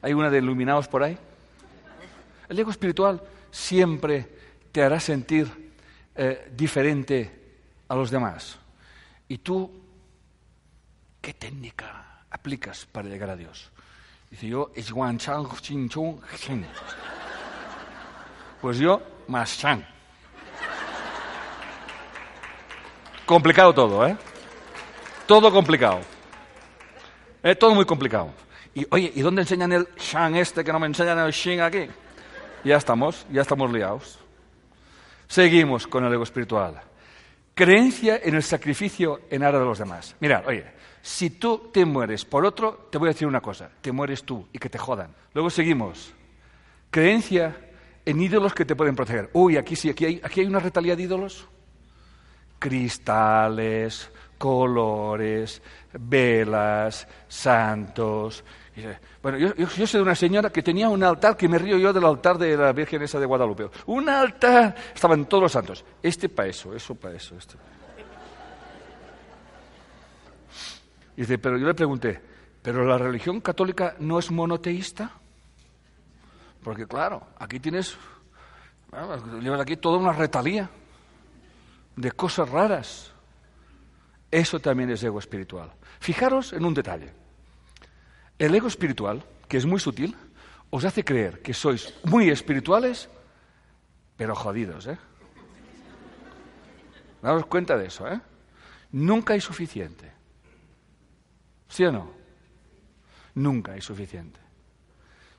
¿Hay 0.00 0.14
una 0.14 0.30
de 0.30 0.38
iluminados 0.38 0.88
por 0.88 1.02
ahí? 1.02 1.18
El 2.48 2.58
ego 2.58 2.70
espiritual 2.70 3.20
siempre 3.50 4.26
te 4.72 4.82
hará 4.82 4.98
sentir 4.98 5.74
eh, 6.14 6.50
diferente 6.56 7.58
a 7.86 7.94
los 7.94 8.10
demás. 8.10 8.58
¿Y 9.28 9.36
tú 9.36 9.70
qué 11.20 11.34
técnica 11.34 12.24
aplicas 12.30 12.86
para 12.86 13.10
llegar 13.10 13.28
a 13.28 13.36
Dios? 13.36 13.70
Dice 14.30 14.48
yo, 14.48 14.70
es 14.74 14.92
Chang 15.18 15.88
Chung 15.88 16.20
Pues 18.60 18.78
yo, 18.78 19.02
más 19.28 19.58
Chang. 19.58 19.82
Complicado 23.24 23.74
todo, 23.74 24.06
¿eh? 24.06 24.16
Todo 25.26 25.50
complicado. 25.50 26.00
Eh, 27.42 27.54
todo 27.54 27.74
muy 27.74 27.84
complicado. 27.84 28.30
Y 28.74 28.86
oye, 28.90 29.10
¿y 29.14 29.20
dónde 29.22 29.42
enseñan 29.42 29.72
el 29.72 29.88
Shang 29.96 30.36
este 30.36 30.62
que 30.62 30.72
no 30.72 30.78
me 30.78 30.86
enseñan 30.86 31.18
el 31.18 31.32
Shin 31.32 31.60
aquí? 31.60 31.88
Ya 32.64 32.76
estamos, 32.76 33.26
ya 33.32 33.42
estamos 33.42 33.72
liados. 33.72 34.18
Seguimos 35.28 35.86
con 35.86 36.04
el 36.04 36.12
ego 36.12 36.24
espiritual. 36.24 36.80
Creencia 37.54 38.20
en 38.22 38.34
el 38.34 38.42
sacrificio 38.42 39.22
en 39.30 39.42
aras 39.42 39.60
de 39.60 39.66
los 39.66 39.78
demás. 39.78 40.14
Mirad, 40.20 40.46
oye, 40.46 40.64
si 41.06 41.30
tú 41.30 41.70
te 41.72 41.84
mueres 41.84 42.24
por 42.24 42.44
otro, 42.44 42.88
te 42.90 42.98
voy 42.98 43.06
a 43.06 43.12
decir 43.12 43.28
una 43.28 43.40
cosa, 43.40 43.70
te 43.80 43.92
mueres 43.92 44.24
tú 44.24 44.48
y 44.52 44.58
que 44.58 44.68
te 44.68 44.76
jodan. 44.76 45.14
Luego 45.34 45.50
seguimos. 45.50 46.12
Creencia 46.90 47.56
en 48.04 48.20
ídolos 48.20 48.52
que 48.52 48.64
te 48.64 48.74
pueden 48.74 48.96
proteger. 48.96 49.30
Uy, 49.32 49.56
aquí 49.56 49.76
sí, 49.76 49.88
aquí 49.88 50.04
hay, 50.04 50.20
aquí 50.24 50.40
hay 50.40 50.46
una 50.48 50.58
retalía 50.58 50.96
de 50.96 51.04
ídolos. 51.04 51.46
Cristales, 52.58 54.10
colores, 54.36 55.62
velas, 55.92 57.06
santos. 57.28 58.42
Bueno, 59.22 59.38
yo, 59.38 59.86
sé 59.86 59.98
de 59.98 60.02
una 60.02 60.16
señora 60.16 60.50
que 60.50 60.64
tenía 60.64 60.88
un 60.88 61.04
altar, 61.04 61.36
que 61.36 61.48
me 61.48 61.58
río 61.58 61.78
yo 61.78 61.92
del 61.92 62.04
altar 62.04 62.36
de 62.36 62.56
la 62.56 62.72
Virgen 62.72 63.02
esa 63.02 63.20
de 63.20 63.26
Guadalupe. 63.26 63.70
Un 63.86 64.08
altar, 64.08 64.74
estaban 64.92 65.26
todos 65.26 65.44
los 65.44 65.52
santos. 65.52 65.84
Este 66.02 66.28
para 66.28 66.48
eso, 66.48 66.74
eso 66.74 66.96
para 66.96 67.14
eso. 67.14 67.36
Este. 67.38 67.54
Y 71.16 71.22
dice, 71.22 71.38
pero 71.38 71.56
yo 71.56 71.66
le 71.66 71.74
pregunté, 71.74 72.20
¿pero 72.62 72.84
la 72.84 72.98
religión 72.98 73.40
católica 73.40 73.96
no 74.00 74.18
es 74.18 74.30
monoteísta? 74.30 75.12
Porque 76.62 76.86
claro, 76.86 77.26
aquí 77.38 77.60
tienes, 77.60 77.96
llevas 79.40 79.60
aquí 79.60 79.76
toda 79.76 79.98
una 79.98 80.12
retalía 80.12 80.68
de 81.94 82.12
cosas 82.12 82.50
raras. 82.50 83.12
Eso 84.30 84.60
también 84.60 84.90
es 84.90 85.02
ego 85.02 85.18
espiritual. 85.18 85.72
Fijaros 86.00 86.52
en 86.52 86.64
un 86.64 86.74
detalle. 86.74 87.12
El 88.38 88.54
ego 88.54 88.68
espiritual, 88.68 89.24
que 89.48 89.56
es 89.56 89.64
muy 89.64 89.80
sutil, 89.80 90.14
os 90.70 90.84
hace 90.84 91.04
creer 91.04 91.40
que 91.40 91.54
sois 91.54 91.94
muy 92.04 92.28
espirituales, 92.28 93.08
pero 94.16 94.34
jodidos, 94.34 94.86
¿eh? 94.88 94.98
Daos 97.22 97.46
cuenta 97.46 97.76
de 97.78 97.86
eso, 97.86 98.06
¿eh? 98.08 98.20
Nunca 98.92 99.32
hay 99.32 99.40
suficiente. 99.40 100.15
¿Sí 101.68 101.84
o 101.84 101.92
no? 101.92 102.10
Nunca 103.34 103.72
hay 103.72 103.80
suficiente. 103.80 104.40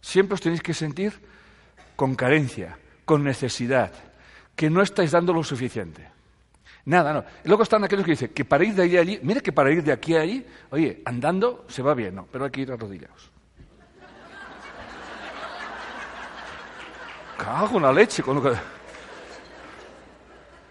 Siempre 0.01 0.35
os 0.35 0.41
tenéis 0.41 0.61
que 0.61 0.73
sentir 0.73 1.13
con 1.95 2.15
carencia, 2.15 2.77
con 3.05 3.23
necesidad, 3.23 3.91
que 4.55 4.69
no 4.69 4.81
estáis 4.81 5.11
dando 5.11 5.33
lo 5.33 5.43
suficiente. 5.43 6.07
Nada, 6.85 7.11
no. 7.11 7.25
Luego 7.43 7.63
están 7.63 7.83
aquellos 7.83 8.05
que 8.05 8.11
dicen 8.11 8.29
que 8.29 8.45
para 8.45 8.63
ir 8.63 8.73
de 8.73 8.83
allí 8.83 8.97
a 8.97 9.01
allí, 9.01 9.19
mire 9.21 9.41
que 9.41 9.51
para 9.51 9.71
ir 9.71 9.83
de 9.83 9.91
aquí 9.91 10.15
a 10.15 10.21
allí, 10.21 10.45
oye, 10.69 11.01
andando 11.03 11.65
se 11.67 11.81
va 11.81 11.93
bien, 11.93 12.15
no, 12.15 12.25
pero 12.31 12.45
hay 12.45 12.51
que 12.51 12.61
ir 12.61 12.71
arrodillados. 12.71 13.27
Cago 17.37 17.77
una 17.77 17.91
leche 17.91 18.23
con 18.23 18.35
lo 18.35 18.43
que... 18.43 18.53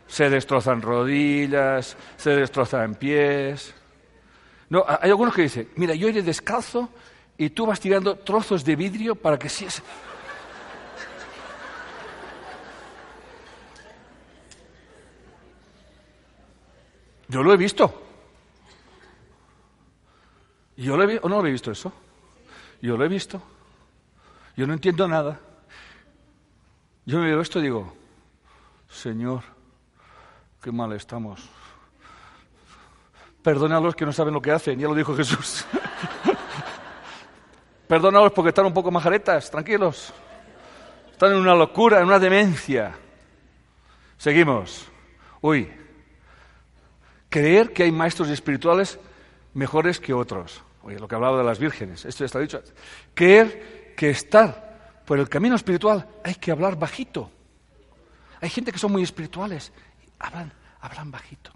Se 0.08 0.30
destrozan 0.30 0.80
rodillas, 0.80 1.96
se 2.16 2.30
destrozan 2.30 2.94
pies. 2.94 3.74
No, 4.68 4.85
hay 4.87 5.11
algunos 5.11 5.35
que 5.35 5.42
dicen, 5.42 5.70
mira, 5.76 5.94
yo 5.94 6.09
iré 6.09 6.22
descalzo 6.22 6.88
y 7.38 7.50
tú 7.50 7.66
vas 7.66 7.79
tirando 7.79 8.16
trozos 8.16 8.64
de 8.64 8.76
vidrio 8.76 9.14
para 9.14 9.38
que 9.38 9.48
si... 9.48 9.66
Yo 17.29 17.42
lo 17.42 17.52
he 17.52 17.57
visto. 17.57 18.02
Yo 20.76 20.96
lo 20.96 21.09
he 21.09 21.18
¿O 21.22 21.29
no 21.29 21.42
lo 21.42 21.48
he 21.48 21.52
visto 21.52 21.70
eso? 21.70 21.92
Yo 22.81 22.96
lo 22.96 23.05
he 23.05 23.09
visto. 23.09 23.42
Yo 24.57 24.66
no 24.66 24.74
entiendo 24.74 25.09
nada. 25.09 25.40
Yo 27.05 27.18
me 27.18 27.26
veo 27.26 27.40
esto 27.40 27.59
y 27.61 27.62
digo, 27.62 27.92
Señor, 28.88 29.42
qué 30.61 30.72
mal 30.72 30.92
estamos. 30.92 31.48
Perdona 33.46 33.76
a 33.76 33.80
los 33.80 33.94
que 33.94 34.04
no 34.04 34.12
saben 34.12 34.35
lo 34.35 34.42
que 34.42 34.50
hacen, 34.50 34.76
ya 34.76 34.88
lo 34.88 34.94
dijo 34.96 35.14
Jesús. 35.14 35.64
Perdónalos 37.87 38.32
porque 38.32 38.48
están 38.48 38.66
un 38.66 38.74
poco 38.74 38.90
majaretas, 38.90 39.48
tranquilos. 39.52 40.12
Están 41.12 41.30
en 41.30 41.38
una 41.38 41.54
locura, 41.54 42.00
en 42.00 42.06
una 42.06 42.18
demencia. 42.18 42.96
Seguimos. 44.18 44.88
Uy, 45.42 45.70
creer 47.28 47.72
que 47.72 47.85
hay 47.85 47.92
maestros 47.92 48.30
espirituales 48.30 48.98
mejores 49.54 50.00
que 50.00 50.12
otros. 50.12 50.61
Oye, 50.82 50.98
lo 50.98 51.06
que 51.06 51.14
hablaba 51.14 51.38
de 51.38 51.44
las 51.44 51.61
vírgenes, 51.61 52.04
esto 52.04 52.24
ya 52.24 52.26
está 52.26 52.40
dicho. 52.40 52.61
Creer 53.14 53.94
que 53.96 54.11
estar 54.11 55.02
por 55.06 55.20
el 55.20 55.28
camino 55.28 55.54
espiritual 55.54 56.04
hay 56.24 56.35
que 56.35 56.50
hablar 56.50 56.76
bajito. 56.76 57.30
Hay 58.40 58.50
gente 58.50 58.72
que 58.72 58.78
son 58.78 58.90
muy 58.90 59.04
espirituales, 59.04 59.72
hablan, 60.18 60.53
hablan 60.80 61.12
bajito. 61.12 61.53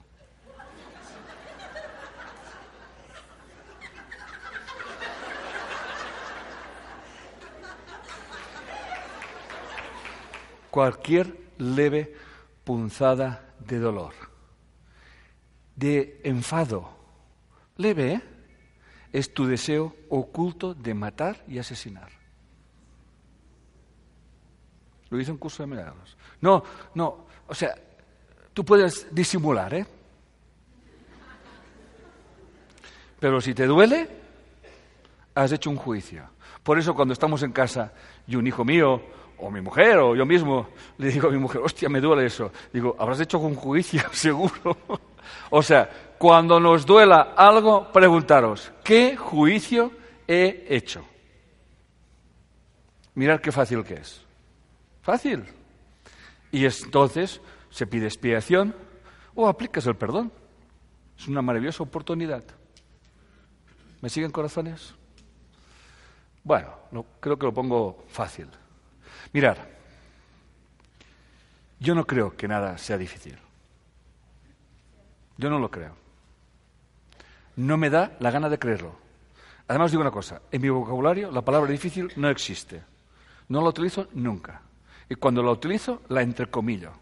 Cualquier 10.71 11.37
leve 11.59 12.15
punzada 12.65 13.55
de 13.59 13.79
dolor 13.79 14.31
de 15.81 16.21
enfado 16.25 16.91
leve, 17.79 18.13
¿eh? 18.13 18.23
es 19.15 19.33
tu 19.33 19.47
deseo 19.47 19.97
oculto 20.11 20.75
de 20.75 20.93
matar 20.93 21.43
y 21.49 21.59
asesinar. 21.59 22.11
Lo 25.09 25.19
hice 25.19 25.31
en 25.31 25.39
curso 25.39 25.63
de 25.63 25.69
milagros. 25.69 26.17
No, 26.43 26.63
no, 26.95 27.27
o 27.49 27.55
sea, 27.55 27.75
tú 28.53 28.63
puedes 28.63 29.09
disimular, 29.11 29.73
¿eh? 29.73 29.87
Pero 33.19 33.41
si 33.41 33.55
te 33.55 33.67
duele, 33.67 34.07
has 35.35 35.51
hecho 35.51 35.71
un 35.71 35.77
juicio. 35.77 36.29
Por 36.63 36.79
eso 36.79 36.95
cuando 36.95 37.15
estamos 37.15 37.43
en 37.43 37.53
casa 37.53 37.93
y 38.27 38.37
un 38.37 38.47
hijo 38.47 38.65
mío 38.67 39.03
o 39.41 39.51
mi 39.51 39.61
mujer, 39.61 39.99
o 39.99 40.15
yo 40.15 40.27
mismo, 40.27 40.69
le 40.99 41.11
digo 41.11 41.29
a 41.29 41.31
mi 41.31 41.39
mujer, 41.39 41.61
hostia, 41.63 41.89
me 41.89 42.01
duele 42.01 42.27
eso. 42.27 42.51
Digo, 42.73 42.97
habrás 42.99 43.21
hecho 43.21 43.41
con 43.41 43.55
juicio, 43.55 44.03
seguro. 44.13 44.77
o 45.51 45.63
sea, 45.63 45.89
cuando 46.19 46.61
nos 46.61 46.85
duela 46.85 47.35
algo, 47.37 47.91
preguntaros, 47.93 48.73
¿qué 48.85 49.17
juicio 49.17 49.93
he 50.27 50.67
hecho? 50.69 51.05
Mirad 53.15 53.41
qué 53.41 53.53
fácil 53.53 53.85
que 53.85 53.95
es. 53.95 54.25
Fácil. 55.03 55.45
Y 56.53 56.65
entonces 56.65 57.41
se 57.71 57.87
pide 57.87 58.07
expiación 58.07 58.75
o 59.35 59.49
aplicas 59.49 59.87
el 59.87 59.97
perdón. 59.97 60.33
Es 61.19 61.29
una 61.29 61.43
maravillosa 61.43 61.83
oportunidad. 61.83 62.43
¿Me 64.01 64.09
siguen 64.09 64.31
corazones? 64.31 64.95
Bueno, 66.43 66.75
creo 67.21 67.39
que 67.39 67.47
lo 67.47 67.53
pongo 67.53 68.05
fácil. 68.09 68.49
Mirar, 69.33 69.69
yo 71.79 71.95
no 71.95 72.07
creo 72.07 72.37
que 72.37 72.49
nada 72.49 72.77
sea 72.79 72.99
difícil. 72.99 73.39
Yo 75.37 75.49
no 75.49 75.59
lo 75.59 75.71
creo. 75.71 75.97
No 77.57 77.77
me 77.77 77.91
da 77.91 78.17
la 78.21 78.31
gana 78.31 78.49
de 78.49 78.59
creerlo. 78.59 78.95
Además 79.69 79.91
digo 79.91 80.03
una 80.03 80.11
cosa, 80.11 80.43
en 80.51 80.61
mi 80.61 80.69
vocabulario 80.69 81.31
la 81.31 81.43
palabra 81.43 81.71
difícil 81.71 82.13
no 82.17 82.29
existe. 82.29 82.83
No 83.49 83.63
la 83.63 83.69
utilizo 83.69 84.09
nunca. 84.13 84.63
Y 85.09 85.15
cuando 85.15 85.43
la 85.43 85.53
utilizo, 85.53 86.03
la 86.09 86.23
entrecomillo. 86.23 86.93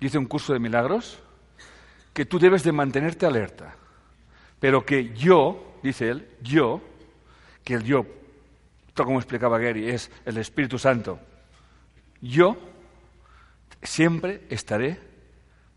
Dice 0.00 0.16
un 0.16 0.26
curso 0.26 0.52
de 0.52 0.58
milagros 0.58 1.18
que 2.14 2.24
tú 2.24 2.38
debes 2.38 2.64
de 2.64 2.72
mantenerte 2.72 3.26
alerta, 3.26 3.74
pero 4.58 4.84
que 4.84 5.12
yo, 5.14 5.76
dice 5.82 6.08
él, 6.08 6.28
yo, 6.40 6.80
que 7.62 7.74
el 7.74 7.84
yo 7.84 8.06
como 8.94 9.18
explicaba 9.18 9.58
Gary, 9.58 9.88
es 9.88 10.10
el 10.24 10.36
Espíritu 10.38 10.78
Santo. 10.78 11.18
Yo 12.20 12.56
siempre 13.82 14.42
estaré 14.50 14.98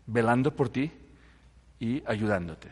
velando 0.06 0.54
por 0.54 0.68
ti 0.68 0.90
y 1.80 2.02
ayudándote. 2.06 2.68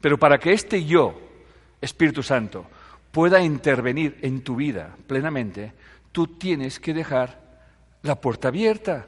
Pero 0.00 0.18
para 0.18 0.38
que 0.38 0.52
este 0.52 0.84
yo, 0.84 1.20
Espíritu 1.80 2.22
Santo, 2.22 2.66
pueda 3.12 3.40
intervenir 3.40 4.18
en 4.22 4.42
tu 4.42 4.56
vida 4.56 4.96
plenamente, 5.06 5.72
tú 6.12 6.26
tienes 6.38 6.80
que 6.80 6.94
dejar 6.94 7.40
la 8.02 8.20
puerta 8.20 8.48
abierta, 8.48 9.06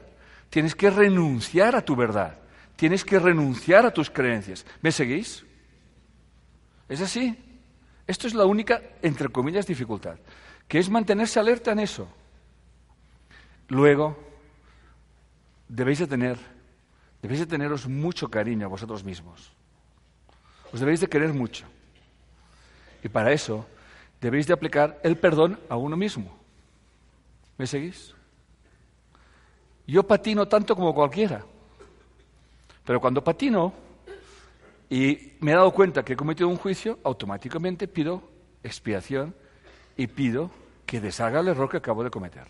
tienes 0.49 0.75
que 0.75 0.89
renunciar 0.89 1.75
a 1.75 1.83
tu 1.83 1.95
verdad, 1.95 2.39
tienes 2.75 3.03
que 3.03 3.19
renunciar 3.19 3.85
a 3.85 3.91
tus 3.93 4.09
creencias. 4.09 4.65
¿Me 4.81 4.91
seguís? 4.91 5.45
¿Es 6.87 7.01
así? 7.01 7.37
Esto 8.09 8.25
es 8.25 8.33
la 8.33 8.47
única, 8.47 8.81
entre 9.03 9.29
comillas, 9.29 9.67
dificultad, 9.67 10.17
que 10.67 10.79
es 10.79 10.89
mantenerse 10.89 11.39
alerta 11.39 11.73
en 11.73 11.79
eso. 11.79 12.07
Luego, 13.67 14.17
debéis 15.67 15.99
de 15.99 16.07
tener, 16.07 16.39
debéis 17.21 17.41
de 17.41 17.45
teneros 17.45 17.87
mucho 17.87 18.27
cariño 18.27 18.65
a 18.65 18.69
vosotros 18.69 19.03
mismos. 19.03 19.51
Os 20.73 20.79
debéis 20.79 21.01
de 21.01 21.07
querer 21.07 21.33
mucho. 21.33 21.65
Y 23.03 23.09
para 23.09 23.31
eso 23.31 23.67
debéis 24.19 24.47
de 24.47 24.53
aplicar 24.53 24.99
el 25.03 25.15
perdón 25.15 25.59
a 25.69 25.75
uno 25.75 25.95
mismo. 25.95 26.35
¿Me 27.59 27.67
seguís? 27.67 28.15
Yo 29.85 30.01
patino 30.01 30.47
tanto 30.47 30.75
como 30.75 30.95
cualquiera. 30.95 31.45
Pero 32.83 32.99
cuando 32.99 33.23
patino, 33.23 33.71
y 34.89 35.33
me 35.39 35.51
he 35.51 35.55
dado 35.55 35.71
cuenta 35.71 36.03
que 36.03 36.13
he 36.13 36.17
cometido 36.17 36.49
un 36.49 36.57
juicio, 36.57 36.99
automáticamente 37.03 37.87
pido 37.87 38.23
expiación 38.63 39.35
y 39.95 40.07
pido 40.07 40.49
que 40.85 40.99
deshaga 40.99 41.41
el 41.41 41.49
error 41.49 41.69
que 41.69 41.77
acabo 41.77 42.03
de 42.03 42.09
cometer. 42.09 42.47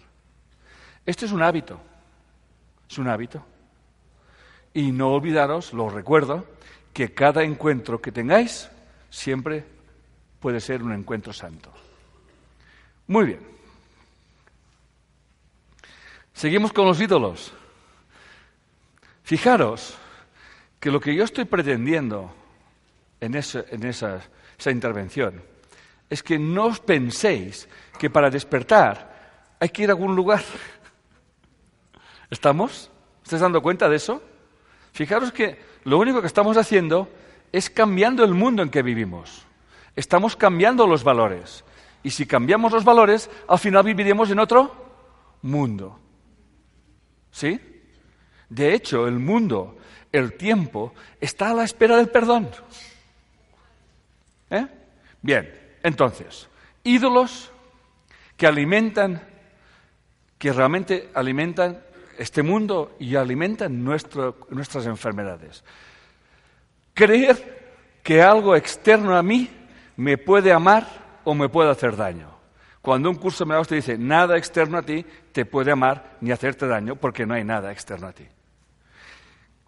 Esto 1.06 1.26
es 1.26 1.32
un 1.32 1.42
hábito, 1.42 1.80
es 2.90 2.98
un 2.98 3.10
hábito. 3.10 3.44
Y 4.74 4.92
no 4.92 5.10
olvidaros, 5.10 5.74
lo 5.74 5.90
recuerdo, 5.90 6.46
que 6.94 7.14
cada 7.14 7.44
encuentro 7.44 8.02
que 8.02 8.12
tengáis 8.12 8.70
siempre 9.10 9.66
puede 10.40 10.62
ser 10.62 10.82
un 10.82 10.94
encuentro 10.94 11.34
santo. 11.34 11.72
Muy 13.08 13.26
bien. 13.26 13.40
Seguimos 16.34 16.72
con 16.72 16.86
los 16.86 17.02
ídolos. 17.02 17.52
Fijaros, 19.24 19.98
que 20.80 20.91
lo 20.91 20.99
que 20.99 21.13
yo 21.13 21.23
estoy 21.23 21.45
pretendiendo 21.45 22.34
en, 23.19 23.36
esa, 23.36 23.65
esa 24.57 24.71
intervención 24.71 25.41
es 26.09 26.23
que 26.23 26.39
no 26.39 26.65
os 26.65 26.80
penséis 26.80 27.67
que 27.97 28.09
para 28.09 28.30
despertar 28.30 29.55
hay 29.59 29.69
que 29.69 29.84
ir 29.84 29.89
a 29.89 29.93
algún 29.93 30.15
lugar. 30.15 30.41
¿Estamos? 32.30 32.89
¿Estáis 33.23 33.41
dando 33.41 33.61
cuenta 33.61 33.89
de 33.89 33.97
eso? 33.97 34.23
Fijaros 34.93 35.32
que 35.32 35.59
lo 35.84 35.97
único 35.97 36.21
que 36.21 36.27
estamos 36.27 36.57
haciendo 36.57 37.09
es 37.51 37.69
cambiando 37.69 38.23
el 38.23 38.34
mundo 38.34 38.63
en 38.63 38.69
que 38.69 38.82
vivimos. 38.82 39.45
Estamos 39.95 40.36
cambiando 40.36 40.88
los 40.88 41.03
valores. 41.03 41.63
Y 42.03 42.11
si 42.11 42.25
cambiamos 42.25 42.71
los 42.71 42.86
valores, 42.86 43.30
al 43.47 43.59
final 43.59 43.84
viviremos 43.84 44.32
en 44.32 44.39
otro 44.39 44.73
mundo. 45.41 45.99
¿Sí? 47.32 47.59
De 48.47 48.73
hecho, 48.73 49.07
el 49.07 49.19
mundo 49.19 49.77
el 50.12 50.34
tiempo 50.34 50.93
está 51.20 51.51
a 51.51 51.53
la 51.53 51.64
espera 51.64 51.97
del 51.97 52.10
perdón. 52.10 52.49
¿Eh? 54.49 54.66
Bien, 55.22 55.53
entonces, 55.84 56.47
ídolos 56.84 57.51
que 58.36 58.47
alimentan, 58.47 59.22
que 60.38 60.53
realmente 60.53 61.10
alimentan 61.14 61.84
este 62.18 62.43
mundo 62.43 62.95
y 62.99 63.16
alimentan 63.16 63.84
nuestras 63.84 64.86
enfermedades. 64.86 65.64
Creer 66.93 67.60
que 68.03 68.22
algo 68.22 68.55
externo 68.55 69.16
a 69.16 69.24
mí 69.24 69.49
me 69.97 70.18
puede 70.18 70.51
amar 70.51 70.88
o 71.24 71.34
me 71.34 71.49
puede 71.49 71.70
hacer 71.70 71.95
daño. 71.95 72.30
Cuando 72.82 73.10
un 73.10 73.16
curso 73.16 73.45
me 73.45 73.53
da 73.53 73.60
usted 73.60 73.76
dice, 73.76 73.97
nada 73.97 74.38
externo 74.38 74.78
a 74.78 74.82
ti 74.82 75.05
te 75.32 75.45
puede 75.45 75.72
amar 75.72 76.18
ni 76.22 76.32
hacerte 76.32 76.66
daño 76.66 76.95
porque 76.95 77.26
no 77.26 77.34
hay 77.34 77.43
nada 77.43 77.72
externo 77.72 78.07
a 78.07 78.14
ti. 78.14 78.26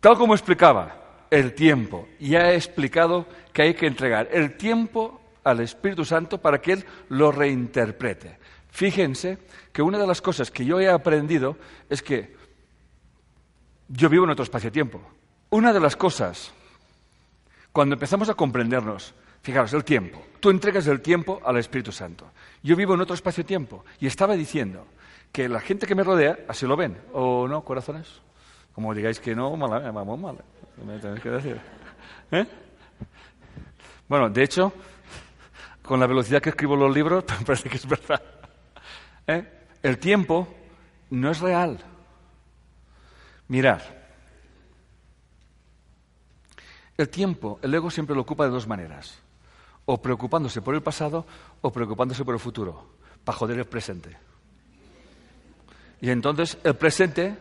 Tal 0.02 0.18
como 0.18 0.34
explicaba, 0.34 1.26
el 1.30 1.54
tiempo. 1.54 2.10
Ya 2.20 2.52
he 2.52 2.56
explicado 2.56 3.28
que 3.54 3.62
hay 3.62 3.74
que 3.76 3.86
entregar 3.86 4.28
el 4.32 4.58
tiempo 4.58 5.22
al 5.44 5.60
Espíritu 5.62 6.04
Santo 6.04 6.40
para 6.40 6.60
que 6.60 6.74
Él 6.74 6.86
lo 7.10 7.32
reinterprete. 7.32 8.38
Fíjense 8.72 9.38
que 9.72 9.82
una 9.82 10.00
de 10.00 10.08
las 10.08 10.22
cosas 10.22 10.50
que 10.50 10.66
yo 10.66 10.80
he 10.80 10.90
aprendido 10.90 11.56
es 11.88 12.02
que 12.02 12.36
yo 13.90 14.10
vivo 14.10 14.24
en 14.24 14.32
otro 14.32 14.44
espacio-tiempo. 14.44 15.02
Una 15.52 15.72
de 15.72 15.80
las 15.80 15.96
cosas, 15.96 16.52
cuando 17.72 17.94
empezamos 17.94 18.30
a 18.30 18.34
comprendernos, 18.34 19.14
fijaros, 19.44 19.74
el 19.74 19.84
tiempo. 19.84 20.26
Tú 20.40 20.50
entregas 20.50 20.88
el 20.88 21.02
tiempo 21.02 21.42
al 21.46 21.58
Espíritu 21.58 21.92
Santo. 21.92 22.32
Yo 22.64 22.76
vivo 22.76 22.96
en 22.96 23.02
otro 23.02 23.14
espacio-tiempo. 23.14 23.86
Y 24.00 24.08
estaba 24.08 24.36
diciendo 24.36 24.88
que 25.32 25.48
la 25.48 25.60
gente 25.60 25.86
que 25.86 25.94
me 25.94 26.04
rodea 26.04 26.40
así 26.48 26.66
lo 26.66 26.76
ven. 26.76 26.98
¿O 27.14 27.48
no, 27.48 27.64
corazones? 27.64 28.22
Como 28.74 28.94
digáis 28.94 29.20
que 29.20 29.36
no, 29.36 29.56
mala, 29.56 29.92
vamos 29.92 30.20
mal. 30.20 30.38
Me 30.86 30.98
tenéis 31.00 31.22
que 31.22 31.30
decir. 31.30 31.62
¿Eh? 32.32 32.46
Bueno, 34.08 34.30
de 34.30 34.44
hecho, 34.44 34.74
con 35.82 36.00
la 36.00 36.08
velocidad 36.08 36.42
que 36.42 36.50
escribo 36.50 36.76
los 36.76 36.94
libros, 36.94 37.24
parece 37.46 37.70
que 37.70 37.78
es 37.78 37.88
verdad. 37.88 38.22
¿Eh? 39.28 39.68
El 39.84 39.98
tiempo 39.98 40.48
no 41.10 41.32
es 41.32 41.40
real. 41.40 41.80
Mirad. 43.48 43.82
El 46.98 47.10
tiempo, 47.10 47.60
el 47.62 47.74
ego 47.74 47.90
siempre 47.90 48.16
lo 48.16 48.22
ocupa 48.22 48.46
de 48.46 48.52
dos 48.52 48.68
maneras. 48.68 49.20
O 49.86 50.02
preocupándose 50.02 50.62
por 50.62 50.76
el 50.76 50.82
pasado 50.82 51.26
o 51.62 51.72
preocupándose 51.72 52.24
por 52.24 52.36
el 52.36 52.40
futuro, 52.40 52.94
para 53.24 53.38
joder 53.38 53.60
el 53.60 53.66
presente. 53.66 54.16
Y 56.00 56.10
entonces 56.10 56.58
el 56.64 56.76
presente 56.76 57.38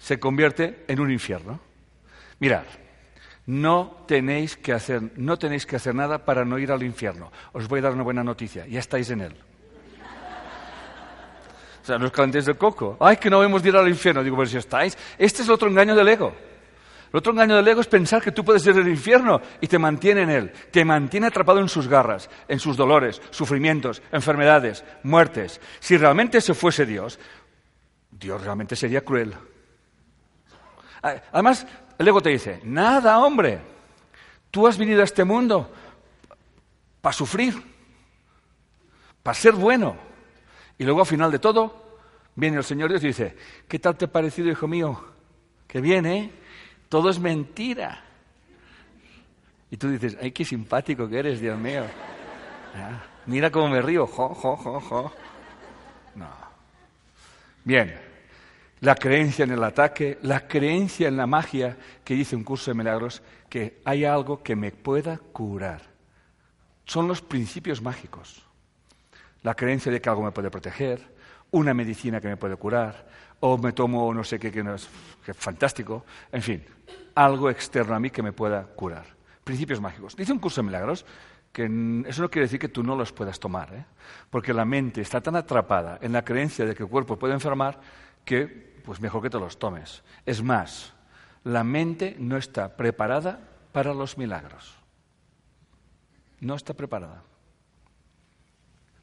se 0.00 0.18
convierte 0.18 0.84
en 0.88 0.98
un 0.98 1.12
infierno. 1.12 1.60
Mirad, 2.40 2.64
no 3.46 4.04
tenéis 4.08 4.56
que 4.56 4.72
hacer, 4.72 5.02
no 5.16 5.38
tenéis 5.38 5.66
que 5.66 5.76
hacer 5.76 5.94
nada 5.94 6.24
para 6.24 6.44
no 6.44 6.58
ir 6.58 6.72
al 6.72 6.82
infierno. 6.82 7.30
Os 7.52 7.68
voy 7.68 7.78
a 7.78 7.82
dar 7.82 7.92
una 7.92 8.02
buena 8.02 8.24
noticia, 8.24 8.66
ya 8.66 8.80
estáis 8.80 9.10
en 9.10 9.20
él. 9.20 9.34
O 11.82 11.86
sea, 11.86 11.98
no 11.98 12.06
os 12.06 12.12
calentéis 12.12 12.44
del 12.44 12.56
coco. 12.56 12.96
Ay, 13.00 13.16
que 13.16 13.30
no 13.30 13.42
hemos 13.42 13.62
de 13.62 13.70
ir 13.70 13.76
al 13.76 13.88
infierno. 13.88 14.22
Digo, 14.22 14.36
pero 14.36 14.48
si 14.48 14.58
estáis. 14.58 14.96
Este 15.16 15.42
es 15.42 15.48
el 15.48 15.54
otro 15.54 15.68
engaño 15.68 15.94
del 15.94 16.08
ego. 16.08 16.34
El 17.12 17.18
otro 17.18 17.32
engaño 17.32 17.56
del 17.56 17.66
ego 17.66 17.80
es 17.80 17.86
pensar 17.86 18.22
que 18.22 18.32
tú 18.32 18.44
puedes 18.44 18.64
ir 18.66 18.76
al 18.76 18.86
infierno 18.86 19.40
y 19.60 19.66
te 19.66 19.78
mantiene 19.78 20.22
en 20.22 20.30
él. 20.30 20.52
Te 20.70 20.84
mantiene 20.84 21.26
atrapado 21.26 21.58
en 21.58 21.68
sus 21.68 21.88
garras, 21.88 22.28
en 22.48 22.60
sus 22.60 22.76
dolores, 22.76 23.20
sufrimientos, 23.30 24.02
enfermedades, 24.12 24.84
muertes. 25.02 25.60
Si 25.80 25.96
realmente 25.96 26.40
se 26.40 26.54
fuese 26.54 26.84
Dios, 26.84 27.18
Dios 28.10 28.42
realmente 28.42 28.76
sería 28.76 29.00
cruel. 29.00 29.34
Además, 31.02 31.66
el 31.98 32.08
ego 32.08 32.20
te 32.20 32.30
dice, 32.30 32.60
nada, 32.64 33.18
hombre, 33.18 33.60
tú 34.50 34.66
has 34.66 34.76
venido 34.76 35.00
a 35.00 35.04
este 35.04 35.24
mundo 35.24 35.70
para 37.00 37.12
sufrir, 37.12 37.54
para 39.22 39.34
ser 39.34 39.52
bueno, 39.52 39.96
Y 40.78 40.84
luego 40.84 41.00
al 41.00 41.06
final 41.06 41.30
de 41.30 41.38
todo, 41.38 41.98
viene 42.34 42.56
el 42.56 42.64
Señor 42.64 42.88
Dios 42.88 43.04
y 43.04 43.08
dice, 43.08 43.36
¿qué 43.68 43.78
tal 43.78 43.96
te 43.96 44.06
ha 44.06 44.08
parecido, 44.08 44.48
hijo 44.48 44.66
mío? 44.66 44.98
Que 45.68 45.78
viene, 45.82 46.18
¿eh? 46.18 46.30
Todo 46.88 47.10
es 47.10 47.18
mentira. 47.18 48.02
Y 49.70 49.76
tú 49.76 49.90
dices, 49.90 50.16
ay, 50.22 50.32
qué 50.32 50.42
simpático 50.42 51.06
que 51.06 51.18
eres, 51.18 51.38
Dios 51.38 51.58
mío. 51.58 51.84
Ah, 52.74 53.02
mira 53.26 53.50
cómo 53.50 53.68
me 53.68 53.82
río, 53.82 54.06
jo, 54.06 54.30
jo, 54.30 54.56
jo, 54.56 54.80
jo. 54.80 55.12
No. 56.14 56.28
Bien, 57.62 57.94
la 58.80 58.94
creencia 58.94 59.44
en 59.44 59.50
el 59.50 59.62
ataque, 59.62 60.18
la 60.22 60.46
creencia 60.46 61.08
en 61.08 61.16
la 61.16 61.26
magia 61.26 61.76
que 62.02 62.14
dice 62.14 62.34
un 62.34 62.44
curso 62.44 62.70
de 62.70 62.76
milagros, 62.76 63.22
que 63.48 63.80
hay 63.84 64.04
algo 64.04 64.42
que 64.42 64.56
me 64.56 64.72
pueda 64.72 65.18
curar. 65.18 65.82
Son 66.84 67.06
los 67.06 67.20
principios 67.20 67.82
mágicos. 67.82 68.42
La 69.42 69.54
creencia 69.54 69.92
de 69.92 70.00
que 70.00 70.08
algo 70.08 70.22
me 70.22 70.32
puede 70.32 70.50
proteger, 70.50 71.14
una 71.50 71.74
medicina 71.74 72.20
que 72.20 72.28
me 72.28 72.36
puede 72.36 72.56
curar, 72.56 73.08
o 73.40 73.58
me 73.58 73.72
tomo 73.72 74.12
no 74.14 74.24
sé 74.24 74.38
qué, 74.38 74.50
que, 74.50 74.62
no 74.62 74.74
es, 74.74 74.88
fantástico, 75.34 76.04
en 76.32 76.42
fin, 76.42 76.64
algo 77.14 77.50
externo 77.50 77.94
a 77.94 78.00
mí 78.00 78.10
que 78.10 78.22
me 78.22 78.32
pueda 78.32 78.64
curar. 78.64 79.04
Principios 79.44 79.80
mágicos. 79.80 80.16
Dice 80.16 80.32
un 80.32 80.38
curso 80.38 80.62
de 80.62 80.66
milagros 80.66 81.04
que 81.52 81.64
eso 82.06 82.22
no 82.22 82.30
quiere 82.30 82.44
decir 82.44 82.60
que 82.60 82.68
tú 82.68 82.82
no 82.82 82.94
los 82.94 83.12
puedas 83.12 83.40
tomar, 83.40 83.74
¿eh? 83.74 83.84
porque 84.30 84.54
la 84.54 84.64
mente 84.64 85.00
está 85.00 85.20
tan 85.20 85.34
atrapada 85.34 85.98
en 86.00 86.12
la 86.12 86.22
creencia 86.22 86.64
de 86.64 86.74
que 86.74 86.84
el 86.84 86.88
cuerpo 86.88 87.18
puede 87.18 87.34
enfermar 87.34 87.80
que 88.24 88.70
pues 88.84 89.00
mejor 89.00 89.22
que 89.22 89.30
te 89.30 89.38
los 89.38 89.58
tomes. 89.58 90.02
Es 90.26 90.42
más, 90.42 90.92
la 91.44 91.64
mente 91.64 92.16
no 92.18 92.36
está 92.36 92.76
preparada 92.76 93.40
para 93.72 93.94
los 93.94 94.18
milagros. 94.18 94.74
No 96.40 96.54
está 96.54 96.74
preparada. 96.74 97.22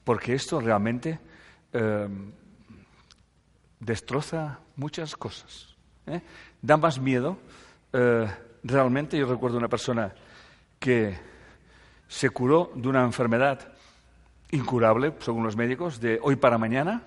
Porque 0.03 0.33
esto 0.33 0.59
realmente 0.59 1.19
eh, 1.73 2.07
destroza 3.79 4.59
muchas 4.75 5.15
cosas. 5.15 5.75
¿eh? 6.05 6.21
Da 6.61 6.77
más 6.77 6.99
miedo. 6.99 7.37
Eh, 7.93 8.27
realmente 8.63 9.17
yo 9.17 9.27
recuerdo 9.27 9.57
una 9.57 9.69
persona 9.69 10.13
que 10.79 11.17
se 12.07 12.29
curó 12.29 12.71
de 12.75 12.87
una 12.87 13.03
enfermedad 13.03 13.73
incurable, 14.51 15.13
según 15.19 15.43
los 15.43 15.55
médicos, 15.55 15.99
de 15.99 16.19
hoy 16.21 16.37
para 16.37 16.57
mañana, 16.57 17.03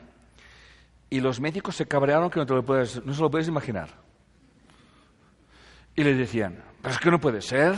y 1.11 1.21
los 1.21 1.41
médicos 1.41 1.77
se 1.77 1.87
cabrearon 1.87 2.31
que 2.31 2.39
no, 2.39 2.47
te 2.47 2.55
lo 2.55 2.65
puedes, 2.65 3.05
no 3.05 3.13
se 3.13 3.21
lo 3.21 3.31
puedes 3.31 3.49
imaginar. 3.49 3.89
Y 5.97 6.05
le 6.05 6.15
decían, 6.15 6.63
pero 6.81 6.95
es 6.95 7.01
que 7.01 7.11
no 7.11 7.21
puede 7.21 7.43
ser, 7.43 7.75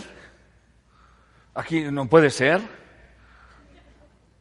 aquí 1.55 1.91
no 1.91 2.07
puede 2.07 2.29
ser, 2.31 2.61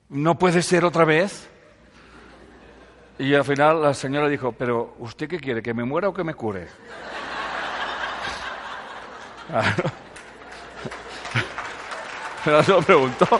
no 0.09 0.37
puede 0.37 0.61
ser 0.61 0.83
otra 0.83 1.05
vez. 1.05 1.49
Y 3.17 3.33
al 3.33 3.45
final 3.45 3.81
la 3.81 3.93
señora 3.93 4.27
dijo, 4.27 4.51
pero 4.51 4.95
¿usted 4.99 5.29
qué 5.29 5.39
quiere? 5.39 5.61
¿Que 5.61 5.73
me 5.73 5.85
muera 5.85 6.09
o 6.09 6.13
que 6.13 6.25
me 6.25 6.33
cure? 6.33 6.67
lo 12.67 12.81
preguntó. 12.85 13.39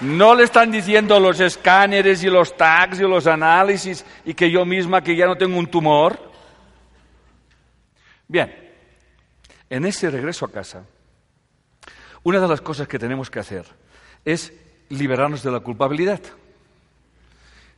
No 0.00 0.34
le 0.34 0.44
están 0.44 0.70
diciendo 0.70 1.20
los 1.20 1.40
escáneres 1.40 2.22
y 2.24 2.28
los 2.28 2.56
tags 2.56 3.00
y 3.00 3.02
los 3.02 3.26
análisis 3.26 4.04
y 4.24 4.34
que 4.34 4.50
yo 4.50 4.64
misma 4.64 5.02
que 5.02 5.14
ya 5.14 5.26
no 5.26 5.36
tengo 5.36 5.58
un 5.58 5.66
tumor. 5.66 6.30
Bien, 8.26 8.54
en 9.68 9.84
ese 9.84 10.10
regreso 10.10 10.46
a 10.46 10.50
casa, 10.50 10.84
una 12.22 12.40
de 12.40 12.48
las 12.48 12.60
cosas 12.60 12.88
que 12.88 12.98
tenemos 12.98 13.30
que 13.30 13.40
hacer 13.40 13.66
es 14.24 14.52
liberarnos 14.88 15.42
de 15.42 15.50
la 15.50 15.60
culpabilidad. 15.60 16.20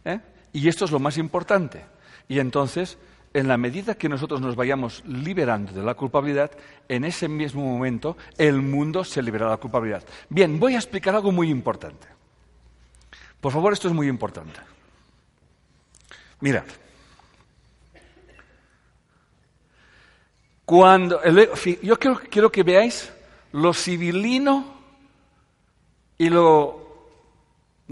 ¿Eh? 0.04 0.20
Y 0.52 0.68
esto 0.68 0.84
es 0.84 0.90
lo 0.90 0.98
más 0.98 1.18
importante. 1.18 1.84
Y 2.28 2.38
entonces, 2.38 2.98
en 3.35 3.49
la 3.49 3.57
medida 3.57 3.95
que 3.95 4.09
nosotros 4.09 4.41
nos 4.41 4.57
vayamos 4.57 5.03
liberando 5.07 5.72
de 5.72 5.83
la 5.83 5.95
culpabilidad, 5.95 6.51
en 6.89 7.05
ese 7.05 7.28
mismo 7.28 7.62
momento 7.62 8.16
el 8.37 8.61
mundo 8.61 9.05
se 9.05 9.22
libera 9.22 9.47
de 9.47 9.53
la 9.53 9.57
culpabilidad. 9.57 10.05
Bien, 10.28 10.59
voy 10.61 10.74
a 10.74 10.78
explicar 10.78 11.14
algo 11.14 11.33
muy 11.33 11.49
importante. 11.49 12.07
Por 13.41 13.53
favor, 13.53 13.72
esto 13.72 13.89
es 13.89 13.95
muy 13.95 14.09
importante. 14.09 14.61
Mirad. 16.41 16.64
Cuando 20.64 21.20
yo 21.83 21.99
quiero, 21.99 22.20
quiero 22.30 22.53
que 22.53 22.62
veáis 22.62 23.12
lo 23.53 23.74
civilino 23.74 24.74
y 26.18 26.30
lo 26.30 26.82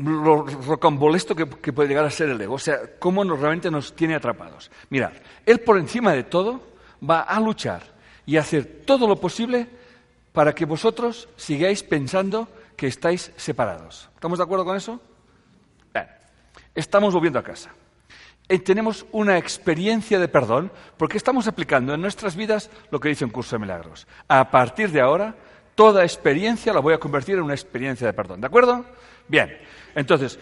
lo 0.02 0.44
rocambolesto 0.44 1.34
que, 1.34 1.46
puede 1.46 1.88
llegar 1.88 2.04
a 2.04 2.10
ser 2.10 2.28
el 2.28 2.40
ego, 2.40 2.54
o 2.54 2.58
sea, 2.58 2.78
cómo 2.98 3.24
nos, 3.24 3.38
realmente 3.38 3.70
nos 3.70 3.94
tiene 3.94 4.14
atrapados. 4.14 4.70
Mirad, 4.88 5.12
él 5.46 5.60
por 5.60 5.78
encima 5.78 6.12
de 6.12 6.24
todo 6.24 6.60
va 7.08 7.20
a 7.20 7.40
luchar 7.40 7.82
y 8.26 8.36
a 8.36 8.40
hacer 8.40 8.82
todo 8.86 9.06
lo 9.06 9.16
posible 9.16 9.68
para 10.32 10.54
que 10.54 10.64
vosotros 10.64 11.28
sigáis 11.36 11.82
pensando 11.82 12.48
que 12.76 12.86
estáis 12.86 13.32
separados. 13.36 14.08
¿Estamos 14.14 14.38
de 14.38 14.44
acuerdo 14.44 14.64
con 14.64 14.76
eso? 14.76 15.00
estamos 16.74 17.12
volviendo 17.12 17.38
a 17.38 17.42
casa. 17.42 17.70
Y 18.48 18.58
tenemos 18.60 19.06
una 19.12 19.38
experiencia 19.38 20.18
de 20.18 20.28
perdón 20.28 20.72
porque 20.96 21.16
estamos 21.16 21.46
aplicando 21.46 21.94
en 21.94 22.00
nuestras 22.00 22.34
vidas 22.34 22.70
lo 22.90 22.98
que 22.98 23.08
dice 23.08 23.24
un 23.24 23.30
curso 23.30 23.56
de 23.56 23.60
milagros. 23.60 24.06
A 24.28 24.50
partir 24.50 24.90
de 24.90 25.00
ahora, 25.00 25.34
toda 25.74 26.04
experiencia 26.04 26.72
la 26.72 26.80
voy 26.80 26.94
a 26.94 26.98
convertir 26.98 27.36
en 27.36 27.42
una 27.42 27.54
experiencia 27.54 28.06
de 28.06 28.12
perdón. 28.12 28.40
¿De 28.40 28.46
acuerdo? 28.46 28.84
Bien. 29.30 29.56
Entonces, 29.94 30.40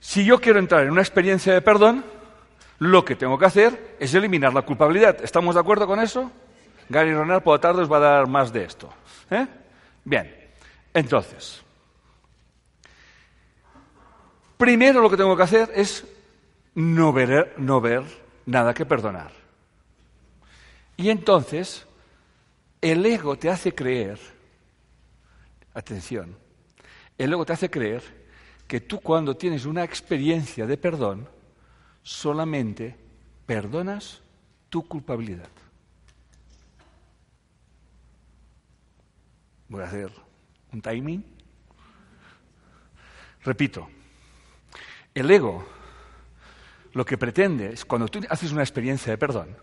si 0.00 0.24
yo 0.24 0.40
quiero 0.40 0.58
entrar 0.58 0.84
en 0.84 0.90
una 0.90 1.02
experiencia 1.02 1.52
de 1.52 1.60
perdón, 1.60 2.02
lo 2.78 3.04
que 3.04 3.14
tengo 3.14 3.38
que 3.38 3.44
hacer 3.44 3.96
es 4.00 4.14
eliminar 4.14 4.54
la 4.54 4.62
culpabilidad. 4.62 5.22
¿Estamos 5.22 5.54
de 5.54 5.60
acuerdo 5.60 5.86
con 5.86 6.00
eso? 6.00 6.32
Gary 6.88 7.12
Ronald 7.12 7.42
por 7.42 7.56
la 7.56 7.60
tarde 7.60 7.82
os 7.82 7.92
va 7.92 7.98
a 7.98 8.00
dar 8.00 8.26
más 8.26 8.50
de 8.54 8.64
esto. 8.64 8.88
¿eh? 9.30 9.46
Bien, 10.02 10.34
entonces, 10.94 11.62
primero 14.56 15.02
lo 15.02 15.10
que 15.10 15.18
tengo 15.18 15.36
que 15.36 15.42
hacer 15.42 15.70
es 15.74 16.06
no 16.74 17.12
ver, 17.12 17.52
no 17.58 17.82
ver 17.82 18.02
nada 18.46 18.72
que 18.72 18.86
perdonar. 18.86 19.32
Y 20.96 21.10
entonces, 21.10 21.86
el 22.80 23.04
ego 23.04 23.36
te 23.36 23.50
hace 23.50 23.74
creer, 23.74 24.18
atención, 25.74 26.45
el 27.18 27.32
ego 27.32 27.44
te 27.44 27.52
hace 27.52 27.70
creer 27.70 28.02
que 28.66 28.80
tú 28.80 29.00
cuando 29.00 29.36
tienes 29.36 29.64
una 29.64 29.84
experiencia 29.84 30.66
de 30.66 30.76
perdón, 30.76 31.28
solamente 32.02 32.96
perdonas 33.46 34.20
tu 34.68 34.86
culpabilidad. 34.86 35.48
Voy 39.68 39.82
a 39.82 39.86
hacer 39.86 40.12
un 40.72 40.80
timing. 40.80 41.24
Repito, 43.42 43.88
el 45.14 45.30
ego 45.30 45.64
lo 46.92 47.04
que 47.04 47.18
pretende 47.18 47.72
es, 47.72 47.84
cuando 47.84 48.08
tú 48.08 48.20
haces 48.28 48.52
una 48.52 48.62
experiencia 48.62 49.12
de 49.12 49.18
perdón, 49.18 49.56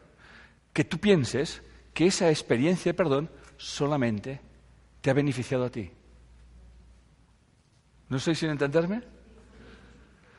que 0.71 0.83
tú 0.83 0.99
pienses 0.99 1.61
que 1.93 2.07
esa 2.07 2.29
experiencia 2.29 2.91
de 2.91 2.97
perdón 2.97 3.29
solamente 3.57 4.39
te 5.01 5.09
ha 5.09 5.13
beneficiado 5.13 5.65
a 5.65 5.69
ti. 5.69 5.91
¿No 8.13 8.17
estoy 8.17 8.35
sin 8.35 8.51
entenderme? 8.51 9.01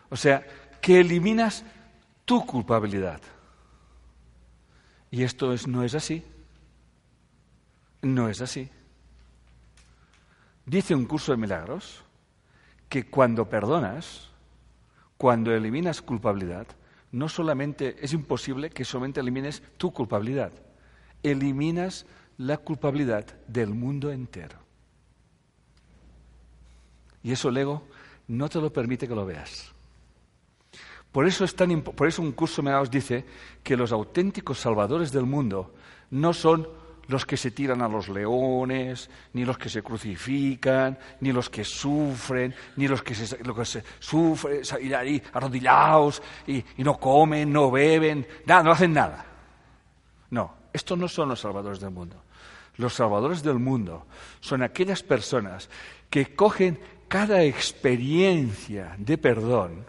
O 0.08 0.14
sea, 0.14 0.46
que 0.80 1.00
eliminas 1.00 1.64
tu 2.24 2.46
culpabilidad. 2.46 3.20
Y 5.10 5.24
esto 5.24 5.52
no 5.66 5.82
es 5.82 5.96
así. 5.96 6.24
No 8.00 8.28
es 8.28 8.40
así. 8.40 8.70
Dice 10.64 10.94
un 10.94 11.04
curso 11.04 11.32
de 11.32 11.38
milagros 11.38 12.04
que 12.88 13.10
cuando 13.10 13.48
perdonas, 13.48 14.28
cuando 15.16 15.52
eliminas 15.52 16.00
culpabilidad, 16.00 16.68
no 17.10 17.28
solamente 17.28 17.96
es 18.00 18.12
imposible 18.12 18.70
que 18.70 18.84
solamente 18.84 19.18
elimines 19.18 19.64
tu 19.78 19.92
culpabilidad, 19.92 20.52
eliminas 21.24 22.06
la 22.38 22.56
culpabilidad 22.56 23.26
del 23.48 23.74
mundo 23.74 24.12
entero. 24.12 24.63
Y 27.24 27.32
eso 27.32 27.48
el 27.48 27.56
ego 27.56 27.82
no 28.28 28.48
te 28.48 28.60
lo 28.60 28.72
permite 28.72 29.08
que 29.08 29.14
lo 29.14 29.26
veas. 29.26 29.72
Por 31.10 31.26
eso, 31.26 31.44
es 31.44 31.56
tan 31.56 31.82
por 31.82 32.06
eso 32.06 32.22
un 32.22 32.32
curso 32.32 32.62
me 32.62 32.74
os 32.74 32.90
dice 32.90 33.24
que 33.62 33.76
los 33.76 33.92
auténticos 33.92 34.60
salvadores 34.60 35.10
del 35.10 35.24
mundo 35.24 35.74
no 36.10 36.32
son 36.32 36.68
los 37.06 37.24
que 37.24 37.36
se 37.36 37.50
tiran 37.50 37.82
a 37.82 37.88
los 37.88 38.08
leones, 38.08 39.10
ni 39.32 39.44
los 39.44 39.58
que 39.58 39.68
se 39.68 39.82
crucifican, 39.82 40.98
ni 41.20 41.32
los 41.32 41.50
que 41.50 41.64
sufren, 41.64 42.54
ni 42.76 42.88
los 42.88 43.02
que, 43.02 43.14
se, 43.14 43.36
que 43.38 43.64
se 43.64 43.84
sufren, 43.98 44.62
ahí 44.94 45.22
arrodillados 45.32 46.22
y, 46.46 46.64
y 46.76 46.84
no 46.84 46.98
comen, 46.98 47.52
no 47.52 47.70
beben, 47.70 48.26
nada, 48.46 48.62
no 48.62 48.72
hacen 48.72 48.92
nada. 48.92 49.24
No, 50.30 50.54
estos 50.72 50.98
no 50.98 51.08
son 51.08 51.28
los 51.28 51.40
salvadores 51.40 51.80
del 51.80 51.90
mundo. 51.90 52.16
Los 52.76 52.94
salvadores 52.94 53.42
del 53.42 53.60
mundo 53.60 54.06
son 54.40 54.62
aquellas 54.62 55.02
personas 55.02 55.70
que 56.10 56.34
cogen 56.34 56.80
cada 57.14 57.44
experiencia 57.44 58.96
de 58.98 59.16
perdón 59.18 59.86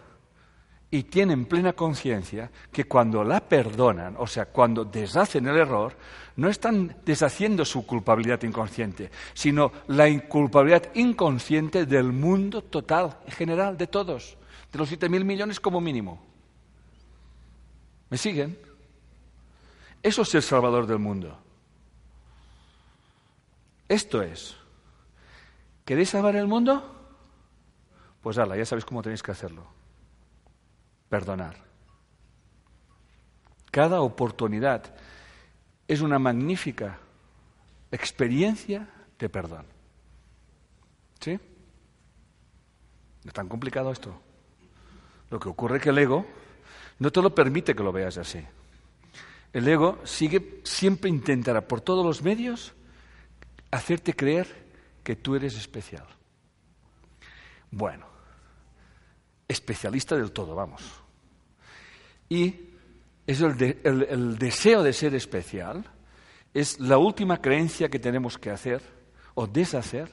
y 0.92 1.02
tienen 1.02 1.46
plena 1.46 1.74
conciencia 1.74 2.52
que 2.72 2.84
cuando 2.84 3.24
la 3.24 3.40
perdonan, 3.40 4.14
o 4.20 4.28
sea, 4.28 4.46
cuando 4.46 4.86
deshacen 4.86 5.48
el 5.48 5.58
error, 5.58 5.98
no 6.36 6.50
están 6.50 6.98
deshaciendo 7.04 7.66
su 7.66 7.84
culpabilidad 7.84 8.44
inconsciente, 8.44 9.10
sino 9.34 9.72
la 9.88 10.06
culpabilidad 10.28 10.94
inconsciente 10.94 11.88
del 11.88 12.12
mundo 12.12 12.62
total, 12.62 13.18
en 13.26 13.32
general, 13.32 13.76
de 13.76 13.88
todos, 13.88 14.38
de 14.72 14.78
los 14.78 14.88
siete 14.88 15.10
mil 15.10 15.26
millones 15.26 15.60
como 15.60 15.82
mínimo. 15.82 16.24
¿Me 18.12 18.20
siguen? 18.20 18.56
Eso 20.04 20.22
es 20.22 20.36
el 20.36 20.44
Salvador 20.44 20.86
del 20.86 21.00
mundo. 21.00 21.40
Esto 23.90 24.22
es. 24.22 24.56
¿Queréis 25.86 26.10
salvar 26.10 26.36
el 26.36 26.46
mundo? 26.46 26.95
Pues 28.26 28.40
hala, 28.40 28.58
ya 28.58 28.66
sabéis 28.66 28.86
cómo 28.86 29.04
tenéis 29.04 29.22
que 29.22 29.30
hacerlo. 29.30 29.68
Perdonar. 31.10 31.58
Cada 33.70 34.02
oportunidad 34.02 34.96
es 35.88 36.02
una 36.02 36.18
magnífica 36.18 36.98
experiencia 37.92 38.90
de 39.20 39.30
perdón. 39.30 39.68
¿Sí? 41.20 41.34
No 41.34 43.28
es 43.28 43.34
tan 43.34 43.48
complicado 43.48 43.92
esto. 43.92 44.20
Lo 45.30 45.40
que 45.40 45.50
ocurre 45.50 45.78
es 45.78 45.84
que 45.84 45.90
el 45.92 46.00
ego 46.00 46.26
no 46.98 47.12
te 47.12 47.22
lo 47.22 47.36
permite 47.36 47.76
que 47.76 47.84
lo 47.84 47.92
veas 47.92 48.18
así. 48.18 48.44
El 49.54 49.68
ego 49.68 50.00
sigue, 50.04 50.62
siempre 50.64 51.12
intentará 51.12 51.62
por 51.68 51.80
todos 51.80 52.04
los 52.04 52.24
medios 52.24 52.74
hacerte 53.70 54.16
creer 54.16 54.48
que 55.04 55.16
tú 55.16 55.36
eres 55.36 55.56
especial. 55.56 56.08
Bueno, 57.70 58.15
especialista 59.48 60.16
del 60.16 60.32
todo, 60.32 60.56
vamos. 60.56 60.82
Y 62.30 62.56
es 63.28 63.42
el, 63.42 63.80
el, 63.84 64.38
deseo 64.38 64.84
de 64.84 64.94
ser 64.94 65.16
especial, 65.16 65.84
es 66.54 66.80
la 66.80 66.98
última 66.98 67.42
creencia 67.42 67.90
que 67.90 68.00
tenemos 68.00 68.38
que 68.38 68.50
hacer 68.50 68.82
o 69.34 69.48
deshacer 69.48 70.10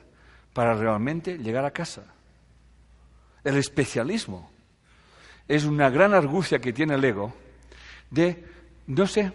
para 0.53 0.75
realmente 0.75 1.39
llegar 1.39 1.65
a 1.65 1.71
casa. 1.71 2.03
El 3.45 3.57
especialismo 3.57 4.51
es 5.49 5.65
una 5.65 5.91
gran 5.91 6.15
argucia 6.15 6.59
que 6.59 6.73
tiene 6.73 6.95
el 6.95 7.05
ego 7.05 7.35
de, 8.11 8.45
no 8.87 9.07
sé, 9.07 9.33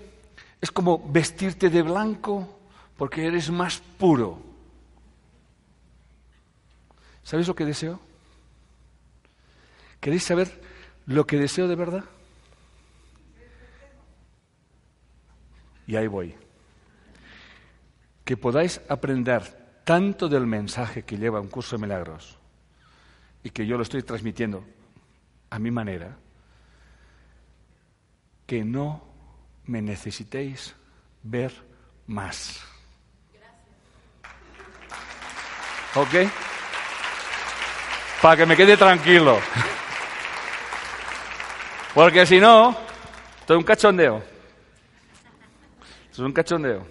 es 0.62 0.72
como 0.72 1.00
vestirte 1.10 1.70
de 1.70 1.82
blanco 1.82 2.60
porque 2.98 3.26
eres 3.26 3.50
más 3.52 3.80
puro. 3.80 4.41
¿Sabéis 7.24 7.48
lo 7.48 7.56
que 7.56 7.66
deseo? 7.66 8.00
¿Queréis 10.00 10.24
saber 10.24 10.62
lo 11.06 11.26
que 11.26 11.38
deseo 11.38 11.68
de 11.68 11.76
verdad? 11.76 12.04
Y 15.88 15.95
ahí 15.95 16.08
voy. 16.08 16.36
Que 18.26 18.36
podáis 18.36 18.82
aprender 18.89 19.82
tanto 19.86 20.28
del 20.28 20.45
mensaje 20.45 21.04
que 21.04 21.18
lleva 21.18 21.39
un 21.39 21.48
curso 21.48 21.78
de 21.78 21.82
milagros 21.82 22.38
y 23.41 23.50
que 23.50 23.66
yo 23.66 23.78
lo 23.78 23.84
estoy 23.84 24.04
transmitiendo 24.04 24.66
a 25.50 25.60
mi 25.60 25.72
manera, 25.72 26.18
que 28.45 28.66
no 28.66 29.02
me 29.66 29.82
necesitéis 29.82 30.76
ver 31.24 31.54
más. 32.08 32.62
¿Ok? 35.95 36.30
Para 38.22 38.36
que 38.36 38.45
me 38.45 38.58
quede 38.58 38.76
tranquilo. 38.76 39.39
Porque 41.98 42.28
si 42.28 42.39
no, 42.39 42.78
esto 43.39 43.56
es 43.56 43.58
un 43.58 43.64
cachondeo. 43.64 44.18
Esto 46.04 46.12
es 46.12 46.20
un 46.20 46.32
cachondeo. 46.32 46.86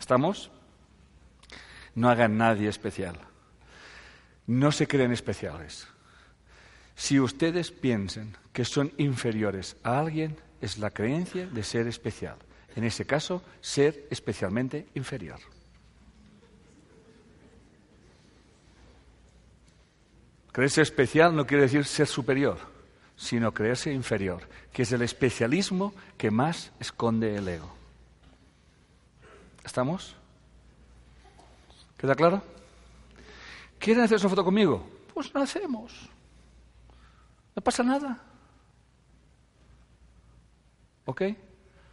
¿Estamos? 0.00 0.50
No 1.94 2.08
hagan 2.08 2.38
nadie 2.38 2.70
especial. 2.70 3.18
No 4.46 4.72
se 4.72 4.86
creen 4.86 5.12
especiales. 5.12 5.86
Si 6.94 7.20
ustedes 7.20 7.70
piensan 7.70 8.34
que 8.54 8.64
son 8.64 8.94
inferiores 8.96 9.76
a 9.82 9.98
alguien, 9.98 10.38
es 10.62 10.78
la 10.78 10.88
creencia 10.88 11.46
de 11.46 11.62
ser 11.62 11.86
especial. 11.86 12.36
En 12.76 12.84
ese 12.84 13.04
caso, 13.04 13.42
ser 13.60 14.06
especialmente 14.10 14.86
inferior. 14.94 15.38
Creerse 20.50 20.80
especial 20.80 21.36
no 21.36 21.46
quiere 21.46 21.64
decir 21.64 21.84
ser 21.84 22.06
superior, 22.06 22.75
sino 23.16 23.52
creerse 23.52 23.92
inferior, 23.92 24.48
que 24.72 24.82
es 24.82 24.92
el 24.92 25.02
especialismo 25.02 25.94
que 26.18 26.30
más 26.30 26.72
esconde 26.78 27.34
el 27.36 27.48
ego. 27.48 27.74
¿Estamos? 29.64 30.14
¿Queda 31.96 32.14
claro? 32.14 32.42
¿Quieren 33.78 34.04
hacer 34.04 34.18
una 34.20 34.28
foto 34.28 34.44
conmigo? 34.44 34.86
Pues 35.12 35.32
la 35.34 35.42
hacemos. 35.42 36.08
No 37.54 37.62
pasa 37.62 37.82
nada. 37.82 38.22
¿Ok? 41.06 41.22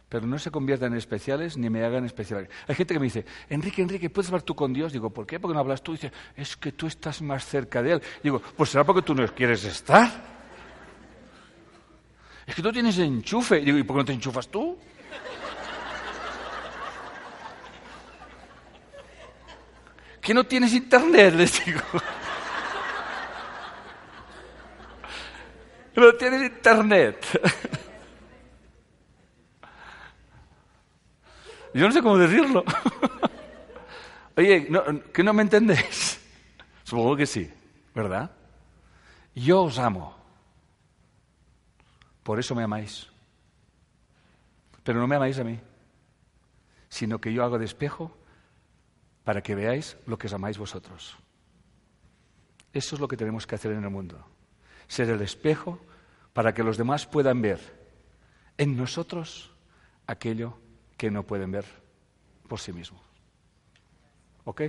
Pero 0.08 0.26
no 0.26 0.38
se 0.38 0.50
conviertan 0.50 0.92
en 0.92 0.98
especiales 0.98 1.56
ni 1.56 1.70
me 1.70 1.82
hagan 1.84 2.04
especiales. 2.04 2.50
Hay 2.68 2.74
gente 2.74 2.94
que 2.94 3.00
me 3.00 3.06
dice, 3.06 3.24
Enrique, 3.48 3.82
Enrique, 3.82 4.10
¿puedes 4.10 4.28
hablar 4.28 4.42
tú 4.42 4.54
con 4.54 4.72
Dios? 4.72 4.92
Digo, 4.92 5.10
¿por 5.10 5.26
qué? 5.26 5.40
Porque 5.40 5.54
no 5.54 5.60
hablas 5.60 5.82
tú. 5.82 5.92
Dice, 5.92 6.12
es 6.36 6.56
que 6.56 6.72
tú 6.72 6.86
estás 6.86 7.22
más 7.22 7.46
cerca 7.46 7.82
de 7.82 7.92
Él. 7.92 8.02
Digo, 8.22 8.40
pues 8.56 8.70
será 8.70 8.84
porque 8.84 9.02
tú 9.02 9.14
no 9.14 9.26
quieres 9.34 9.64
estar. 9.64 10.33
Es 12.46 12.54
que 12.54 12.62
tú 12.62 12.72
tienes 12.72 12.98
enchufe. 12.98 13.60
Digo, 13.60 13.78
¿y 13.78 13.82
por 13.82 13.96
qué 13.96 13.98
no 14.00 14.04
te 14.04 14.12
enchufas 14.12 14.48
tú? 14.48 14.78
¿Que 20.20 20.32
no 20.32 20.44
tienes 20.44 20.72
internet? 20.72 21.34
Les 21.34 21.64
digo. 21.64 21.80
No 25.96 26.12
tienes 26.14 26.42
internet. 26.42 27.24
Yo 31.74 31.86
no 31.86 31.92
sé 31.92 32.02
cómo 32.02 32.18
decirlo. 32.18 32.64
Oye, 34.36 34.68
¿que 35.12 35.22
no 35.22 35.32
me 35.32 35.42
entendéis? 35.42 36.20
Supongo 36.84 37.16
que 37.16 37.26
sí, 37.26 37.52
¿verdad? 37.94 38.30
Yo 39.34 39.62
os 39.62 39.78
amo. 39.78 40.23
Por 42.24 42.40
eso 42.40 42.56
me 42.56 42.64
amáis. 42.64 43.06
Pero 44.82 44.98
no 44.98 45.06
me 45.06 45.14
amáis 45.14 45.38
a 45.38 45.44
mí, 45.44 45.60
sino 46.88 47.20
que 47.20 47.32
yo 47.32 47.44
hago 47.44 47.60
de 47.60 47.64
espejo 47.64 48.16
para 49.22 49.40
que 49.42 49.54
veáis 49.54 49.96
lo 50.06 50.18
que 50.18 50.26
os 50.26 50.32
amáis 50.32 50.58
vosotros. 50.58 51.16
Eso 52.72 52.96
es 52.96 53.00
lo 53.00 53.06
que 53.06 53.16
tenemos 53.16 53.46
que 53.46 53.54
hacer 53.54 53.70
en 53.70 53.84
el 53.84 53.90
mundo 53.90 54.34
ser 54.88 55.10
el 55.10 55.20
espejo 55.22 55.78
para 56.32 56.54
que 56.54 56.62
los 56.62 56.76
demás 56.76 57.06
puedan 57.06 57.40
ver 57.42 57.60
en 58.58 58.76
nosotros 58.76 59.52
aquello 60.06 60.58
que 60.96 61.10
no 61.10 61.24
pueden 61.24 61.50
ver 61.50 61.64
por 62.48 62.60
sí 62.60 62.72
mismos. 62.72 63.00
¿Ok? 64.44 64.62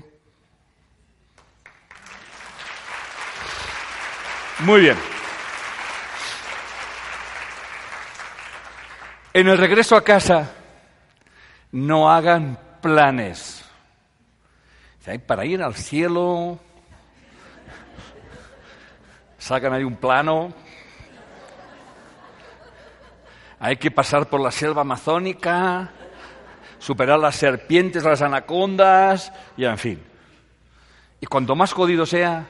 Muy 4.59 4.81
bien. 4.81 4.97
En 9.35 9.49
el 9.49 9.57
regreso 9.57 9.97
a 9.97 10.01
casa, 10.01 10.49
no 11.73 12.09
hagan 12.09 12.57
planes. 12.81 13.65
Para 15.27 15.43
ir 15.43 15.61
al 15.61 15.75
cielo, 15.75 16.57
sacan 19.37 19.73
ahí 19.73 19.83
un 19.83 19.97
plano. 19.97 20.53
Hay 23.59 23.75
que 23.75 23.91
pasar 23.91 24.29
por 24.29 24.39
la 24.39 24.51
selva 24.51 24.83
amazónica, 24.83 25.91
superar 26.79 27.19
las 27.19 27.35
serpientes, 27.35 28.05
las 28.05 28.21
anacondas, 28.21 29.33
y 29.57 29.65
en 29.65 29.77
fin. 29.77 30.03
Y 31.19 31.25
cuanto 31.25 31.57
más 31.57 31.73
jodido 31.73 32.05
sea, 32.05 32.45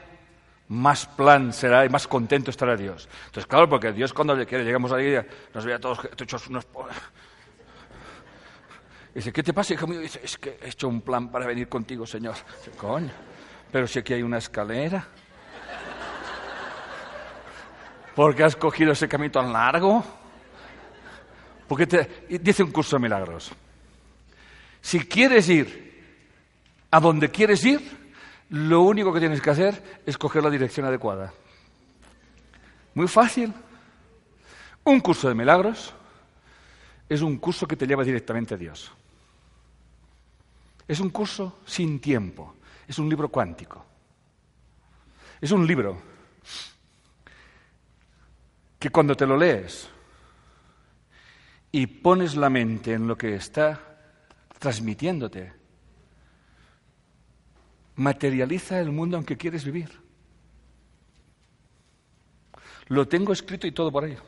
más 0.68 1.06
plan 1.06 1.52
será 1.52 1.84
y 1.84 1.88
más 1.88 2.06
contento 2.06 2.50
estará 2.50 2.76
Dios. 2.76 3.08
Entonces, 3.26 3.46
claro, 3.46 3.68
porque 3.68 3.92
Dios 3.92 4.12
cuando 4.12 4.34
le 4.34 4.46
quiere, 4.46 4.64
llegamos 4.64 4.92
ahí, 4.92 5.16
nos 5.54 5.64
ve 5.64 5.74
a 5.74 5.78
todos 5.78 6.00
hechos 6.18 6.46
unos... 6.48 6.66
dice, 9.14 9.32
¿qué 9.32 9.42
te 9.42 9.52
pasa, 9.52 9.74
hijo 9.74 9.86
mío? 9.86 10.00
dice, 10.00 10.20
es 10.22 10.38
que 10.38 10.58
he 10.62 10.68
hecho 10.68 10.88
un 10.88 11.00
plan 11.00 11.30
para 11.30 11.46
venir 11.46 11.68
contigo, 11.68 12.06
Señor. 12.06 12.34
Dice, 12.58 12.76
coño, 12.76 13.12
pero 13.70 13.86
si 13.86 14.00
aquí 14.00 14.14
hay 14.14 14.22
una 14.22 14.38
escalera. 14.38 15.06
¿Por 18.14 18.34
qué 18.34 18.44
has 18.44 18.56
cogido 18.56 18.92
ese 18.92 19.08
camino 19.08 19.30
tan 19.30 19.52
largo? 19.52 20.02
Porque 21.68 21.86
te, 21.86 22.26
dice 22.40 22.62
un 22.62 22.70
curso 22.70 22.96
de 22.96 23.02
milagros. 23.02 23.52
Si 24.80 25.00
quieres 25.00 25.48
ir 25.48 25.86
a 26.90 26.98
donde 27.00 27.30
quieres 27.30 27.64
ir, 27.64 28.05
lo 28.50 28.82
único 28.82 29.12
que 29.12 29.20
tienes 29.20 29.40
que 29.40 29.50
hacer 29.50 30.00
es 30.06 30.16
coger 30.16 30.42
la 30.42 30.50
dirección 30.50 30.86
adecuada. 30.86 31.32
Muy 32.94 33.08
fácil. 33.08 33.52
Un 34.84 35.00
curso 35.00 35.28
de 35.28 35.34
milagros 35.34 35.92
es 37.08 37.22
un 37.22 37.38
curso 37.38 37.66
que 37.66 37.76
te 37.76 37.86
lleva 37.86 38.04
directamente 38.04 38.54
a 38.54 38.56
Dios. 38.56 38.92
Es 40.86 41.00
un 41.00 41.10
curso 41.10 41.60
sin 41.66 42.00
tiempo, 42.00 42.54
es 42.86 42.98
un 42.98 43.08
libro 43.08 43.28
cuántico. 43.28 43.84
Es 45.40 45.50
un 45.50 45.66
libro 45.66 46.00
que 48.78 48.90
cuando 48.90 49.16
te 49.16 49.26
lo 49.26 49.36
lees 49.36 49.88
y 51.72 51.86
pones 51.86 52.36
la 52.36 52.48
mente 52.48 52.92
en 52.92 53.06
lo 53.08 53.18
que 53.18 53.34
está 53.34 53.80
transmitiéndote, 54.58 55.52
materializa 57.96 58.80
el 58.80 58.92
mundo 58.92 59.16
en 59.16 59.24
que 59.24 59.36
quieres 59.36 59.64
vivir. 59.64 59.90
Lo 62.88 63.08
tengo 63.08 63.32
escrito 63.32 63.66
y 63.66 63.72
todo 63.72 63.90
por 63.90 64.04
ello. 64.04 64.22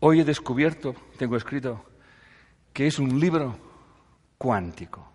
Hoy 0.00 0.20
he 0.20 0.24
descubierto, 0.24 0.94
tengo 1.18 1.36
escrito, 1.36 1.84
que 2.72 2.86
es 2.86 2.98
un 2.98 3.20
libro 3.20 3.58
cuántico. 4.38 5.12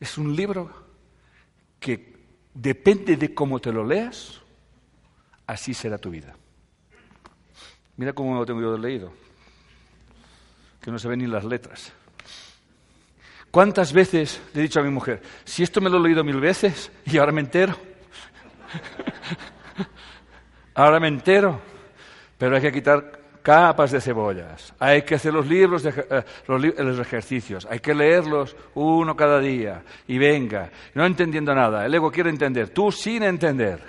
Es 0.00 0.18
un 0.18 0.34
libro 0.34 0.86
que 1.78 2.16
depende 2.54 3.16
de 3.16 3.34
cómo 3.34 3.60
te 3.60 3.72
lo 3.72 3.84
leas, 3.84 4.40
así 5.46 5.74
será 5.74 5.98
tu 5.98 6.10
vida. 6.10 6.34
Mira 7.96 8.12
cómo 8.12 8.34
lo 8.34 8.46
tengo 8.46 8.60
yo 8.60 8.76
leído, 8.78 9.12
que 10.80 10.90
no 10.90 10.98
se 10.98 11.08
ven 11.08 11.20
ni 11.20 11.26
las 11.26 11.44
letras. 11.44 11.92
¿Cuántas 13.52 13.92
veces 13.92 14.40
le 14.54 14.60
he 14.60 14.62
dicho 14.62 14.80
a 14.80 14.82
mi 14.82 14.88
mujer, 14.88 15.20
si 15.44 15.62
esto 15.62 15.82
me 15.82 15.90
lo 15.90 15.98
he 15.98 16.00
leído 16.00 16.24
mil 16.24 16.40
veces 16.40 16.90
y 17.04 17.18
ahora 17.18 17.32
me 17.32 17.42
entero? 17.42 17.76
ahora 20.74 20.98
me 20.98 21.08
entero, 21.08 21.60
pero 22.38 22.56
hay 22.56 22.62
que 22.62 22.72
quitar 22.72 23.20
capas 23.42 23.90
de 23.90 24.00
cebollas, 24.00 24.72
hay 24.78 25.02
que 25.02 25.16
hacer 25.16 25.34
los 25.34 25.46
libros, 25.46 25.82
de, 25.82 25.90
eh, 25.90 26.24
los, 26.48 26.98
ejercicios, 26.98 27.66
hay 27.68 27.80
que 27.80 27.94
leerlos 27.94 28.56
uno 28.74 29.14
cada 29.14 29.38
día. 29.38 29.82
Y 30.08 30.16
venga, 30.16 30.70
no 30.94 31.04
entendiendo 31.04 31.54
nada, 31.54 31.84
el 31.84 31.94
ego 31.94 32.10
quiere 32.10 32.30
entender, 32.30 32.70
tú 32.70 32.90
sin 32.90 33.22
entender, 33.22 33.80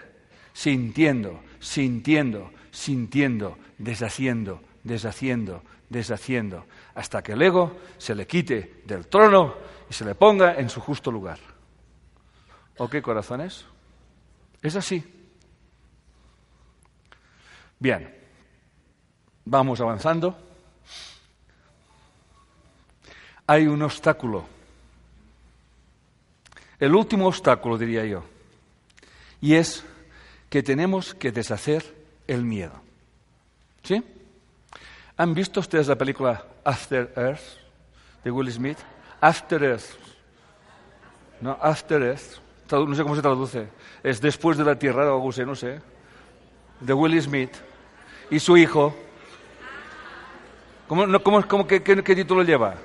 sintiendo, 0.52 1.40
sintiendo, 1.60 2.52
sintiendo, 2.70 3.58
deshaciendo, 3.78 4.62
deshaciendo, 4.84 5.64
deshaciendo, 5.94 6.66
hasta 6.96 7.22
que 7.22 7.34
el 7.34 7.42
ego 7.42 7.78
se 7.98 8.16
le 8.16 8.28
quite 8.28 8.82
del 8.86 9.08
trono 9.08 9.56
y 9.90 9.94
se 9.94 10.04
le 10.04 10.16
ponga 10.16 10.56
en 10.56 10.70
su 10.70 10.82
justo 10.82 11.12
lugar. 11.12 11.40
¿O 12.78 12.90
qué 12.90 13.02
corazones? 13.02 13.66
Es 14.62 14.76
así. 14.76 15.04
Bien, 17.80 18.14
vamos 19.46 19.80
avanzando. 19.80 20.38
Hay 23.46 23.68
un 23.68 23.82
obstáculo. 23.82 24.46
El 26.80 26.96
último 26.96 27.28
obstáculo, 27.28 27.78
diría 27.78 28.06
yo. 28.06 28.24
Y 29.42 29.56
es 29.56 29.86
que 30.50 30.64
tenemos 30.64 31.14
que 31.14 31.32
deshacer 31.32 31.94
el 32.28 32.44
miedo. 32.44 32.82
¿Sí? 33.84 34.02
¿Han 35.18 35.34
visto 35.34 35.60
ustedes 35.60 35.88
la 35.88 35.96
película 35.96 36.44
After 36.64 37.12
Earth 37.16 37.60
de 38.24 38.32
Will 38.32 38.52
Smith? 38.52 38.80
After 39.22 39.64
Earth. 39.64 39.96
No, 41.40 41.58
After 41.62 42.02
Earth. 42.02 42.40
No 42.72 42.96
sé 42.96 43.04
cómo 43.04 43.16
se 43.16 43.22
traduce. 43.22 43.68
Es 44.02 44.20
después 44.20 44.58
de 44.58 44.64
la 44.64 44.76
tierra 44.76 45.12
o 45.12 45.16
algo 45.16 45.30
así, 45.30 45.46
no 45.46 45.56
sé. 45.56 45.80
De 46.80 46.94
Will 46.94 47.22
Smith. 47.22 47.52
Y 48.32 48.40
su 48.40 48.58
hijo. 48.58 48.96
¿Cómo, 50.88 51.06
no, 51.06 51.22
cómo, 51.22 51.48
cómo 51.48 51.68
qué, 51.68 51.84
qué, 51.84 52.04
qué 52.04 52.16
título 52.16 52.42
lleva? 52.42 52.76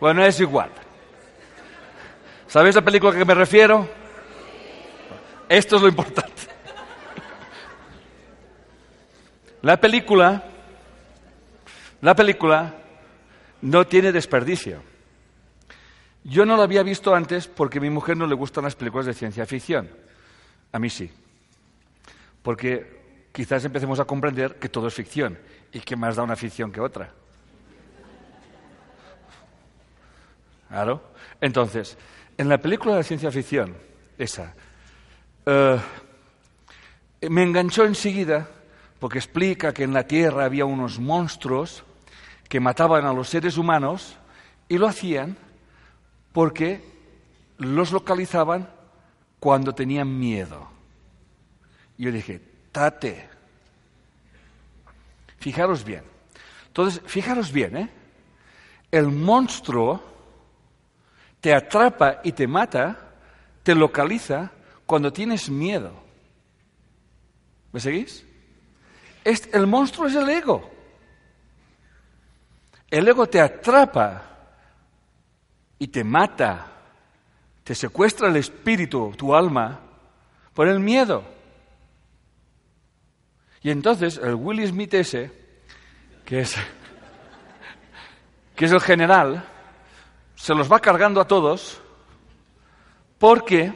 Bueno, 0.00 0.24
es 0.24 0.38
igual. 0.38 0.70
¿Sabéis 2.46 2.76
la 2.76 2.82
película 2.82 3.12
a 3.12 3.18
que 3.18 3.24
me 3.24 3.34
refiero? 3.34 3.88
Esto 5.48 5.76
es 5.76 5.82
lo 5.82 5.88
importante. 5.88 6.47
La 9.62 9.80
película, 9.80 10.44
la 12.00 12.14
película 12.14 12.74
no 13.62 13.86
tiene 13.86 14.12
desperdicio. 14.12 14.82
Yo 16.22 16.44
no 16.44 16.56
la 16.56 16.64
había 16.64 16.82
visto 16.82 17.14
antes 17.14 17.48
porque 17.48 17.78
a 17.78 17.80
mi 17.80 17.90
mujer 17.90 18.16
no 18.16 18.26
le 18.26 18.34
gustan 18.34 18.64
las 18.64 18.76
películas 18.76 19.06
de 19.06 19.14
ciencia 19.14 19.46
ficción. 19.46 19.88
A 20.72 20.78
mí 20.78 20.90
sí. 20.90 21.10
Porque 22.42 23.28
quizás 23.32 23.64
empecemos 23.64 23.98
a 23.98 24.04
comprender 24.04 24.56
que 24.56 24.68
todo 24.68 24.88
es 24.88 24.94
ficción 24.94 25.38
y 25.72 25.80
que 25.80 25.96
más 25.96 26.16
da 26.16 26.22
una 26.22 26.36
ficción 26.36 26.70
que 26.70 26.80
otra. 26.80 27.10
Claro. 30.68 31.02
Entonces, 31.40 31.96
en 32.36 32.48
la 32.48 32.58
película 32.58 32.96
de 32.96 33.02
ciencia 33.02 33.32
ficción, 33.32 33.76
esa, 34.18 34.54
eh, 35.46 35.78
me 37.28 37.42
enganchó 37.42 37.84
enseguida 37.84 38.48
porque 38.98 39.18
explica 39.18 39.72
que 39.72 39.84
en 39.84 39.92
la 39.92 40.06
Tierra 40.06 40.44
había 40.44 40.64
unos 40.64 40.98
monstruos 40.98 41.84
que 42.48 42.60
mataban 42.60 43.04
a 43.04 43.12
los 43.12 43.28
seres 43.28 43.56
humanos 43.56 44.16
y 44.68 44.78
lo 44.78 44.88
hacían 44.88 45.36
porque 46.32 46.82
los 47.58 47.92
localizaban 47.92 48.68
cuando 49.40 49.74
tenían 49.74 50.18
miedo. 50.18 50.68
Yo 51.96 52.10
dije, 52.10 52.40
tate. 52.72 53.28
Fijaros 55.38 55.84
bien. 55.84 56.04
Entonces, 56.66 57.02
fijaros 57.06 57.52
bien, 57.52 57.76
¿eh? 57.76 57.90
El 58.90 59.08
monstruo 59.08 60.02
te 61.40 61.54
atrapa 61.54 62.20
y 62.24 62.32
te 62.32 62.46
mata, 62.46 63.12
te 63.62 63.74
localiza 63.74 64.50
cuando 64.86 65.12
tienes 65.12 65.50
miedo. 65.50 65.92
¿Me 67.72 67.80
seguís? 67.80 68.27
El 69.52 69.66
monstruo 69.66 70.06
es 70.06 70.14
el 70.14 70.28
ego. 70.28 70.70
El 72.90 73.06
ego 73.06 73.26
te 73.26 73.40
atrapa 73.40 74.22
y 75.78 75.88
te 75.88 76.02
mata, 76.02 76.66
te 77.62 77.74
secuestra 77.74 78.28
el 78.28 78.36
espíritu, 78.36 79.12
tu 79.16 79.34
alma, 79.34 79.80
por 80.54 80.68
el 80.68 80.80
miedo. 80.80 81.22
Y 83.60 83.70
entonces 83.70 84.18
el 84.22 84.34
Will 84.34 84.66
Smith 84.66 84.94
ese, 84.94 85.30
que 86.24 86.40
es, 86.40 86.56
que 88.56 88.64
es 88.64 88.72
el 88.72 88.80
general, 88.80 89.44
se 90.34 90.54
los 90.54 90.72
va 90.72 90.80
cargando 90.80 91.20
a 91.20 91.26
todos 91.26 91.82
porque 93.18 93.72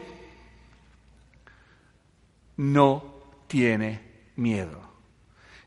no 2.57 3.05
tiene 3.49 4.31
miedo. 4.37 4.92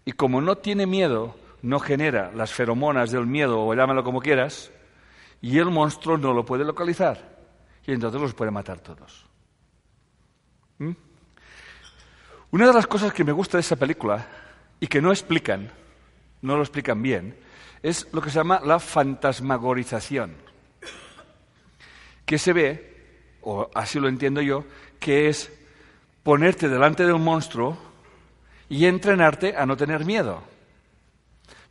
Y 0.05 0.11
como 0.11 0.39
no 0.39 0.57
tiene 0.57 0.85
miedo, 0.85 1.35
no 1.63 1.79
genera 1.79 2.31
las 2.33 2.53
feromonas 2.53 3.11
del 3.11 3.25
miedo, 3.25 3.65
o 3.65 3.73
llámalo 3.73 4.03
como 4.03 4.21
quieras, 4.21 4.71
y 5.41 5.57
el 5.57 5.71
monstruo 5.71 6.17
no 6.17 6.31
lo 6.31 6.45
puede 6.45 6.63
localizar. 6.63 7.37
Y 7.87 7.91
entonces 7.91 8.21
los 8.21 8.33
puede 8.35 8.51
matar 8.51 8.79
todos. 8.79 9.25
¿Mm? 10.77 10.91
Una 12.51 12.67
de 12.67 12.73
las 12.73 12.85
cosas 12.85 13.11
que 13.13 13.23
me 13.23 13.31
gusta 13.31 13.57
de 13.57 13.61
esa 13.61 13.75
película, 13.75 14.27
y 14.79 14.87
que 14.87 15.01
no 15.01 15.11
explican, 15.11 15.71
no 16.41 16.55
lo 16.55 16.61
explican 16.61 17.01
bien, 17.01 17.35
es 17.81 18.07
lo 18.13 18.21
que 18.21 18.29
se 18.29 18.37
llama 18.37 18.61
la 18.63 18.79
fantasmagorización. 18.79 20.35
Que 22.25 22.37
se 22.37 22.53
ve, 22.53 23.37
o 23.41 23.69
así 23.73 23.99
lo 23.99 24.07
entiendo 24.07 24.41
yo, 24.41 24.65
que 24.99 25.29
es 25.29 25.51
ponerte 26.23 26.69
delante 26.69 27.05
del 27.05 27.19
monstruo 27.19 27.77
y 28.69 28.85
entrenarte 28.85 29.55
a 29.55 29.65
no 29.65 29.77
tener 29.77 30.05
miedo. 30.05 30.43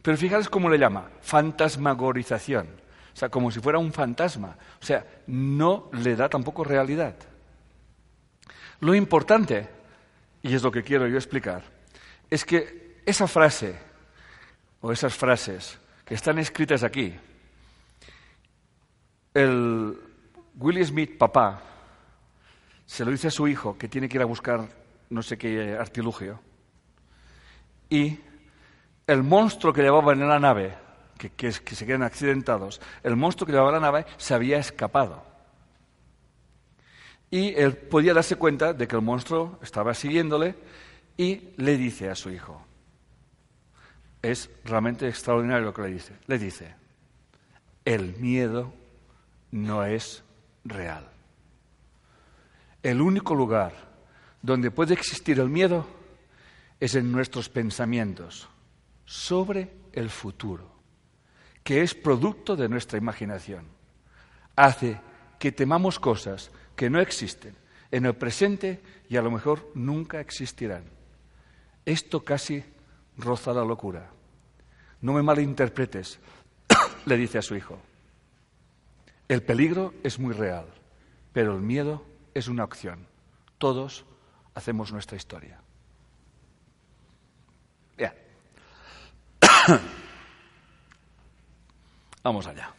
Pero 0.02 0.16
fijaros 0.16 0.48
cómo 0.48 0.68
le 0.68 0.78
llama, 0.78 1.08
fantasmagorización. 1.22 2.66
O 2.66 3.16
sea, 3.16 3.28
como 3.28 3.50
si 3.50 3.60
fuera 3.60 3.78
un 3.78 3.92
fantasma. 3.92 4.56
O 4.80 4.84
sea, 4.84 5.04
no 5.26 5.88
le 5.92 6.16
da 6.16 6.28
tampoco 6.28 6.64
realidad. 6.64 7.14
Lo 8.80 8.94
importante, 8.94 9.68
y 10.42 10.54
es 10.54 10.62
lo 10.62 10.70
que 10.70 10.82
quiero 10.82 11.06
yo 11.06 11.16
explicar, 11.16 11.62
es 12.28 12.44
que 12.44 13.00
esa 13.06 13.26
frase, 13.26 13.76
o 14.80 14.92
esas 14.92 15.14
frases 15.14 15.78
que 16.04 16.14
están 16.14 16.38
escritas 16.38 16.82
aquí, 16.82 17.14
el 19.32 19.98
Willie 20.56 20.84
Smith, 20.84 21.16
papá, 21.16 21.62
se 22.84 23.04
lo 23.04 23.10
dice 23.10 23.28
a 23.28 23.30
su 23.30 23.48
hijo 23.48 23.78
que 23.78 23.88
tiene 23.88 24.08
que 24.08 24.18
ir 24.18 24.22
a 24.22 24.26
buscar 24.26 24.68
no 25.08 25.22
sé 25.22 25.38
qué 25.38 25.76
artilugio 25.78 26.40
y 27.88 28.18
el 29.06 29.22
monstruo 29.22 29.72
que 29.72 29.82
llevaban 29.82 30.20
en 30.20 30.28
la 30.28 30.38
nave, 30.38 30.74
que, 31.18 31.52
se 31.52 31.86
quedan 31.86 32.02
accidentados, 32.02 32.80
el 33.02 33.16
monstruo 33.16 33.46
que 33.46 33.52
llevaba 33.52 33.72
la 33.72 33.80
nave 33.80 34.06
se 34.16 34.34
había 34.34 34.58
escapado. 34.58 35.24
Y 37.30 37.54
él 37.54 37.76
podía 37.76 38.14
darse 38.14 38.36
cuenta 38.36 38.72
de 38.72 38.86
que 38.86 38.96
el 38.96 39.02
monstruo 39.02 39.58
estaba 39.62 39.94
siguiéndole 39.94 40.54
y 41.16 41.50
le 41.56 41.76
dice 41.76 42.08
a 42.10 42.14
su 42.14 42.30
hijo, 42.30 42.64
es 44.22 44.50
realmente 44.64 45.08
extraordinario 45.08 45.66
lo 45.66 45.74
que 45.74 45.82
le 45.82 45.88
dice. 45.88 46.14
Le 46.26 46.38
dice, 46.38 46.74
el 47.84 48.16
miedo 48.16 48.72
no 49.50 49.84
es 49.84 50.24
real. 50.64 51.10
El 52.82 53.00
único 53.00 53.34
lugar 53.34 53.72
donde 54.42 54.70
puede 54.70 54.94
existir 54.94 55.40
el 55.40 55.48
miedo 55.48 55.86
es 56.80 56.94
en 56.94 57.10
nuestros 57.12 57.48
pensamientos 57.48 58.48
sobre 59.04 59.72
el 59.92 60.10
futuro, 60.10 60.70
que 61.62 61.82
es 61.82 61.94
producto 61.94 62.56
de 62.56 62.68
nuestra 62.68 62.98
imaginación. 62.98 63.66
Hace 64.56 65.00
que 65.38 65.52
temamos 65.52 65.98
cosas 65.98 66.50
que 66.76 66.90
no 66.90 67.00
existen 67.00 67.56
en 67.90 68.06
el 68.06 68.14
presente 68.14 68.82
y 69.08 69.16
a 69.16 69.22
lo 69.22 69.30
mejor 69.30 69.70
nunca 69.74 70.20
existirán. 70.20 70.84
Esto 71.84 72.24
casi 72.24 72.64
roza 73.16 73.52
la 73.52 73.64
locura. 73.64 74.10
No 75.00 75.12
me 75.12 75.22
malinterpretes, 75.22 76.18
le 77.06 77.16
dice 77.16 77.38
a 77.38 77.42
su 77.42 77.54
hijo. 77.56 77.78
El 79.28 79.42
peligro 79.42 79.94
es 80.02 80.18
muy 80.18 80.34
real, 80.34 80.66
pero 81.32 81.54
el 81.54 81.62
miedo 81.62 82.04
es 82.34 82.48
una 82.48 82.64
opción. 82.64 83.06
Todos 83.58 84.04
hacemos 84.54 84.92
nuestra 84.92 85.16
historia. 85.16 85.63
Vamos 92.22 92.46
allá. 92.46 92.72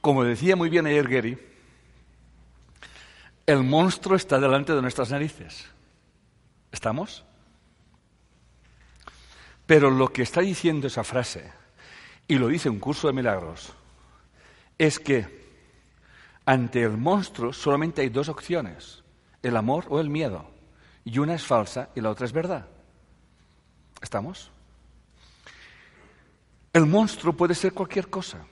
Como 0.00 0.24
decía 0.24 0.56
muy 0.56 0.70
bien 0.70 0.86
ayer 0.86 1.08
Gary, 1.08 1.38
el 3.46 3.62
monstruo 3.62 4.16
está 4.16 4.38
delante 4.38 4.74
de 4.74 4.82
nuestras 4.82 5.10
narices. 5.10 5.66
¿Estamos? 6.70 7.24
Pero 9.66 9.90
lo 9.90 10.12
que 10.12 10.22
está 10.22 10.40
diciendo 10.40 10.86
esa 10.86 11.04
frase, 11.04 11.52
y 12.26 12.36
lo 12.36 12.48
dice 12.48 12.70
un 12.70 12.78
curso 12.78 13.08
de 13.08 13.14
milagros, 13.14 13.72
es 14.78 14.98
que 14.98 15.46
ante 16.46 16.82
el 16.82 16.96
monstruo 16.96 17.52
solamente 17.52 18.02
hay 18.02 18.08
dos 18.08 18.28
opciones, 18.28 19.02
el 19.42 19.56
amor 19.56 19.86
o 19.88 20.00
el 20.00 20.08
miedo. 20.08 20.57
Y 21.08 21.18
una 21.20 21.32
es 21.32 21.42
falsa 21.42 21.88
y 21.94 22.02
la 22.02 22.10
otra 22.10 22.26
es 22.26 22.32
verdad. 22.32 22.66
¿Estamos? 24.02 24.50
El 26.70 26.84
monstruo 26.84 27.32
puede 27.32 27.54
ser 27.54 27.72
cualquier 27.72 28.10
cosa. 28.10 28.44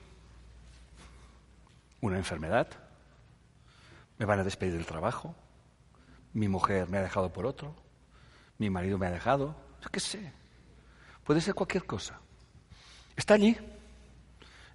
Una 2.01 2.17
enfermedad. 2.17 2.67
Me 4.17 4.25
van 4.25 4.39
a 4.39 4.43
despedir 4.43 4.73
del 4.73 4.87
trabajo. 4.87 5.35
Mi 6.33 6.47
mujer 6.47 6.89
me 6.89 6.97
ha 6.97 7.03
dejado 7.03 7.31
por 7.31 7.45
otro. 7.45 7.75
Mi 8.57 8.71
marido 8.71 8.97
me 8.97 9.05
ha 9.05 9.11
dejado. 9.11 9.55
Yo 9.83 9.89
qué 9.91 9.99
sé. 9.99 10.33
Puede 11.25 11.41
ser 11.41 11.53
cualquier 11.53 11.85
cosa. 11.85 12.19
Está 13.15 13.35
allí. 13.35 13.55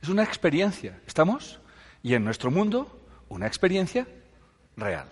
Es 0.01 0.09
una 0.09 0.23
experiencia. 0.23 1.01
¿Estamos? 1.05 1.59
Y 2.01 2.15
en 2.15 2.25
nuestro 2.25 2.53
mundo, 2.53 3.05
una 3.29 3.49
experiencia 3.49 4.07
real. 4.77 5.09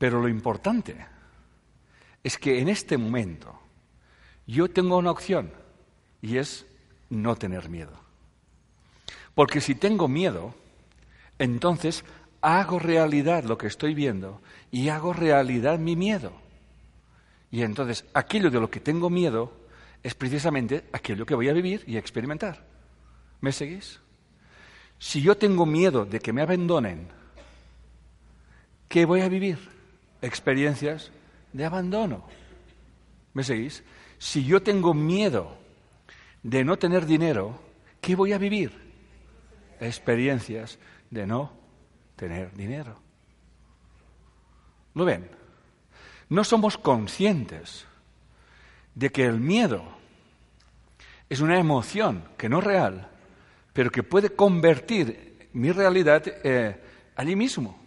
Pero 0.00 0.18
lo 0.22 0.28
importante 0.30 0.96
es 2.24 2.38
que 2.38 2.58
en 2.58 2.70
este 2.70 2.96
momento 2.96 3.60
yo 4.46 4.70
tengo 4.70 4.96
una 4.96 5.10
opción 5.10 5.52
y 6.22 6.38
es 6.38 6.64
no 7.10 7.36
tener 7.36 7.68
miedo. 7.68 7.92
Porque 9.34 9.60
si 9.60 9.74
tengo 9.74 10.08
miedo, 10.08 10.54
entonces 11.38 12.02
hago 12.40 12.78
realidad 12.78 13.44
lo 13.44 13.58
que 13.58 13.66
estoy 13.66 13.92
viendo 13.92 14.40
y 14.70 14.88
hago 14.88 15.12
realidad 15.12 15.78
mi 15.78 15.96
miedo. 15.96 16.32
Y 17.50 17.60
entonces 17.60 18.06
aquello 18.14 18.50
de 18.50 18.58
lo 18.58 18.70
que 18.70 18.80
tengo 18.80 19.10
miedo 19.10 19.52
es 20.02 20.14
precisamente 20.14 20.84
aquello 20.94 21.26
que 21.26 21.34
voy 21.34 21.50
a 21.50 21.52
vivir 21.52 21.84
y 21.86 21.98
experimentar. 21.98 22.64
¿Me 23.42 23.52
seguís? 23.52 24.00
Si 24.98 25.20
yo 25.20 25.36
tengo 25.36 25.66
miedo 25.66 26.06
de 26.06 26.20
que 26.20 26.32
me 26.32 26.40
abandonen, 26.40 27.06
¿qué 28.88 29.04
voy 29.04 29.20
a 29.20 29.28
vivir? 29.28 29.79
Experiencias 30.22 31.10
de 31.52 31.64
abandono. 31.64 32.24
¿Me 33.34 33.44
seguís? 33.44 33.82
Si 34.18 34.44
yo 34.44 34.62
tengo 34.62 34.94
miedo 34.94 35.56
de 36.42 36.64
no 36.64 36.78
tener 36.78 37.06
dinero, 37.06 37.60
¿qué 38.00 38.16
voy 38.16 38.32
a 38.32 38.38
vivir? 38.38 38.72
Experiencias 39.80 40.78
de 41.10 41.26
no 41.26 41.52
tener 42.16 42.52
dinero. 42.54 43.00
¿Lo 44.94 45.04
ven? 45.04 45.40
no 46.30 46.44
somos 46.44 46.78
conscientes 46.78 47.84
de 48.94 49.10
que 49.10 49.26
el 49.26 49.40
miedo 49.40 49.84
es 51.28 51.40
una 51.40 51.58
emoción 51.58 52.24
que 52.38 52.48
no 52.48 52.60
es 52.60 52.64
real, 52.64 53.08
pero 53.72 53.90
que 53.90 54.02
puede 54.02 54.30
convertir 54.30 55.48
mi 55.52 55.72
realidad 55.72 56.22
eh, 56.26 56.80
allí 57.16 57.36
mismo. 57.36 57.79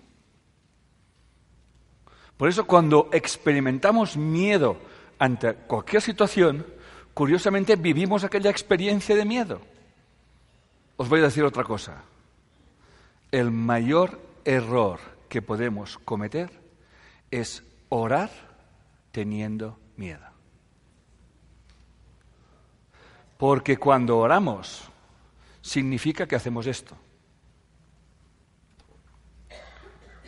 Por 2.38 2.50
eso 2.50 2.66
cuando 2.66 3.10
experimentamos 3.12 4.18
miedo 4.18 4.78
ante 5.20 5.54
cualquier 5.54 6.02
situación, 6.02 6.66
curiosamente 7.14 7.76
vivimos 7.76 8.24
aquella 8.24 8.50
experiencia 8.50 9.16
de 9.16 9.26
miedo. 9.26 9.62
Os 10.98 11.10
voy 11.10 11.20
a 11.20 11.24
decir 11.24 11.44
otra 11.44 11.64
cosa. 11.64 12.04
El 13.32 13.52
mayor 13.52 14.20
error 14.46 15.00
que 15.30 15.42
podemos 15.42 15.98
cometer 16.00 16.52
es 17.32 17.64
orar 17.90 18.30
teniendo 19.12 19.80
miedo. 19.98 20.26
Porque 23.38 23.78
cuando 23.78 24.18
oramos 24.18 24.84
significa 25.62 26.28
que 26.28 26.36
hacemos 26.36 26.68
esto. 26.68 26.96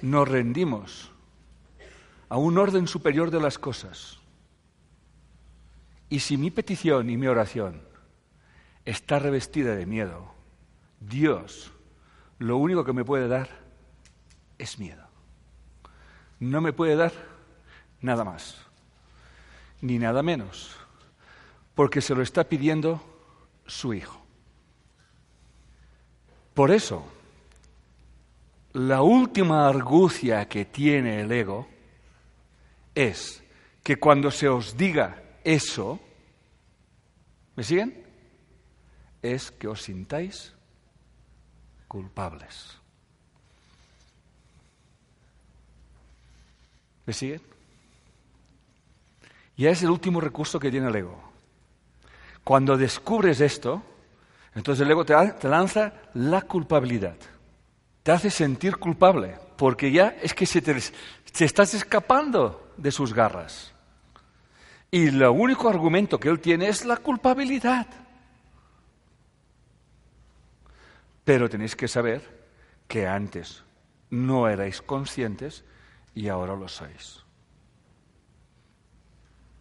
Nos 0.01 0.27
rendimos 0.27 1.11
a 2.29 2.37
un 2.37 2.57
orden 2.57 2.87
superior 2.87 3.31
de 3.31 3.39
las 3.39 3.57
cosas. 3.57 4.19
Y 6.09 6.19
si 6.19 6.37
mi 6.37 6.51
petición 6.51 7.09
y 7.09 7.17
mi 7.17 7.27
oración 7.27 7.81
está 8.85 9.19
revestida 9.19 9.75
de 9.75 9.85
miedo, 9.85 10.33
Dios 10.99 11.71
lo 12.39 12.57
único 12.57 12.83
que 12.83 12.93
me 12.93 13.05
puede 13.05 13.27
dar 13.27 13.49
es 14.57 14.79
miedo. 14.79 15.03
No 16.39 16.61
me 16.61 16.73
puede 16.73 16.95
dar 16.95 17.13
nada 18.01 18.23
más, 18.23 18.57
ni 19.81 19.97
nada 19.97 20.21
menos, 20.21 20.75
porque 21.73 22.01
se 22.01 22.13
lo 22.13 22.21
está 22.21 22.43
pidiendo 22.43 23.01
su 23.65 23.93
hijo. 23.93 24.21
Por 26.53 26.71
eso, 26.71 27.05
la 28.73 29.01
última 29.01 29.67
argucia 29.67 30.47
que 30.47 30.65
tiene 30.65 31.21
el 31.21 31.31
ego 31.31 31.67
es 32.95 33.43
que 33.83 33.97
cuando 33.97 34.31
se 34.31 34.47
os 34.47 34.75
diga 34.75 35.21
eso, 35.43 35.99
¿me 37.55 37.63
siguen? 37.63 38.03
Es 39.21 39.51
que 39.51 39.67
os 39.67 39.83
sintáis 39.83 40.53
culpables. 41.87 42.77
¿Me 47.05 47.13
siguen? 47.13 47.41
Y 49.57 49.67
es 49.67 49.83
el 49.83 49.91
último 49.91 50.19
recurso 50.19 50.59
que 50.59 50.71
tiene 50.71 50.87
el 50.87 50.95
ego. 50.95 51.21
Cuando 52.43 52.77
descubres 52.77 53.39
esto, 53.41 53.83
entonces 54.55 54.83
el 54.83 54.91
ego 54.91 55.05
te, 55.05 55.13
lanza 55.47 55.93
la 56.15 56.41
culpabilidad. 56.41 57.15
Te 58.03 58.11
hace 58.11 58.29
sentir 58.29 58.77
culpable, 58.77 59.37
porque 59.57 59.91
ya 59.91 60.15
es 60.21 60.33
que 60.33 60.45
se 60.45 60.61
te 60.61 60.75
estás 61.45 61.73
escapando 61.73 62.64
de 62.77 62.91
sus 62.91 63.13
garras. 63.13 63.73
Y 64.91 65.07
el 65.07 65.23
único 65.23 65.69
argumento 65.69 66.19
que 66.19 66.29
él 66.29 66.39
tiene 66.39 66.67
es 66.67 66.85
la 66.85 66.97
culpabilidad. 66.97 67.87
Pero 71.23 71.49
tenéis 71.49 71.75
que 71.75 71.87
saber 71.87 72.45
que 72.87 73.07
antes 73.07 73.63
no 74.09 74.47
erais 74.47 74.81
conscientes 74.81 75.63
y 76.13 76.29
ahora 76.29 76.55
lo 76.55 76.67
sois. 76.67 77.23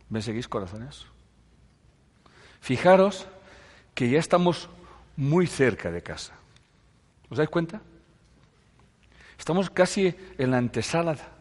¿Me 0.09 0.23
seguís, 0.23 0.47
corazones? 0.47 1.07
Fijaros 2.61 3.27
que 3.95 4.09
ya 4.09 4.19
estamos 4.19 4.69
muy 5.17 5.47
cerca 5.47 5.91
de 5.91 6.03
casa. 6.03 6.35
¿Os 7.31 7.39
dais 7.39 7.51
cuenta? 7.51 7.81
Estamos 9.39 9.71
casi 9.71 10.15
en 10.39 10.51
la 10.51 10.59
antesala. 10.59 11.34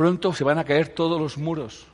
Pronto 0.00 0.32
se 0.32 0.44
van 0.44 0.56
a 0.56 0.64
caer 0.64 0.88
todos 0.88 1.20
los 1.20 1.36
muros. 1.36 1.86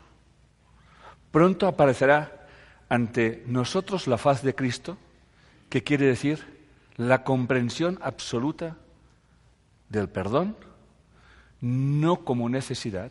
Pronto 1.33 1.67
aparecerá 1.67 2.47
ante 2.89 3.43
nosotros 3.49 4.07
la 4.07 4.17
faz 4.17 4.45
de 4.45 4.55
Cristo, 4.55 4.97
que 5.69 5.83
quiere 5.83 6.07
decir 6.07 6.47
la 6.97 7.25
comprensión 7.25 7.99
absoluta 8.01 8.77
del 9.89 10.09
perdón, 10.09 10.57
no 11.61 12.25
como 12.25 12.49
necesidad, 12.49 13.11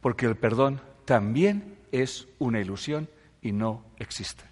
porque 0.00 0.24
el 0.24 0.36
perdón 0.36 0.80
también 1.04 1.76
es 1.92 2.26
una 2.38 2.58
ilusión 2.58 3.10
y 3.42 3.52
no 3.52 3.84
existe. 3.98 4.44